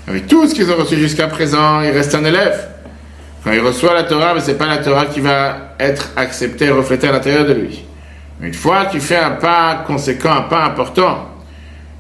Avec 0.08 0.28
tout 0.28 0.48
ce 0.48 0.54
qu'ils 0.54 0.70
ont 0.70 0.76
reçu 0.76 0.98
jusqu'à 0.98 1.28
présent, 1.28 1.82
il 1.82 1.92
reste 1.92 2.14
un 2.16 2.26
élève. 2.26 2.71
Quand 3.44 3.52
il 3.52 3.60
reçoit 3.60 3.94
la 3.94 4.04
Torah, 4.04 4.40
ce 4.40 4.52
n'est 4.52 4.58
pas 4.58 4.68
la 4.68 4.78
Torah 4.78 5.08
qui 5.08 5.20
va 5.20 5.74
être 5.80 6.12
acceptée 6.16 6.66
et 6.66 6.70
reflétée 6.70 7.08
à 7.08 7.12
l'intérieur 7.12 7.46
de 7.46 7.54
lui. 7.54 7.84
Une 8.42 8.54
fois 8.54 8.86
qu'il 8.86 9.02
fait 9.02 9.18
un 9.18 9.32
pas 9.32 9.84
conséquent, 9.86 10.32
un 10.32 10.42
pas 10.44 10.64
important, 10.64 11.28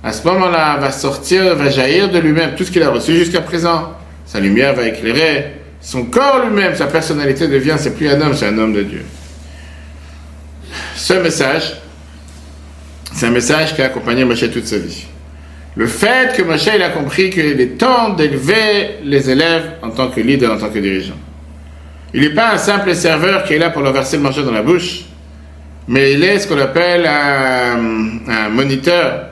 à 0.03 0.13
ce 0.13 0.25
moment-là, 0.27 0.77
va 0.77 0.91
sortir, 0.91 1.55
va 1.55 1.69
jaillir 1.69 2.09
de 2.09 2.19
lui-même 2.19 2.55
tout 2.55 2.63
ce 2.63 2.71
qu'il 2.71 2.83
a 2.83 2.89
reçu 2.89 3.15
jusqu'à 3.15 3.41
présent. 3.41 3.93
Sa 4.25 4.39
lumière 4.39 4.73
va 4.73 4.87
éclairer 4.87 5.61
son 5.81 6.05
corps 6.05 6.45
lui-même, 6.45 6.75
sa 6.75 6.85
personnalité 6.85 7.47
devient, 7.47 7.75
c'est 7.77 7.95
plus 7.95 8.07
un 8.07 8.21
homme, 8.21 8.35
c'est 8.35 8.47
un 8.47 8.57
homme 8.57 8.73
de 8.73 8.83
Dieu. 8.83 9.03
Ce 10.95 11.13
message, 11.13 11.81
c'est 13.13 13.25
un 13.25 13.31
message 13.31 13.75
qui 13.75 13.81
a 13.81 13.85
accompagné 13.85 14.23
Moshe 14.23 14.49
toute 14.51 14.67
sa 14.67 14.77
vie. 14.77 15.05
Le 15.75 15.87
fait 15.87 16.35
que 16.35 16.43
Moshe 16.43 16.67
a 16.67 16.89
compris 16.89 17.31
qu'il 17.31 17.59
est 17.59 17.77
temps 17.79 18.09
d'élever 18.09 18.99
les 19.03 19.29
élèves 19.29 19.71
en 19.81 19.89
tant 19.89 20.09
que 20.09 20.21
leader, 20.21 20.53
en 20.53 20.57
tant 20.57 20.69
que 20.69 20.79
dirigeant. 20.79 21.17
Il 22.13 22.21
n'est 22.21 22.29
pas 22.33 22.53
un 22.53 22.57
simple 22.57 22.93
serveur 22.93 23.43
qui 23.43 23.53
est 23.53 23.57
là 23.57 23.69
pour 23.69 23.81
leur 23.81 23.93
verser 23.93 24.17
le 24.17 24.23
manger 24.23 24.43
dans 24.43 24.51
la 24.51 24.63
bouche, 24.63 25.05
mais 25.87 26.13
il 26.13 26.23
est 26.23 26.39
ce 26.39 26.47
qu'on 26.47 26.59
appelle 26.59 27.05
un, 27.07 28.49
moniteur 28.49 29.27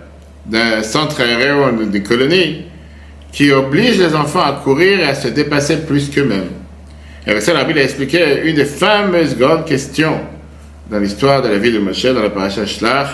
d'un 0.46 0.82
centre 0.82 1.22
aérien 1.22 1.74
des 1.74 2.02
colonies 2.02 2.64
qui 3.32 3.52
oblige 3.52 4.00
les 4.00 4.16
enfants 4.16 4.44
à 4.44 4.54
courir 4.64 5.00
et 5.00 5.04
à 5.04 5.14
se 5.14 5.28
dépasser 5.28 5.86
plus 5.86 6.10
qu'eux-mêmes. 6.10 6.50
Et 7.28 7.32
avec 7.32 7.44
ça, 7.44 7.54
la 7.54 7.66
Bible 7.66 7.80
a 7.80 7.84
expliqué 7.84 8.42
une 8.46 8.56
des 8.56 8.66
fameuses 8.66 9.38
grandes 9.38 9.66
questions 9.66 10.20
dans 10.90 11.00
l'histoire 11.00 11.42
de 11.42 11.50
la 11.50 11.58
vie 11.58 11.72
de 11.72 11.80
Moshe, 11.80 12.06
dans 12.06 12.22
la 12.22 12.30
paracha 12.30 12.66
Shlach. 12.66 13.10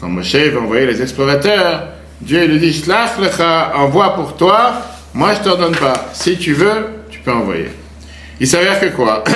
Quand 0.00 0.08
Moshe 0.08 0.34
va 0.34 0.60
envoyer 0.60 0.86
les 0.86 1.00
explorateurs, 1.00 1.84
Dieu 2.20 2.46
lui 2.46 2.58
dit 2.58 2.72
Shlach 2.72 3.18
lecha, 3.18 3.72
envoie 3.76 4.14
pour 4.14 4.36
toi, 4.36 4.72
moi 5.14 5.32
je 5.34 5.48
t'en 5.48 5.56
donne 5.56 5.76
pas. 5.76 6.10
Si 6.12 6.36
tu 6.36 6.52
veux, 6.52 6.86
tu 7.08 7.20
peux 7.20 7.32
envoyer. 7.32 7.68
Il 8.40 8.46
s'avère 8.46 8.80
que 8.80 8.86
quoi? 8.86 9.24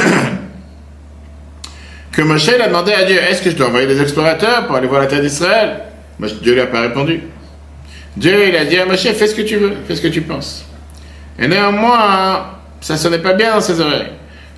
Que 2.13 2.21
Moshe 2.21 2.51
a 2.51 2.69
demandé 2.69 2.93
à 2.93 3.05
Dieu 3.05 3.17
Est-ce 3.17 3.41
que 3.41 3.51
je 3.51 3.57
dois 3.57 3.69
envoyer 3.69 3.87
des 3.87 4.03
explorateurs 4.03 4.67
pour 4.67 4.77
aller 4.77 4.87
voir 4.87 5.01
la 5.01 5.07
terre 5.07 5.23
d'Israël? 5.23 5.81
Dieu 6.21 6.53
lui 6.53 6.61
a 6.61 6.67
pas 6.67 6.83
répondu. 6.83 7.23
Dieu, 8.17 8.49
il 8.49 8.57
a 8.57 8.67
dit 8.67 8.79
à 8.79 8.85
Moshe, 8.85 9.01
fais 9.01 9.27
ce 9.27 9.35
que 9.35 9.41
tu 9.41 9.57
veux, 9.57 9.73
fais 9.89 9.97
ce 9.97 10.03
que 10.03 10.09
tu 10.09 10.21
penses. 10.21 10.67
Et 11.39 11.49
néanmoins, 11.49 12.59
ça 12.81 12.97
sonnait 12.97 13.19
pas 13.19 13.33
bien 13.33 13.55
dans 13.55 13.61
ses 13.61 13.81
oreilles. 13.81 14.11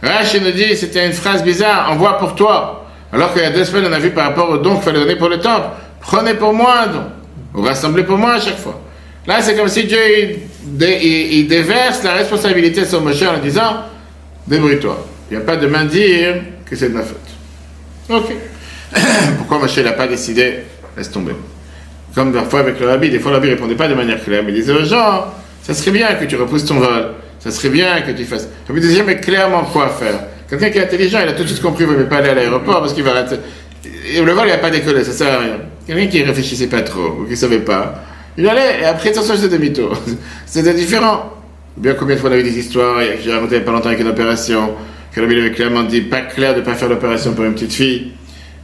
Rachid 0.02 0.42
nous 0.42 0.50
dit, 0.50 0.76
c'était 0.76 1.06
une 1.06 1.12
phrase 1.12 1.42
bizarre, 1.44 1.90
envoie 1.90 2.18
pour 2.18 2.34
toi. 2.34 2.86
Alors 3.12 3.32
qu'il 3.32 3.42
y 3.42 3.46
a 3.46 3.50
deux 3.50 3.64
semaines, 3.64 3.86
on 3.88 3.92
a 3.92 3.98
vu 3.98 4.10
par 4.10 4.24
rapport 4.24 4.50
au 4.50 4.58
don 4.58 4.74
qu'il 4.74 4.82
fallait 4.82 4.98
donner 4.98 5.16
pour 5.16 5.28
le 5.28 5.38
temple, 5.38 5.68
prenez 6.00 6.34
pour 6.34 6.52
moi 6.52 6.80
un 6.82 6.86
don, 6.88 7.04
ou 7.54 7.62
rassemblez 7.62 8.02
pour 8.02 8.18
moi 8.18 8.34
à 8.34 8.40
chaque 8.40 8.58
fois. 8.58 8.80
Là, 9.26 9.40
c'est 9.40 9.54
comme 9.54 9.68
si 9.68 9.84
Dieu, 9.84 9.98
il, 10.80 11.46
déverse 11.48 12.02
la 12.02 12.14
responsabilité 12.14 12.84
sur 12.84 13.00
Moshe 13.00 13.22
en 13.22 13.38
disant, 13.38 13.84
débrouille-toi. 14.46 15.06
Il 15.30 15.36
n'y 15.36 15.42
a 15.42 15.46
pas 15.46 15.56
de 15.56 15.66
main 15.66 15.84
dire 15.84 16.36
que 16.64 16.76
c'est 16.76 16.88
de 16.88 16.94
ma 16.94 17.02
faute. 17.02 17.18
Ok. 18.10 18.34
Pourquoi 19.38 19.58
Moshe 19.58 19.78
n'a 19.78 19.92
pas 19.92 20.06
décidé? 20.06 20.58
Laisse 20.96 21.10
tomber. 21.10 21.32
Comme 22.14 22.32
parfois 22.32 22.60
avec 22.60 22.78
le 22.78 22.86
rabbi, 22.86 23.10
des 23.10 23.18
fois 23.18 23.32
le 23.32 23.38
rabbi 23.38 23.48
ne 23.48 23.54
répondait 23.54 23.74
pas 23.74 23.88
de 23.88 23.94
manière 23.94 24.22
claire, 24.22 24.42
mais 24.44 24.52
il 24.52 24.56
disait 24.56 24.72
aux 24.72 24.84
gens, 24.84 25.24
ça 25.62 25.74
serait 25.74 25.90
bien 25.90 26.14
que 26.14 26.24
tu 26.26 26.36
repousses 26.36 26.64
ton 26.64 26.78
vol, 26.78 27.14
ça 27.40 27.50
serait 27.50 27.70
bien 27.70 28.02
que 28.02 28.12
tu 28.12 28.24
fasses. 28.24 28.48
Le 28.68 28.80
disait 28.80 29.02
mais 29.02 29.16
clairement 29.16 29.64
quoi 29.64 29.88
faire? 29.88 30.20
Quelqu'un 30.48 30.70
qui 30.70 30.78
est 30.78 30.82
intelligent, 30.82 31.18
il 31.22 31.28
a 31.28 31.32
tout 31.32 31.42
de 31.42 31.48
suite 31.48 31.62
compris, 31.62 31.84
il 31.84 31.90
ne 31.90 32.04
pas 32.04 32.18
aller 32.18 32.28
à 32.28 32.34
l'aéroport 32.34 32.80
parce 32.80 32.92
qu'il 32.92 33.02
va 33.02 33.14
rater. 33.14 33.36
le 33.84 34.32
vol, 34.32 34.44
il 34.46 34.50
n'a 34.50 34.58
pas 34.58 34.70
décollé, 34.70 35.02
ça 35.02 35.12
sert 35.12 35.32
à 35.32 35.38
rien. 35.40 35.58
Quelqu'un 35.86 36.06
qui 36.06 36.22
ne 36.22 36.28
réfléchissait 36.28 36.68
pas 36.68 36.82
trop, 36.82 37.18
ou 37.20 37.24
qui 37.24 37.32
ne 37.32 37.36
savait 37.36 37.58
pas, 37.58 38.04
il 38.36 38.48
allait, 38.48 38.80
et 38.82 38.84
après, 38.84 39.10
attention, 39.10 39.34
c'était 39.36 39.56
demi-tour. 39.58 39.96
C'était 40.46 40.74
différent. 40.74 41.33
Bien 41.76 41.94
combien 41.94 42.14
de 42.14 42.20
fois 42.20 42.30
on 42.30 42.34
a 42.34 42.38
eu 42.38 42.42
des 42.42 42.56
histoires, 42.58 43.00
j'ai 43.22 43.32
raconté 43.32 43.56
il 43.56 43.58
n'y 43.58 43.62
a 43.64 43.66
pas 43.66 43.72
longtemps 43.72 43.88
avec 43.88 44.00
une 44.00 44.08
opération, 44.08 44.74
que 45.12 45.20
le 45.20 45.26
avait 45.26 45.50
clairement 45.50 45.82
dit, 45.82 46.02
pas 46.02 46.20
clair 46.20 46.54
de 46.54 46.60
ne 46.60 46.64
pas 46.64 46.74
faire 46.74 46.88
l'opération 46.88 47.32
pour 47.34 47.44
une 47.44 47.54
petite 47.54 47.72
fille 47.72 48.12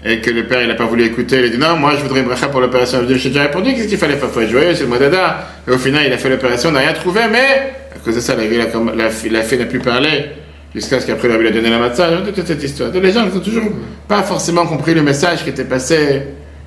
et 0.04 0.20
que 0.20 0.30
le 0.30 0.46
père 0.46 0.62
il 0.62 0.68
n'a 0.68 0.74
pas 0.74 0.86
voulu 0.86 1.04
écouter, 1.04 1.38
il 1.40 1.44
a 1.44 1.48
dit 1.48 1.58
non, 1.58 1.76
moi 1.76 1.92
je 1.96 2.02
voudrais 2.02 2.20
une 2.20 2.26
bracha 2.26 2.48
pour 2.48 2.60
l'opération. 2.60 3.00
J'ai 3.08 3.28
déjà 3.28 3.42
répondu, 3.42 3.74
qu'il 3.74 3.98
fallait 3.98 4.16
faire 4.16 4.30
Faut 4.30 4.40
être 4.40 4.50
joyeux, 4.50 4.74
c'est 4.74 4.84
le 4.84 4.88
Modada. 4.88 5.48
Et 5.68 5.70
au 5.72 5.78
final, 5.78 6.04
il 6.06 6.12
a 6.12 6.18
fait 6.18 6.28
l'opération, 6.28 6.70
on 6.70 6.72
n'a 6.72 6.80
rien 6.80 6.92
trouvé, 6.92 7.22
mais 7.30 7.72
à 7.94 7.98
cause 7.98 8.14
de 8.14 8.20
ça, 8.20 8.34
la, 8.34 9.10
fille 9.10 9.58
n'a 9.58 9.66
plus 9.66 9.80
parlé, 9.80 10.30
jusqu'à 10.74 11.00
ce 11.00 11.06
qu'après 11.06 11.28
il 11.28 11.46
a 11.46 11.50
donné 11.50 11.68
la 11.68 11.78
matzah, 11.78 12.08
toute 12.34 12.46
cette 12.46 12.62
histoire. 12.62 12.90
les 12.92 13.12
gens 13.12 13.26
n'ont 13.26 13.40
toujours 13.40 13.64
pas 14.08 14.22
forcément 14.22 14.66
compris 14.66 14.94
le 14.94 15.02
message 15.02 15.44
qui 15.44 15.50
était 15.50 15.64
passé, 15.64 16.22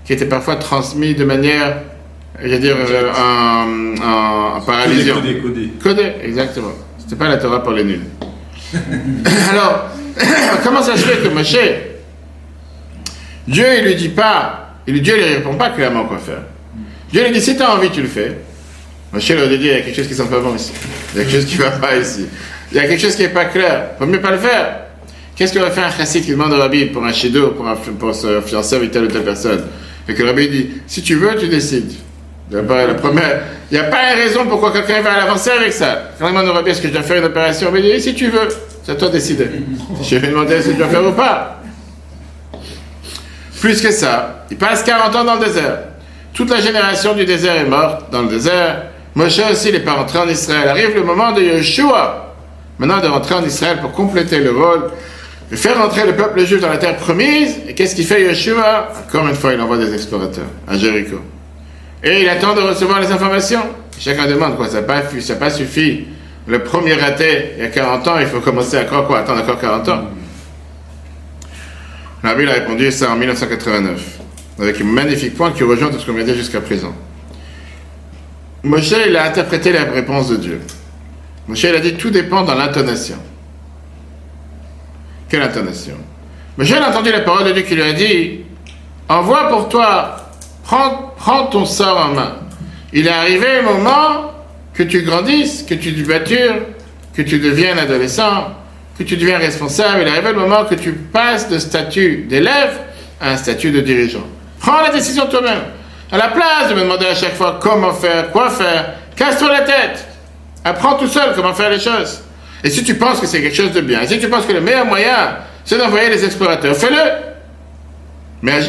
qui 0.06 0.14
était 0.14 0.26
parfois 0.26 0.58
transmis 0.58 1.16
de 1.16 1.24
manière, 1.24 1.78
je 2.42 2.48
veux 2.48 2.60
dire, 2.60 2.76
euh, 2.78 3.12
en, 3.16 4.58
en, 4.58 4.62
paralysion. 4.62 5.16
Codé, 5.16 5.38
codé. 5.40 5.70
Codé, 5.82 6.12
exactement. 6.24 6.72
C'était 6.98 7.16
pas 7.16 7.30
la 7.30 7.38
Torah 7.38 7.62
pour 7.62 7.74
les 7.74 7.84
nuls. 7.84 8.02
Alors, 9.52 9.90
comment 10.64 10.82
ça 10.82 10.98
se 10.98 11.06
fait 11.06 11.22
que 11.22 11.34
Moshe, 11.34 11.56
Dieu, 13.48 13.66
il 13.78 13.86
lui 13.86 13.96
dit 13.96 14.10
pas, 14.10 14.78
il, 14.88 15.02
Dieu 15.02 15.14
ne 15.14 15.20
lui 15.20 15.34
répond 15.36 15.56
pas 15.56 15.70
clairement 15.70 16.06
quoi 16.06 16.18
faire. 16.18 16.44
Dieu 17.12 17.24
lui 17.24 17.32
dit, 17.32 17.42
si 17.42 17.56
tu 17.56 17.62
as 17.62 17.76
envie, 17.76 17.90
tu 17.92 18.02
le 18.02 18.08
fais. 18.08 18.38
Moshe 19.12 19.30
lui 19.30 19.42
a 19.42 19.48
dit, 19.48 19.56
il 19.56 19.66
y 19.66 19.72
a 19.72 19.82
quelque 19.82 19.96
chose 19.96 20.08
qui 20.08 20.16
sent 20.16 20.26
pas 20.30 20.40
bon 20.40 20.56
ici. 20.56 20.72
Il 21.14 21.20
y 21.20 21.22
a 21.22 21.26
quelque 21.26 21.36
chose 21.36 21.46
qui 21.46 21.58
ne 21.58 21.64
va 21.64 21.72
pas 21.72 21.96
ici. 21.96 22.26
Il 22.72 22.78
y 22.78 22.80
a 22.80 22.88
quelque 22.88 23.02
chose 23.02 23.16
qui 23.16 23.22
n'est 23.22 23.30
pas 23.30 23.46
clair. 23.46 23.92
Il 23.96 24.00
faut 24.00 24.12
mieux 24.12 24.22
pas 24.22 24.32
le 24.32 24.40
faire. 24.40 24.80
Qu'est-ce 25.36 25.54
qu'aurait 25.54 25.72
fait 25.72 25.82
un 25.82 25.92
chassid 25.92 26.24
qui 26.24 26.32
demande 26.32 26.54
au 26.54 26.58
rabbi 26.58 26.86
pour 26.86 27.04
un 27.06 27.14
shido, 27.14 27.52
pour, 27.52 27.72
pour 28.00 28.16
se 28.16 28.42
fiancer 28.42 28.76
avec 28.76 28.92
telle 28.92 29.04
ou 29.04 29.08
telle 29.08 29.24
personne? 29.24 29.66
Et 30.08 30.14
que 30.16 30.22
le 30.24 30.30
rabbi 30.30 30.48
dit, 30.50 30.70
si 30.88 31.04
tu 31.04 31.16
veux, 31.16 31.36
tu 31.36 31.48
décides. 31.48 31.94
La 32.52 32.62
première, 32.62 33.42
il 33.72 33.80
n'y 33.80 33.84
a 33.84 33.90
pas 33.90 34.14
une 34.14 34.20
raison 34.20 34.46
pourquoi 34.48 34.72
quelqu'un 34.72 35.02
va 35.02 35.24
avancer 35.24 35.50
avec 35.50 35.74
ça. 35.74 36.12
Quand 36.20 36.28
il 36.28 36.36
demande 36.36 36.50
au 36.50 36.68
est-ce 36.68 36.82
que 36.82 36.88
je 36.88 36.94
dois 36.94 37.02
faire 37.02 37.18
une 37.18 37.26
opération? 37.26 37.72
Il 37.76 37.82
dit, 37.82 38.02
si 38.02 38.14
tu 38.14 38.28
veux, 38.28 38.48
c'est 38.84 38.92
à 38.92 38.96
toi 38.96 39.08
de 39.08 39.14
décider. 39.14 39.48
Je 40.04 40.18
vais 40.18 40.28
demander 40.28 40.62
si 40.62 40.70
tu 40.70 40.76
dois 40.76 40.88
faire 40.88 41.06
ou 41.06 41.14
pas. 41.14 41.62
Plus 43.62 43.82
que 43.82 43.92
ça, 43.92 44.46
il 44.52 44.58
passe 44.58 44.84
40 44.84 45.16
ans 45.16 45.24
dans 45.24 45.36
le 45.36 45.46
désert. 45.46 45.80
Toute 46.34 46.50
la 46.50 46.60
génération 46.60 47.14
du 47.14 47.26
désert 47.26 47.56
est 47.56 47.66
morte 47.66 48.12
dans 48.12 48.24
le 48.24 48.28
désert. 48.28 48.84
Moshe 49.16 49.40
aussi 49.52 49.72
n'est 49.72 49.80
pas 49.80 49.94
rentré 49.94 50.20
en 50.20 50.28
Israël. 50.28 50.68
Arrive 50.68 50.96
le 50.96 51.04
moment 51.04 51.32
de 51.32 51.42
Yeshua, 51.42 52.36
maintenant 52.78 53.00
de 53.00 53.08
rentrer 53.08 53.36
en 53.36 53.44
Israël 53.44 53.80
pour 53.80 53.94
compléter 53.94 54.40
le 54.40 54.52
rôle, 54.52 54.92
de 55.50 55.56
faire 55.56 55.78
rentrer 55.78 56.06
le 56.06 56.14
peuple 56.14 56.46
juif 56.46 56.60
dans 56.60 56.70
la 56.70 56.78
terre 56.78 56.98
promise. 56.98 57.58
Et 57.68 57.74
qu'est-ce 57.74 57.96
qu'il 57.96 58.06
fait 58.06 58.22
Yeshua? 58.22 58.90
Encore 59.08 59.28
une 59.28 59.36
fois, 59.36 59.54
il 59.54 59.62
envoie 59.62 59.78
des 59.78 59.94
explorateurs 59.94 60.46
à 60.68 60.78
Jéricho. 60.78 61.22
Et 62.04 62.22
il 62.22 62.30
attend 62.30 62.54
de 62.54 62.62
recevoir 62.62 63.00
les 63.00 63.12
informations. 63.12 63.64
Chacun 63.98 64.28
demande 64.28 64.58
quoi, 64.58 64.68
ça 64.68 64.82
n'a 64.82 64.84
pas, 64.84 65.02
pas 65.40 65.50
suffi. 65.50 66.06
Le 66.46 66.60
premier 66.62 66.96
raté, 66.96 67.54
il 67.58 67.64
y 67.64 67.66
a 67.66 67.70
40 67.70 68.08
ans, 68.08 68.20
il 68.20 68.28
faut 68.28 68.42
commencer 68.42 68.76
à 68.76 68.84
croire 68.84 69.08
quoi 69.08 69.20
Attendre 69.20 69.42
encore 69.42 69.60
40 69.60 69.90
ans 69.90 70.10
Bible 72.24 72.50
a 72.50 72.54
répondu 72.54 72.90
ça 72.92 73.12
en 73.12 73.16
1989, 73.18 74.20
avec 74.60 74.80
un 74.80 74.86
magnifique 74.86 75.36
point 75.36 75.52
qui 75.52 75.64
rejoint 75.64 75.90
tout 75.90 76.00
ce 76.00 76.06
qu'on 76.06 76.14
vient 76.14 76.22
de 76.22 76.28
dire 76.28 76.38
jusqu'à 76.38 76.62
présent. 76.62 76.94
Moshe, 78.64 78.94
il 79.08 79.16
a 79.18 79.26
interprété 79.26 79.74
la 79.74 79.84
réponse 79.84 80.30
de 80.30 80.38
Dieu. 80.38 80.62
Moshe, 81.50 81.64
il 81.64 81.76
a 81.76 81.80
dit 81.80 81.96
tout 81.96 82.12
dépend 82.12 82.44
dans 82.44 82.56
l'intonation. 82.56 83.18
Quelle 85.28 85.42
intonation? 85.42 85.98
Moshe 86.58 86.72
a 86.72 86.90
entendu 86.90 87.12
la 87.12 87.20
parole 87.22 87.46
de 87.46 87.52
Dieu 87.52 87.64
qui 87.64 87.76
lui 87.76 87.84
a 87.84 87.92
dit 87.92 88.40
Envoie 89.10 89.50
pour 89.50 89.68
toi, 89.68 90.32
prends, 90.64 91.13
prends 91.24 91.46
ton 91.46 91.66
sort 91.66 91.98
en 91.98 92.10
main. 92.10 92.36
Il 92.92 93.08
est 93.08 93.12
arrivé 93.12 93.48
le 93.56 93.62
moment 93.62 94.34
que 94.74 94.84
tu 94.84 95.04
grandisses, 95.04 95.64
que 95.64 95.74
tu 95.74 95.92
matures, 96.04 96.56
que 97.16 97.22
tu 97.22 97.40
deviennes 97.40 97.80
adolescent, 97.80 98.50
que 98.98 99.04
tu 99.04 99.16
deviens 99.16 99.38
responsable, 99.38 100.02
il 100.02 100.08
arrive 100.10 100.28
le 100.28 100.34
moment 100.34 100.66
que 100.66 100.76
tu 100.76 100.92
passes 100.92 101.48
de 101.48 101.60
statut 101.60 102.26
d'élève 102.30 102.78
à 103.22 103.32
un 103.32 103.38
statut 103.38 103.72
de 103.72 103.80
dirigeant. 103.80 104.26
Prends 104.60 104.82
la 104.82 104.90
décision 104.90 105.26
toi-même. 105.28 105.62
À 106.12 106.18
la 106.18 106.28
place 106.28 106.70
de 106.70 106.74
me 106.74 106.82
demander 106.82 107.06
à 107.06 107.16
chaque 107.16 107.36
fois 107.36 107.58
comment 107.62 107.94
faire, 107.94 108.30
quoi 108.32 108.50
faire, 108.50 108.94
casse-toi 109.16 109.48
la 109.48 109.62
tête. 109.62 110.06
Apprends 110.66 110.96
tout 110.96 111.08
seul 111.08 111.34
comment 111.36 111.54
faire 111.54 111.70
les 111.70 111.80
choses. 111.80 112.22
Et 112.66 112.70
si 112.70 112.84
tu 112.84 112.96
penses 112.96 113.22
que 113.22 113.28
c'est 113.28 113.42
quelque 113.42 113.56
chose 113.56 113.72
de 113.72 113.82
bien, 113.82 114.02
et 114.02 114.08
si 114.08 114.20
tu 114.20 114.28
penses 114.28 114.46
que 114.46 114.54
le 114.54 114.62
meilleur 114.62 114.86
moyen, 114.86 115.38
c'est 115.64 115.78
d'envoyer 115.78 116.10
les 116.10 116.26
explorateurs, 116.26 116.76
fais-le. 116.76 117.24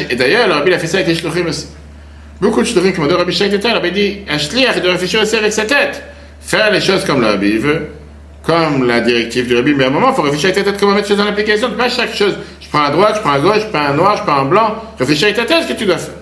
Et 0.09 0.15
d'ailleurs, 0.15 0.47
le 0.47 0.53
rabbi 0.53 0.73
a 0.73 0.79
fait 0.79 0.87
ça 0.87 0.99
avec 0.99 1.21
les 1.21 1.41
aussi. 1.41 1.67
Beaucoup 2.45 2.61
de 2.61 2.67
shluchim 2.67 2.91
qui 2.91 3.01
m'ont 3.01 3.07
dit 3.07 3.13
rabbi 3.15 3.35
détail, 3.35 3.71
le 3.71 3.77
rabbi 3.77 3.91
dit, 3.91 4.19
un 4.29 4.37
shliach, 4.37 4.73
il 4.75 4.83
doit 4.83 4.91
réfléchir 4.91 5.19
aussi 5.19 5.35
avec 5.35 5.51
sa 5.51 5.65
tête. 5.65 6.03
Faire 6.41 6.69
les 6.69 6.79
choses 6.79 7.03
comme 7.03 7.19
le 7.19 7.25
rabbi 7.25 7.57
veut, 7.57 7.87
comme 8.43 8.85
la 8.85 9.01
directive 9.01 9.47
du 9.47 9.55
Rabbi, 9.55 9.73
mais 9.73 9.85
à 9.85 9.87
un 9.87 9.89
moment, 9.89 10.09
il 10.11 10.15
faut 10.15 10.21
réfléchir 10.21 10.51
avec 10.51 10.63
ta 10.63 10.69
tête 10.69 10.79
comment 10.79 10.93
mettre 10.93 11.07
ça 11.07 11.15
dans 11.15 11.25
l'application. 11.25 11.71
Pas 11.71 11.89
chaque 11.89 12.13
chose. 12.13 12.37
Je 12.61 12.69
prends 12.69 12.83
à 12.83 12.91
droite, 12.91 13.15
je 13.15 13.21
prends 13.21 13.31
à 13.31 13.39
gauche, 13.39 13.61
je 13.61 13.67
prends 13.69 13.87
à 13.87 13.93
noir, 13.93 14.17
je 14.17 14.21
prends 14.21 14.41
en 14.41 14.45
blanc. 14.45 14.75
Réfléchis 14.99 15.23
avec 15.23 15.37
ta 15.37 15.45
tête 15.45 15.63
ce 15.63 15.73
que 15.73 15.77
tu 15.79 15.87
dois 15.87 15.97
faire. 15.97 16.13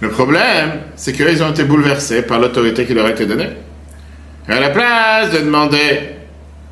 Le 0.00 0.08
problème, 0.08 0.70
c'est 0.96 1.12
qu'ils 1.12 1.42
ont 1.42 1.50
été 1.50 1.64
bouleversés 1.64 2.22
par 2.22 2.38
l'autorité 2.38 2.86
qui 2.86 2.94
leur 2.94 3.04
a 3.04 3.10
été 3.10 3.26
donnée. 3.26 3.50
Et 4.48 4.52
à 4.52 4.60
la 4.60 4.70
place 4.70 5.32
de 5.32 5.38
demander 5.40 6.00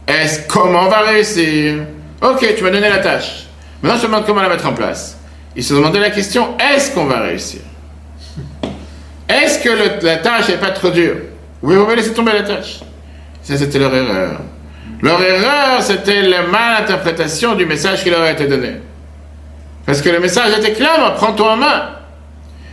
est-ce 0.06 0.48
comment 0.48 0.86
on 0.86 0.88
va 0.88 1.00
réussir? 1.00 1.80
Ok, 2.22 2.54
tu 2.56 2.64
m'as 2.64 2.70
donné 2.70 2.88
la 2.88 3.00
tâche. 3.00 3.44
Maintenant, 3.82 3.98
je 3.98 4.02
te 4.04 4.06
demande 4.06 4.24
comment 4.24 4.40
la 4.40 4.48
mettre 4.48 4.66
en 4.66 4.72
place. 4.72 5.18
Ils 5.56 5.64
se 5.64 5.74
demandaient 5.74 6.00
la 6.00 6.10
question 6.10 6.56
est-ce 6.58 6.92
qu'on 6.92 7.04
va 7.04 7.20
réussir? 7.20 7.60
Est-ce 9.28 9.58
que 9.62 10.04
la 10.04 10.16
tâche 10.16 10.48
n'est 10.48 10.56
pas 10.56 10.70
trop 10.70 10.90
dure? 10.90 11.16
Oui, 11.62 11.76
vous 11.76 11.84
pouvez 11.84 11.96
laisser 11.96 12.12
tomber 12.12 12.32
la 12.32 12.42
tâche. 12.42 12.80
Ça, 13.42 13.56
c'était 13.56 13.78
leur 13.78 13.94
erreur. 13.94 14.40
Leur 15.02 15.20
erreur, 15.22 15.82
c'était 15.82 16.22
la 16.22 16.42
mal 16.42 16.82
interprétation 16.82 17.54
du 17.54 17.66
message 17.66 18.02
qui 18.02 18.10
leur 18.10 18.22
a 18.22 18.30
été 18.30 18.46
donné. 18.46 18.74
Parce 19.84 20.00
que 20.00 20.08
le 20.10 20.20
message 20.20 20.56
était 20.58 20.72
clair, 20.72 21.14
prends-toi 21.16 21.52
en 21.52 21.56
main. 21.56 21.90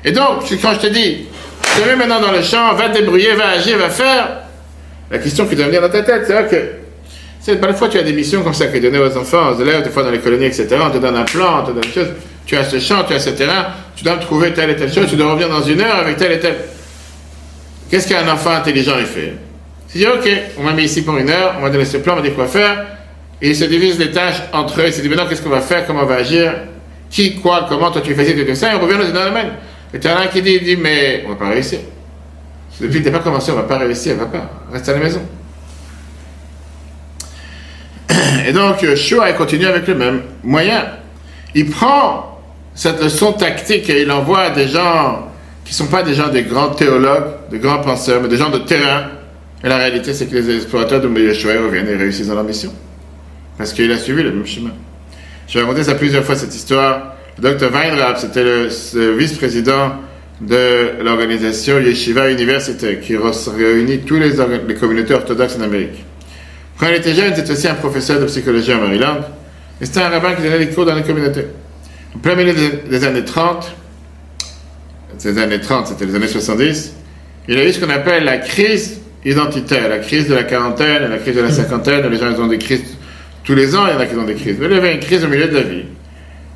Et 0.06 0.12
donc, 0.12 0.44
quand 0.62 0.74
je 0.74 0.80
te 0.80 0.88
dis, 0.88 1.26
je 1.76 1.82
te 1.82 1.88
mets 1.88 1.96
maintenant 1.96 2.22
dans 2.22 2.32
le 2.32 2.42
champ, 2.42 2.74
va 2.74 2.90
te 2.90 3.00
débrouiller, 3.00 3.34
va 3.34 3.50
agir, 3.50 3.78
va 3.78 3.90
faire, 3.90 4.40
la 5.10 5.18
question 5.18 5.48
qui 5.48 5.56
doit 5.56 5.66
venir 5.66 5.82
dans 5.82 5.90
ta 5.90 6.04
tête, 6.04 6.26
c'est 6.28 6.50
que, 6.50 6.56
c'est 6.56 6.79
parfois 7.56 7.90
tu 7.90 7.98
as 7.98 8.04
des 8.04 8.14
missions 8.14 8.44
comme 8.44 8.54
ça 8.54 8.68
qui 8.68 8.78
sont 8.78 8.84
données 8.84 9.00
aux 9.00 9.18
enfants, 9.18 9.52
aux 9.52 9.62
élèves, 9.62 9.84
des 9.84 9.90
fois 9.90 10.04
dans 10.04 10.12
les 10.12 10.20
colonies, 10.20 10.46
etc. 10.46 10.68
On 10.82 10.90
te 10.90 10.98
donne 10.98 11.16
un 11.16 11.24
plan, 11.24 11.62
on 11.62 11.66
te 11.66 11.72
donne 11.72 11.84
une 11.86 11.92
chose. 11.92 12.10
Tu 12.46 12.56
as 12.56 12.64
ce 12.64 12.80
champ, 12.80 13.04
tu 13.08 13.14
as 13.14 13.20
ce 13.20 13.30
terrain, 13.30 13.68
tu 13.96 14.04
dois 14.04 14.16
trouver 14.16 14.54
telle 14.54 14.72
et 14.72 14.76
telle 14.76 14.92
chose, 14.92 15.08
tu 15.10 15.16
dois 15.16 15.32
revenir 15.32 15.50
dans 15.50 15.62
une 15.62 15.82
heure 15.82 15.98
avec 15.98 16.18
telle 16.18 16.32
et 16.32 16.40
telle. 16.40 16.58
Qu'est-ce 17.90 18.08
qu'un 18.08 18.28
enfant 18.32 18.52
intelligent 18.52 18.96
il 19.00 19.06
fait? 19.06 19.34
Il 19.94 20.02
dit, 20.02 20.08
ok, 20.08 20.30
on 20.60 20.64
m'a 20.64 20.74
mis 20.74 20.84
ici 20.84 21.02
pour 21.04 21.18
une 21.18 21.30
heure, 21.30 21.56
on 21.58 21.62
m'a 21.62 21.70
donné 21.70 21.86
ce 21.86 21.98
plan, 21.98 22.14
on 22.14 22.16
m'a 22.18 22.22
dit 22.22 22.32
quoi 22.32 22.48
faire. 22.48 22.86
Et 23.42 23.50
il 23.50 23.56
se 23.56 23.66
divise 23.66 23.98
les 23.98 24.12
tâches 24.12 24.42
entre 24.54 24.82
eux. 24.82 24.88
Il 24.88 24.94
se 24.94 25.02
dit, 25.02 25.10
maintenant, 25.10 25.28
qu'est-ce 25.28 25.42
qu'on 25.42 25.50
va 25.50 25.62
faire, 25.62 25.86
comment 25.88 26.02
on 26.02 26.06
va 26.06 26.16
agir, 26.16 26.54
qui, 27.10 27.40
quoi, 27.40 27.66
comment, 27.68 27.90
toi 27.90 28.02
tu 28.02 28.14
fais 28.14 28.24
fais 28.24 28.56
ça, 28.56 28.74
et 28.74 28.76
on 28.76 28.80
revient 28.80 28.98
dans 28.98 29.20
un 29.20 29.26
domaine. 29.30 29.50
Et 29.94 30.00
tu 30.00 30.08
as 30.08 30.20
un 30.20 30.28
qui 30.28 30.42
dit, 30.42 30.60
dit, 30.60 30.76
mais 30.76 31.24
on 31.26 31.30
va 31.30 31.36
pas 31.36 31.50
réussir. 31.50 31.80
Depuis 32.80 33.00
que 33.00 33.06
tu 33.06 33.12
n'as 33.12 33.18
pas 33.18 33.24
commencé, 33.24 33.52
on 33.52 33.56
va 33.56 33.64
pas 33.64 33.78
réussir, 33.80 34.16
on 34.16 34.20
va 34.20 34.26
pas. 34.28 34.50
Reste 34.72 34.88
à 34.90 34.94
la 34.94 35.00
maison. 35.00 35.22
Et 38.48 38.52
donc, 38.52 38.84
Shua 38.96 39.34
continue 39.34 39.66
avec 39.66 39.88
le 39.88 39.96
même 39.96 40.22
moyen. 40.44 40.86
Il 41.56 41.70
prend 41.70 42.40
cette 42.76 43.04
leçon 43.04 43.34
tactique 43.34 43.90
et 43.90 44.04
il 44.04 44.12
envoie 44.12 44.52
des 44.52 44.68
gens 44.68 45.28
qui 45.66 45.74
ne 45.74 45.76
sont 45.76 45.88
pas 45.88 46.02
des 46.02 46.14
gens 46.14 46.30
des 46.30 46.44
grands 46.44 46.70
théologues, 46.70 47.32
des 47.52 47.60
grands 47.60 47.82
penseurs, 47.82 48.22
mais 48.22 48.28
des 48.28 48.38
gens 48.38 48.50
de 48.50 48.60
terrain. 48.60 49.04
Et 49.64 49.68
la 49.68 49.78
réalité, 49.78 50.14
c'est 50.14 50.28
que 50.28 50.36
les 50.36 50.56
explorateurs 50.56 51.02
de 51.02 51.10
Yeshua 51.20 51.54
reviennent 51.62 51.90
et 51.90 51.96
réussissent 51.96 52.28
dans 52.28 52.36
leur 52.36 52.44
mission. 52.44 52.74
Parce 53.58 53.74
qu'il 53.74 53.92
a 53.92 53.98
suivi 53.98 54.24
le 54.24 54.32
même 54.32 54.46
chemin. 54.46 54.72
Je 55.48 55.56
vais 55.56 55.66
raconter 55.66 55.84
ça 55.84 55.96
plusieurs 55.96 56.24
fois, 56.24 56.36
cette 56.36 56.56
histoire. 56.56 57.16
Le 57.38 57.44
docteur 57.44 57.72
Weinrab, 57.72 58.18
c'était 58.18 58.44
le, 58.44 58.70
vice-président 59.18 59.94
de 60.40 61.04
l'organisation 61.04 61.80
Yeshiva 61.80 62.32
Universitaire, 62.32 63.02
qui 63.02 63.18
réunit 63.18 64.00
tous 64.00 64.16
les, 64.16 64.32
les 64.68 64.76
communautés 64.76 65.14
orthodoxes 65.14 65.58
en 65.60 65.64
Amérique. 65.64 66.06
Quand 66.80 66.88
il 66.88 66.96
était 66.96 67.14
jeune, 67.14 67.34
il 67.36 67.40
était 67.40 67.52
aussi 67.52 67.68
un 67.68 67.76
professeur 67.76 68.22
de 68.22 68.26
psychologie 68.26 68.74
en 68.74 68.80
Maryland. 68.80 69.18
Et 69.82 69.86
c'était 69.86 70.02
un 70.02 70.10
rabbin 70.10 70.34
qui 70.34 70.44
donnait 70.44 70.60
des 70.60 70.70
cours 70.70 70.86
dans 70.86 70.96
les 70.96 71.04
communautés. 71.04 71.46
En 72.16 72.20
plein 72.20 72.36
milieu 72.36 72.54
des, 72.90 73.04
années 73.04 73.26
30, 73.26 73.76
ces 75.18 75.38
années 75.38 75.60
30, 75.60 75.88
c'était 75.88 76.06
les 76.06 76.16
années 76.16 76.28
70, 76.28 76.94
il 77.48 77.58
a 77.58 77.66
eu 77.66 77.74
ce 77.74 77.80
qu'on 77.80 77.90
appelle 77.90 78.24
la 78.24 78.38
crise 78.38 79.02
identitaire, 79.26 79.90
la 79.90 80.00
crise 80.00 80.28
de 80.28 80.36
la 80.36 80.44
quarantaine, 80.44 81.10
la 81.10 81.18
crise 81.18 81.36
de 81.36 81.42
la 81.42 81.52
cinquantaine, 81.52 82.08
les 82.08 82.18
gens 82.18 82.32
ils 82.32 82.42
ont 82.42 82.48
des 82.48 82.58
crises 82.58 82.82
tous 83.44 83.56
les 83.56 83.76
ans, 83.76 83.86
il 83.88 83.94
y 83.94 83.98
en 83.98 84.00
a 84.00 84.06
qui 84.06 84.16
ont 84.16 84.24
des 84.24 84.36
crises. 84.36 84.58
Mais 84.60 84.68
il 84.68 84.74
avait 84.74 84.94
une 84.94 85.00
crise 85.00 85.24
au 85.24 85.28
milieu 85.28 85.48
de 85.48 85.56
la 85.56 85.64
vie. 85.64 85.84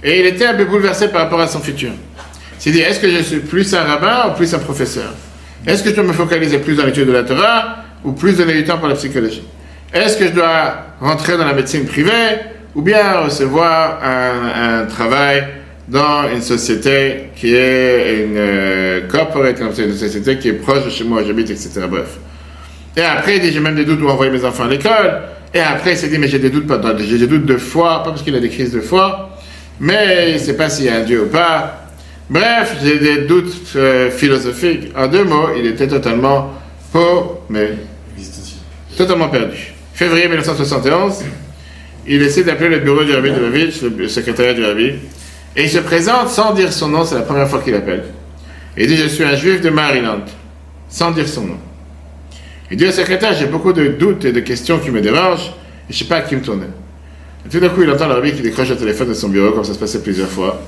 Et 0.04 0.20
il 0.20 0.26
était 0.26 0.46
un 0.46 0.54
peu 0.54 0.66
bouleversé 0.66 1.10
par 1.10 1.22
rapport 1.22 1.42
à 1.42 1.48
son 1.48 1.60
futur. 1.60 1.92
Il 2.58 2.62
s'est 2.62 2.72
dit, 2.72 2.80
est-ce 2.80 3.00
que 3.00 3.10
je 3.10 3.22
suis 3.22 3.40
plus 3.40 3.74
un 3.74 3.84
rabbin 3.84 4.30
ou 4.30 4.38
plus 4.38 4.54
un 4.54 4.60
professeur? 4.60 5.14
Est-ce 5.66 5.84
que 5.84 5.90
je 5.90 5.96
dois 5.96 6.04
me 6.04 6.14
focaliser 6.14 6.60
plus 6.60 6.76
dans 6.76 6.86
l'étude 6.86 7.08
de 7.08 7.14
la 7.14 7.24
Torah 7.24 7.78
ou 8.04 8.12
plus 8.14 8.38
donner 8.38 8.54
du 8.54 8.64
temps 8.64 8.78
pour 8.78 8.88
la 8.88 8.96
psychologie? 8.96 9.44
Est-ce 9.94 10.18
que 10.18 10.26
je 10.26 10.32
dois 10.32 10.74
rentrer 11.00 11.38
dans 11.38 11.46
la 11.46 11.54
médecine 11.54 11.86
privée 11.86 12.10
ou 12.74 12.82
bien 12.82 13.20
recevoir 13.20 14.00
un, 14.04 14.86
travail 14.86 15.44
dans 15.88 16.28
une 16.34 16.42
société 16.42 17.30
qui 17.36 17.54
est 17.54 18.26
une 18.26 18.38
euh, 18.38 19.08
corporate, 19.08 19.60
comme 19.60 19.72
c'est 19.72 19.84
une 19.84 19.96
société 19.96 20.40
qui 20.40 20.50
est 20.50 20.54
proche 20.54 20.86
de 20.86 20.90
chez 20.90 21.04
moi, 21.04 21.22
j'habite, 21.24 21.52
etc. 21.52 21.82
Bref. 21.88 22.18
Et 22.98 23.02
après, 23.02 23.38
il 23.38 23.42
dit, 23.42 23.52
j'ai 23.52 23.60
même 23.60 23.76
des 23.76 23.86
doutes 23.86 24.02
où 24.02 24.08
envoyer 24.08 24.32
mes 24.32 24.44
enfants 24.44 24.64
à 24.64 24.68
l'école. 24.68 25.22
Et 25.54 25.60
après, 25.60 25.92
il 25.92 25.98
s'est 25.98 26.08
dit, 26.08 26.18
mais 26.18 26.28
j'ai 26.28 26.40
des 26.40 26.50
doutes, 26.50 26.72
j'ai 27.00 27.18
des 27.20 27.28
doutes 27.28 27.46
de 27.46 27.58
foi, 27.58 28.02
pas 28.04 28.10
parce 28.10 28.24
qu'il 28.24 28.36
a 28.36 28.40
des 28.40 28.50
crises 28.50 28.72
de 28.72 28.82
foi, 28.82 29.38
mais 29.80 30.30
il 30.30 30.34
ne 30.34 30.40
sait 30.40 30.58
pas 30.58 30.70
s'il 30.70 30.86
y 30.86 30.90
a 30.90 30.96
un 30.96 31.04
Dieu 31.04 31.24
ou 31.24 31.28
pas. 31.28 31.86
Bref, 32.32 32.78
j'ai 32.82 32.98
des 32.98 33.26
doutes 33.26 33.74
euh, 33.76 34.10
philosophiques. 34.10 34.92
En 34.98 35.06
deux 35.06 35.24
mots, 35.24 35.50
il 35.56 35.68
était 35.68 35.88
totalement 35.88 36.54
pauvre, 36.92 37.42
mais 37.50 37.74
totalement 38.98 39.30
perdu. 39.30 39.73
Février 39.94 40.28
1971, 40.28 41.24
il 42.08 42.22
essaie 42.24 42.44
d'appeler 42.44 42.70
le 42.70 42.80
bureau 42.80 43.04
du 43.04 43.14
rabbi 43.14 43.30
de 43.30 43.40
Lovitch, 43.40 43.82
le 43.82 44.08
secrétaire 44.08 44.56
du 44.56 44.66
rabbi, 44.66 44.94
et 45.56 45.64
il 45.64 45.70
se 45.70 45.78
présente 45.78 46.30
sans 46.30 46.54
dire 46.54 46.74
son 46.74 46.90
nom, 46.90 47.06
c'est 47.06 47.16
la 47.16 47.22
première 47.22 47.48
fois 47.48 47.62
qu'il 47.62 47.76
appelle. 47.76 48.06
Il 48.76 48.88
dit 48.88 48.98
Je 48.98 49.08
suis 49.08 49.24
un 49.24 49.36
juif 49.36 49.62
de 49.62 49.70
Maryland, 49.70 50.24
sans 50.90 51.12
dire 51.12 51.28
son 51.28 51.46
nom. 51.46 51.58
Il 52.72 52.78
dit 52.78 52.88
au 52.88 52.92
secrétaire 52.92 53.34
J'ai 53.34 53.46
beaucoup 53.46 53.72
de 53.72 53.90
doutes 53.90 54.26
et 54.26 54.32
de 54.32 54.40
questions 54.40 54.80
qui 54.80 54.90
me 54.90 55.00
dérangent, 55.00 55.54
et 55.88 55.94
je 55.94 55.94
ne 55.94 56.00
sais 56.00 56.06
pas 56.06 56.18
à 56.18 56.22
qui 56.22 56.36
me 56.36 56.42
tourner. 56.42 56.66
Et 57.46 57.50
tout 57.50 57.60
d'un 57.60 57.70
coup, 57.70 57.84
il 57.84 57.92
entend 57.92 58.08
le 58.08 58.16
rabbi 58.16 58.34
qui 58.34 58.42
décroche 58.42 58.70
le 58.70 58.78
téléphone 58.78 59.10
de 59.10 59.14
son 59.14 59.30
bureau, 59.30 59.52
comme 59.52 59.64
ça 59.64 59.76
se 59.76 59.80
passait 59.80 60.02
plusieurs 60.02 60.30
fois. 60.30 60.60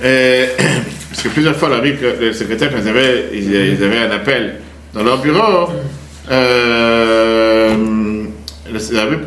parce 0.00 1.22
que 1.22 1.28
plusieurs 1.28 1.54
fois, 1.54 1.68
le, 1.68 1.74
rabbi, 1.76 1.92
le 2.20 2.32
secrétaire, 2.32 2.72
quand 2.72 2.78
ils 2.82 2.88
avaient, 2.88 3.28
ils 3.34 3.84
avaient 3.84 3.98
un 3.98 4.10
appel 4.10 4.56
dans 4.94 5.04
leur 5.04 5.18
bureau, 5.22 5.68
euh, 6.30 7.74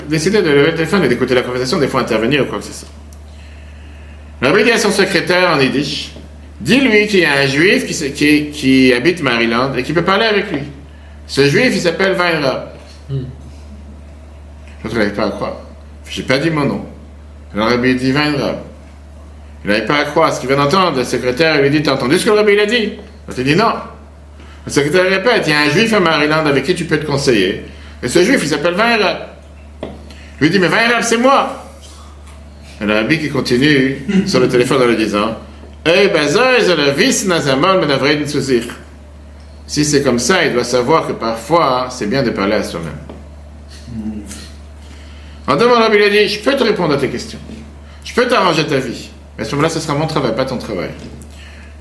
décidé 0.07 0.41
de 0.41 0.49
lever 0.49 0.71
le 0.71 0.75
téléphone 0.75 1.03
et 1.03 1.07
d'écouter 1.07 1.35
la 1.35 1.41
conversation, 1.41 1.77
des 1.79 1.87
fois 1.87 2.01
intervenir 2.01 2.43
ou 2.43 2.45
quoi 2.45 2.59
que 2.59 2.65
ce 2.65 2.73
soit. 2.73 2.89
Rabbi 4.41 4.63
dit 4.63 4.77
son 4.77 4.91
secrétaire 4.91 5.51
en 5.51 5.59
yiddish, 5.59 6.11
dis-lui 6.59 7.07
qu'il 7.07 7.21
y 7.21 7.25
a 7.25 7.33
un 7.41 7.45
juif 7.45 7.85
qui, 7.85 8.93
habite 8.93 9.21
Maryland 9.21 9.73
et 9.75 9.83
qui 9.83 9.93
peut 9.93 10.03
parler 10.03 10.25
avec 10.25 10.51
lui. 10.51 10.61
Ce 11.27 11.47
juif, 11.47 11.69
il 11.73 11.79
s'appelle 11.79 12.15
Weinrab. 12.17 12.69
Hmm. 13.09 13.23
L'autre 14.83 14.97
n'avait 14.97 15.11
pas 15.11 15.27
à 15.27 15.29
croire. 15.29 15.57
J'ai 16.09 16.23
pas 16.23 16.37
dit 16.37 16.49
mon 16.49 16.65
nom. 16.65 16.85
Alors 17.53 17.69
Rabbi 17.69 17.95
dit 17.95 18.11
Weinrab. 18.11 18.57
Il 19.63 19.69
n'avait 19.69 19.85
pas 19.85 19.99
à 19.99 20.03
croire 20.05 20.33
ce 20.33 20.41
qu'il 20.41 20.49
vient 20.49 20.57
d'entendre. 20.57 20.97
Le 20.97 21.05
secrétaire 21.05 21.61
lui 21.61 21.69
dit, 21.69 21.81
t'as 21.81 21.93
entendu 21.93 22.19
ce 22.19 22.25
que 22.25 22.31
le 22.31 22.37
Rabbi 22.37 22.59
a 22.59 22.65
dit? 22.65 22.93
Il 23.37 23.43
dit 23.43 23.55
non. 23.55 23.71
Le 24.65 24.71
secrétaire 24.71 25.09
répète, 25.09 25.43
il 25.47 25.49
y 25.49 25.53
a 25.53 25.61
un 25.61 25.69
juif 25.69 25.93
à 25.93 25.99
Maryland 25.99 26.45
avec 26.45 26.63
qui 26.63 26.75
tu 26.75 26.85
peux 26.85 26.97
te 26.97 27.05
conseiller. 27.05 27.65
Et 28.01 28.07
ce 28.07 28.23
juif, 28.23 28.39
il 28.41 28.47
s'appelle 28.47 28.75
Weinrab 28.75 29.33
lui 30.43 30.49
dit, 30.49 30.59
mais 30.59 30.67
Vaïrab, 30.67 31.01
c'est 31.03 31.17
moi. 31.17 31.63
Et 32.81 32.85
le 32.85 32.93
rabbi 32.93 33.17
qui 33.19 33.29
continue 33.29 34.05
sur 34.25 34.39
le 34.39 34.49
téléphone 34.49 34.81
en 34.81 34.85
lui 34.85 34.97
disant, 34.97 35.37
Eh 35.85 36.09
ben, 36.09 36.27
si 39.65 39.85
c'est 39.85 40.03
comme 40.03 40.19
ça, 40.19 40.45
il 40.45 40.53
doit 40.53 40.63
savoir 40.65 41.07
que 41.07 41.13
parfois, 41.13 41.87
c'est 41.89 42.07
bien 42.07 42.23
de 42.23 42.31
parler 42.31 42.55
à 42.55 42.63
soi-même. 42.63 42.91
En 45.47 45.55
deux 45.55 45.67
mots, 45.67 45.75
Rabbi 45.75 45.97
lui 45.97 46.05
a 46.05 46.09
dit, 46.09 46.27
je 46.27 46.41
peux 46.41 46.55
te 46.55 46.63
répondre 46.63 46.93
à 46.93 46.97
tes 46.97 47.09
questions. 47.09 47.39
Je 48.03 48.13
peux 48.13 48.27
t'arranger 48.27 48.65
ta 48.65 48.77
vie. 48.77 49.09
Mais 49.37 49.43
à 49.43 49.45
ce 49.45 49.51
moment-là, 49.51 49.69
ce 49.69 49.79
sera 49.79 49.93
mon 49.93 50.07
travail, 50.07 50.35
pas 50.35 50.45
ton 50.45 50.57
travail. 50.57 50.89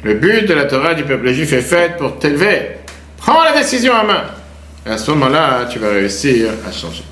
Le 0.05 0.15
but 0.15 0.49
de 0.49 0.55
la 0.55 0.65
Torah 0.65 0.95
du 0.95 1.05
peuple 1.05 1.33
juif 1.33 1.53
est 1.53 1.61
fait 1.63 1.97
pour 1.97 2.19
t'élever. 2.19 2.73
Prends 3.19 3.45
la 3.45 3.53
décision 3.57 3.93
en 3.93 4.05
main. 4.05 4.25
Et 4.85 4.91
à 4.91 4.99
ce 4.99 5.13
moment-là, 5.13 5.67
tu 5.71 5.79
vas 5.79 5.91
réussir 5.91 6.51
à 6.69 6.73
changer. 6.73 7.05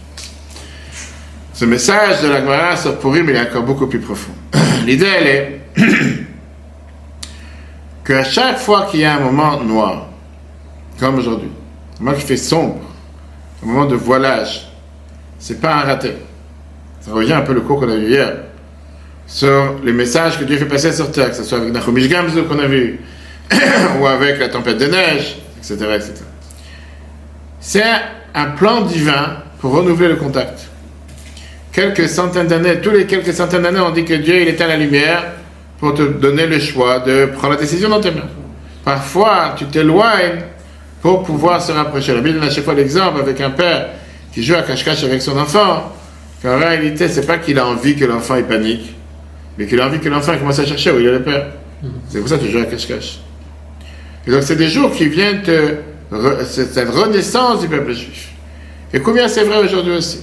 Ce 1.55 1.65
message 1.65 2.23
de 2.23 2.29
la 2.29 2.41
Gemara 2.41 2.77
sur 2.77 2.99
Purim, 2.99 3.29
il 3.29 3.37
est 3.37 3.41
encore 3.49 3.63
beaucoup 3.63 3.87
plus 3.87 4.01
profond. 4.01 4.33
L'idée, 4.87 5.07
elle 5.07 5.27
est 5.29 5.61
qu'à 8.05 8.25
chaque 8.25 8.59
fois 8.59 8.89
qu'il 8.91 9.01
y 9.01 9.05
a 9.05 9.15
un 9.15 9.21
moment 9.21 9.63
noir, 9.63 10.09
comme 10.99 11.19
aujourd'hui, 11.19 11.51
un 12.01 12.05
moment 12.05 12.17
qui 12.17 12.27
fait 12.27 12.37
sombre, 12.37 12.81
un 13.63 13.67
moment 13.67 13.87
de 13.87 13.95
voilage, 13.95 14.69
c'est 15.39 15.61
pas 15.61 15.77
un 15.77 15.83
raté. 15.83 16.15
Ça 17.03 17.13
revient 17.13 17.35
un 17.35 17.43
peu 17.43 17.53
le 17.55 17.61
cours 17.61 17.79
qu'on 17.79 17.89
a 17.89 17.95
vu 17.95 18.09
hier 18.09 18.33
sur 19.31 19.77
les 19.83 19.93
messages 19.93 20.39
que 20.39 20.45
Dieu 20.45 20.59
fait 20.59 20.67
passer 20.67 20.93
sur 20.93 21.11
terre, 21.11 21.31
que 21.31 21.37
ce 21.37 21.45
soit 21.45 21.59
avec 21.59 21.73
Nachomish 21.73 22.09
Gamzu 22.09 22.43
qu'on 22.43 22.59
a 22.59 22.67
vu, 22.67 23.01
ou 24.01 24.07
avec 24.07 24.39
la 24.39 24.49
tempête 24.49 24.77
de 24.77 24.87
neige, 24.87 25.39
etc. 25.59 25.77
etc. 25.95 26.13
C'est 27.61 27.83
un 28.35 28.47
plan 28.51 28.83
divin 28.83 29.39
pour 29.61 29.73
renouveler 29.73 30.09
le 30.09 30.17
contact 30.17 30.71
quelques 31.73 32.09
centaines 32.09 32.47
d'années, 32.47 32.81
tous 32.81 32.91
les 32.91 33.07
quelques 33.07 33.33
centaines 33.33 33.63
d'années, 33.63 33.81
on 33.81 33.91
dit 33.91 34.05
que 34.05 34.15
Dieu, 34.15 34.43
il 34.43 34.49
est 34.49 34.61
à 34.61 34.67
la 34.67 34.77
lumière 34.77 35.25
pour 35.79 35.95
te 35.95 36.03
donner 36.03 36.47
le 36.47 36.59
choix 36.59 36.99
de 36.99 37.27
prendre 37.27 37.55
la 37.55 37.61
décision 37.61 37.89
dans 37.89 38.01
tes 38.01 38.11
mains. 38.11 38.29
Parfois, 38.85 39.55
tu 39.57 39.67
t'éloignes 39.67 40.43
pour 41.01 41.23
pouvoir 41.23 41.63
se 41.63 41.73
rapprocher. 41.73 42.15
La 42.15 42.21
Bible 42.21 42.39
donne 42.39 42.49
à 42.49 42.51
chaque 42.53 42.65
fois 42.65 42.75
l'exemple 42.75 43.21
avec 43.21 43.41
un 43.41 43.51
père 43.51 43.89
qui 44.33 44.43
joue 44.43 44.55
à 44.55 44.63
cache-cache 44.63 45.05
avec 45.05 45.23
son 45.23 45.39
enfant. 45.39 45.93
En 46.45 46.59
réalité, 46.59 47.09
c'est 47.09 47.27
pas 47.27 47.39
qu'il 47.39 47.59
a 47.59 47.67
envie 47.67 47.97
que 47.97 48.05
l'enfant 48.05 48.37
ait 48.37 48.43
panique, 48.43 48.95
mais 49.59 49.67
qu'il 49.67 49.81
a 49.81 49.87
envie 49.87 50.01
que 50.01 50.09
l'enfant 50.09 50.37
commence 50.39 50.59
à 50.59 50.67
chercher 50.67 50.91
où 50.93 50.99
il 50.99 51.07
est 51.07 51.13
le 51.13 51.23
père. 51.23 51.47
C'est 52.09 52.19
pour 52.21 52.29
ça 52.29 52.37
que 52.37 52.45
tu 52.45 52.51
joues 52.51 52.59
à 52.59 52.65
cache-cache. 52.65 53.21
Et 54.27 54.31
donc, 54.31 54.43
c'est 54.43 54.57
des 54.57 54.69
jours 54.69 54.93
qui 54.93 55.07
viennent 55.09 55.43
te. 55.43 55.75
C'est 56.45 56.73
cette 56.73 56.91
renaissance 56.91 57.61
du 57.61 57.69
peuple 57.69 57.93
juif. 57.93 58.31
Et 58.93 59.01
combien 59.01 59.29
c'est 59.29 59.45
vrai 59.45 59.59
aujourd'hui 59.65 59.93
aussi? 59.93 60.21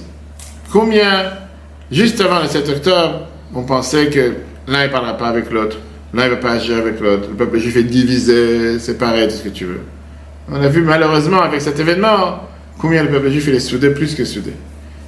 Combien, 0.70 1.32
juste 1.90 2.20
avant 2.20 2.40
le 2.42 2.48
7 2.48 2.68
octobre, 2.68 3.26
on 3.54 3.62
pensait 3.62 4.08
que 4.10 4.34
l'un 4.66 4.86
ne 4.86 4.92
parlera 4.92 5.16
pas 5.16 5.28
avec 5.28 5.50
l'autre, 5.50 5.78
l'un 6.12 6.26
ne 6.26 6.30
va 6.30 6.36
pas 6.36 6.52
agir 6.52 6.76
avec 6.76 7.00
l'autre, 7.00 7.28
le 7.30 7.36
peuple 7.36 7.58
juif 7.58 7.76
est 7.76 7.84
divisé, 7.84 8.78
séparé, 8.78 9.26
tout 9.28 9.36
ce 9.36 9.44
que 9.44 9.48
tu 9.48 9.64
veux. 9.64 9.80
On 10.52 10.60
a 10.60 10.68
vu 10.68 10.82
malheureusement 10.82 11.40
avec 11.40 11.62
cet 11.62 11.80
événement 11.80 12.46
combien 12.78 13.02
le 13.02 13.08
peuple 13.08 13.30
juif 13.30 13.48
est 13.48 13.60
soudé 13.60 13.90
plus 13.90 14.14
que 14.14 14.26
soudé. 14.26 14.52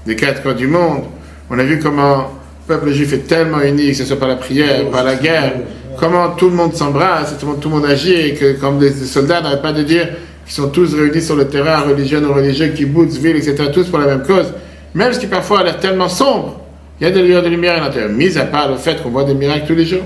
Des 0.07 0.17
quatre 0.17 0.43
coins 0.43 0.55
du 0.55 0.67
monde, 0.67 1.05
on 1.51 1.59
a 1.59 1.63
vu 1.63 1.79
comment 1.79 2.31
peuple 2.71 2.93
juif 2.93 3.13
est 3.13 3.27
tellement 3.27 3.61
uni, 3.63 3.89
que 3.89 3.95
ce 3.95 4.05
soit 4.05 4.17
par 4.17 4.29
la 4.29 4.37
prière, 4.37 4.89
par 4.93 5.03
la 5.03 5.17
guerre, 5.17 5.55
comment 5.99 6.31
tout 6.31 6.49
le 6.49 6.55
monde 6.55 6.73
s'embrasse, 6.73 7.37
tout, 7.37 7.47
tout, 7.61 7.69
le 7.69 7.75
monde 7.75 7.85
agit, 7.85 8.13
et 8.13 8.35
que 8.35 8.53
comme 8.53 8.79
des 8.79 8.93
soldats 8.93 9.41
n'arrêtent 9.41 9.61
pas 9.61 9.73
de 9.73 9.83
dire 9.83 10.09
qu'ils 10.45 10.55
sont 10.55 10.69
tous 10.69 10.95
réunis 10.95 11.21
sur 11.21 11.35
le 11.35 11.49
terrain, 11.49 11.81
religieux, 11.81 12.21
non 12.21 12.33
religieux, 12.33 12.69
kibbutz, 12.69 13.19
ville, 13.19 13.35
etc., 13.35 13.71
tous 13.75 13.89
pour 13.89 13.99
la 13.99 14.07
même 14.07 14.23
cause, 14.23 14.53
même 14.95 15.13
ce 15.13 15.19
qui 15.19 15.27
parfois 15.27 15.61
a 15.61 15.65
l'air 15.65 15.81
tellement 15.81 16.09
sombre, 16.09 16.61
il 17.01 17.05
y 17.05 17.07
a 17.09 17.11
des 17.11 17.23
lueurs 17.23 17.43
de 17.43 17.49
lumière 17.49 17.83
à 17.83 17.87
l'intérieur, 17.87 18.11
mis 18.11 18.39
à 18.39 18.45
part 18.45 18.71
le 18.71 18.77
fait 18.77 19.03
qu'on 19.03 19.11
voit 19.11 19.25
des 19.25 19.35
miracles 19.35 19.67
tous 19.67 19.75
les 19.75 19.87
jours. 19.87 20.05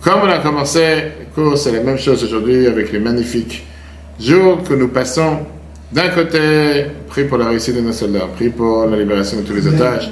Comme 0.00 0.20
on 0.22 0.28
a 0.28 0.38
commencé 0.38 0.80
le 0.80 1.34
cours, 1.34 1.58
c'est 1.58 1.72
la 1.72 1.80
même 1.80 1.98
chose 1.98 2.24
aujourd'hui 2.24 2.66
avec 2.66 2.92
les 2.92 2.98
magnifiques 2.98 3.66
jours 4.18 4.62
que 4.62 4.72
nous 4.72 4.88
passons. 4.88 5.40
D'un 5.92 6.08
côté, 6.08 6.38
prie 7.08 7.24
pour 7.24 7.36
la 7.36 7.48
réussite 7.48 7.76
de 7.76 7.82
nos 7.82 7.92
soldats, 7.92 8.26
prie 8.36 8.48
pour 8.48 8.86
la 8.86 8.96
libération 8.96 9.40
de 9.40 9.42
tous 9.42 9.54
les 9.54 9.66
otages, 9.66 10.10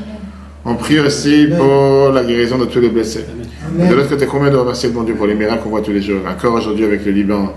on 0.66 0.74
prie 0.74 0.98
aussi 0.98 1.46
pour 1.56 2.10
la 2.10 2.24
guérison 2.24 2.58
de 2.58 2.64
tous 2.64 2.80
les 2.80 2.88
blessés. 2.88 3.24
De 3.78 3.94
l'autre 3.94 4.08
côté, 4.08 4.26
combien 4.26 4.50
de 4.50 4.56
remercier 4.56 4.88
le 4.88 4.94
bon 4.96 5.04
Dieu 5.04 5.14
pour 5.14 5.26
les 5.26 5.34
miracles 5.34 5.62
qu'on 5.62 5.70
voit 5.70 5.80
tous 5.80 5.92
les 5.92 6.02
jours? 6.02 6.22
Encore 6.28 6.54
aujourd'hui 6.54 6.84
avec 6.84 7.04
le 7.04 7.12
Liban, 7.12 7.54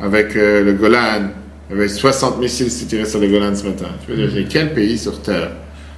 avec 0.00 0.36
euh, 0.36 0.62
le 0.62 0.72
Golan, 0.74 1.30
avec 1.70 1.90
60 1.90 2.38
missiles 2.38 2.68
tirés 2.86 3.06
sur 3.06 3.18
le 3.18 3.26
Golan 3.26 3.54
ce 3.56 3.64
matin. 3.64 3.86
Tu 4.06 4.12
veux 4.12 4.28
dire, 4.28 4.46
quel 4.48 4.72
pays 4.72 4.96
sur 4.96 5.20
Terre 5.20 5.50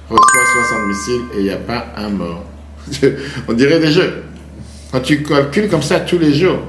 reçoit 0.09 0.63
60 0.69 0.87
missiles 0.87 1.21
et 1.35 1.37
il 1.39 1.43
n'y 1.43 1.51
a 1.51 1.57
pas 1.57 1.87
un 1.95 2.09
mort? 2.09 2.43
On 3.47 3.53
dirait 3.53 3.79
des 3.79 3.91
jeux. 3.91 4.23
Quand 4.91 5.01
tu 5.01 5.21
calcules 5.21 5.69
comme 5.69 5.83
ça 5.83 5.99
tous 5.99 6.17
les 6.17 6.33
jours. 6.33 6.59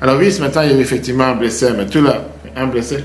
Alors 0.00 0.18
oui, 0.18 0.32
ce 0.32 0.40
matin, 0.40 0.64
il 0.64 0.72
y 0.72 0.74
a 0.74 0.76
eu 0.76 0.80
effectivement 0.80 1.24
un 1.24 1.36
blessé, 1.36 1.68
mais 1.76 1.86
tout 1.86 2.02
là, 2.02 2.26
un 2.56 2.66
blessé? 2.66 2.96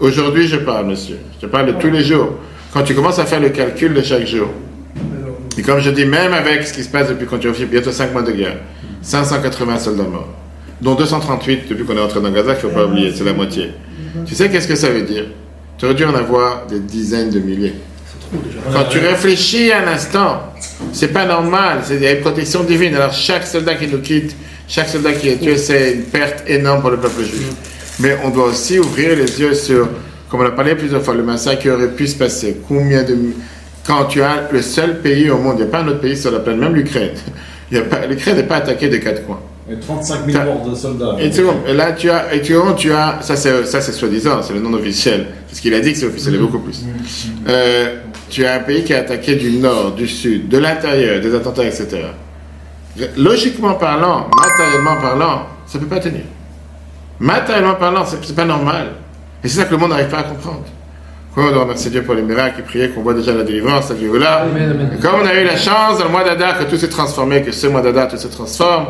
Aujourd'hui, 0.00 0.46
je 0.46 0.56
parle, 0.56 0.86
monsieur. 0.86 1.16
Je 1.36 1.46
te 1.46 1.50
parle 1.50 1.74
de 1.74 1.80
tous 1.80 1.90
les 1.90 2.02
jours. 2.02 2.34
Quand 2.72 2.82
tu 2.82 2.94
commences 2.94 3.18
à 3.18 3.24
faire 3.24 3.40
le 3.40 3.48
calcul 3.48 3.94
de 3.94 4.02
chaque 4.02 4.26
jour. 4.26 4.48
Et 5.58 5.62
comme 5.62 5.80
je 5.80 5.90
dis, 5.90 6.04
même 6.04 6.32
avec 6.32 6.64
ce 6.64 6.72
qui 6.72 6.84
se 6.84 6.88
passe 6.88 7.08
depuis 7.08 7.26
qu'on 7.26 7.36
a 7.36 7.64
bientôt 7.68 7.90
5 7.90 8.12
mois 8.12 8.22
de 8.22 8.30
guerre, 8.30 8.58
580 9.02 9.78
soldats 9.80 10.04
morts, 10.04 10.28
dont 10.80 10.94
238 10.94 11.68
depuis 11.68 11.84
qu'on 11.84 11.96
est 11.96 12.00
entré 12.00 12.20
dans 12.20 12.30
Gaza, 12.30 12.54
qu'il 12.54 12.68
ne 12.68 12.72
faut 12.72 12.78
pas 12.78 12.86
oublier, 12.86 13.12
c'est 13.12 13.24
la 13.24 13.32
moitié. 13.32 13.72
Tu 14.24 14.36
sais 14.36 14.48
qu'est-ce 14.48 14.68
que 14.68 14.76
ça 14.76 14.88
veut 14.90 15.02
dire? 15.02 15.24
Tu 15.76 15.84
aurais 15.84 15.94
dû 15.94 16.04
en 16.04 16.14
avoir 16.14 16.66
des 16.66 16.78
dizaines 16.78 17.30
de 17.30 17.40
milliers. 17.40 17.74
Quand 18.72 18.84
tu 18.84 18.98
réfléchis 19.00 19.72
un 19.72 19.88
instant, 19.88 20.42
c'est 20.92 21.12
pas 21.12 21.24
normal, 21.24 21.78
c'est 21.82 22.14
une 22.14 22.20
protection 22.20 22.62
divine. 22.62 22.94
Alors 22.94 23.12
chaque 23.12 23.46
soldat 23.46 23.74
qui 23.74 23.88
nous 23.88 23.98
quitte, 23.98 24.36
chaque 24.68 24.88
soldat 24.88 25.12
qui 25.12 25.28
est 25.28 25.38
tué, 25.38 25.56
c'est 25.56 25.94
une 25.94 26.02
perte 26.02 26.44
énorme 26.48 26.82
pour 26.82 26.90
le 26.90 26.98
peuple 26.98 27.24
juif. 27.24 27.50
Mais 27.98 28.16
on 28.24 28.30
doit 28.30 28.46
aussi 28.46 28.78
ouvrir 28.78 29.16
les 29.16 29.40
yeux 29.40 29.54
sur, 29.54 29.88
comme 30.28 30.40
on 30.40 30.46
a 30.46 30.50
parlé 30.52 30.76
plusieurs 30.76 31.02
fois, 31.02 31.14
le 31.14 31.24
massacre 31.24 31.62
qui 31.62 31.70
aurait 31.70 31.90
pu 31.90 32.06
se 32.06 32.16
passer. 32.16 32.58
Combien 32.68 33.02
de. 33.02 33.16
Quand 33.88 34.04
tu 34.04 34.20
as 34.20 34.50
le 34.52 34.60
seul 34.60 35.00
pays 35.00 35.30
au 35.30 35.38
monde, 35.38 35.54
il 35.58 35.62
n'y 35.62 35.68
a 35.68 35.72
pas 35.72 35.80
un 35.80 35.88
autre 35.88 36.00
pays 36.02 36.14
sur 36.14 36.30
la 36.30 36.40
planète, 36.40 36.60
même 36.60 36.74
l'Ukraine. 36.74 37.12
L'Ukraine 37.70 38.36
n'est 38.36 38.42
pas 38.42 38.56
attaquée 38.56 38.90
des 38.90 39.00
quatre 39.00 39.24
coins. 39.24 39.40
Et 39.70 39.76
35 39.80 40.30
000 40.30 40.44
morts 40.44 40.68
de 40.68 40.74
soldats. 40.74 41.16
Et, 41.18 41.30
tu 41.30 41.40
et 41.66 41.72
là, 41.72 41.92
tu 41.92 42.10
as, 42.10 42.34
et 42.34 42.42
tu, 42.42 42.54
tu 42.76 42.92
as, 42.92 43.18
ça 43.22 43.34
c'est, 43.34 43.64
ça 43.64 43.80
c'est 43.80 43.92
soi-disant, 43.92 44.42
c'est 44.42 44.52
le 44.52 44.60
nom 44.60 44.74
officiel. 44.74 45.28
Parce 45.48 45.60
qu'il 45.60 45.72
a 45.72 45.80
dit 45.80 45.92
que 45.92 45.98
c'est 45.98 46.06
officiel, 46.06 46.34
et 46.34 46.38
beaucoup 46.38 46.58
plus. 46.58 46.84
Euh, 47.48 47.96
tu 48.28 48.44
as 48.44 48.56
un 48.56 48.58
pays 48.60 48.84
qui 48.84 48.92
est 48.92 48.96
attaqué 48.96 49.36
du 49.36 49.52
nord, 49.52 49.92
du 49.92 50.06
sud, 50.06 50.50
de 50.50 50.58
l'intérieur, 50.58 51.22
des 51.22 51.34
attentats, 51.34 51.64
etc. 51.64 52.08
Logiquement 53.16 53.74
parlant, 53.74 54.28
matériellement 54.36 55.00
parlant, 55.00 55.46
ça 55.66 55.78
ne 55.78 55.84
peut 55.84 55.94
pas 55.94 56.00
tenir. 56.00 56.24
Matériellement 57.20 57.76
parlant, 57.76 58.04
c'est, 58.04 58.22
c'est 58.22 58.36
pas 58.36 58.44
normal. 58.44 58.88
Et 59.42 59.48
c'est 59.48 59.60
ça 59.60 59.64
que 59.64 59.70
le 59.70 59.78
monde 59.78 59.90
n'arrive 59.90 60.08
pas 60.08 60.18
à 60.18 60.24
comprendre. 60.24 60.64
On 61.40 61.52
doit 61.52 61.62
remercier 61.62 61.90
Dieu 61.90 62.02
pour 62.02 62.14
les 62.14 62.22
miracles 62.22 62.60
et 62.60 62.62
prier 62.62 62.88
qu'on 62.90 63.02
voit 63.02 63.14
déjà 63.14 63.32
la 63.32 63.44
délivrance, 63.44 63.90
la 63.90 64.18
là. 64.18 64.46
Et 64.92 65.00
comme 65.00 65.20
on 65.22 65.26
a 65.26 65.34
eu 65.40 65.44
la 65.44 65.56
chance 65.56 65.98
dans 65.98 66.06
le 66.06 66.10
mois 66.10 66.24
d'Adar 66.24 66.58
que 66.58 66.64
tout 66.64 66.76
s'est 66.76 66.88
transformé, 66.88 67.42
que 67.42 67.52
ce 67.52 67.68
mois 67.68 67.80
d'Adar 67.80 68.08
tout 68.08 68.16
se 68.16 68.26
transforme, 68.26 68.86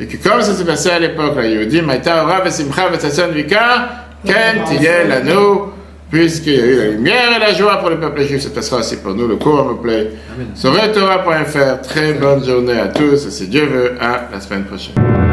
et 0.00 0.06
que 0.06 0.16
comme 0.16 0.42
ça 0.42 0.54
s'est 0.54 0.64
passé 0.64 0.90
à 0.90 0.98
l'époque, 0.98 1.34
il 1.44 1.68
dit, 1.68 1.82
Maïta 1.82 2.24
Ora 2.24 2.40
Vesimcha 2.40 2.88
Vesasson 2.88 3.28
Vika, 3.32 4.06
Ken 4.26 4.64
Tiyel 4.66 5.12
Anou, 5.12 5.66
puisqu'il 6.10 6.54
y 6.54 6.60
a 6.60 6.66
eu 6.66 6.76
la 6.78 6.88
lumière 6.88 7.36
et 7.36 7.38
la 7.38 7.54
joie 7.54 7.76
pour 7.76 7.90
le 7.90 8.00
peuple 8.00 8.22
juif, 8.22 8.42
ça 8.42 8.50
passera 8.50 8.80
aussi 8.80 8.96
pour 8.96 9.14
nous. 9.14 9.28
Le 9.28 9.36
cours 9.36 9.64
me 9.64 9.74
plaît. 9.80 10.10
Sur 10.56 10.72
Torah.fr, 10.92 11.80
très 11.82 12.14
bonne 12.14 12.44
journée 12.44 12.80
à 12.80 12.88
tous, 12.88 13.24
et 13.24 13.30
si 13.30 13.46
Dieu 13.46 13.66
veut, 13.66 13.92
à 14.00 14.28
la 14.32 14.40
semaine 14.40 14.64
prochaine. 14.64 15.23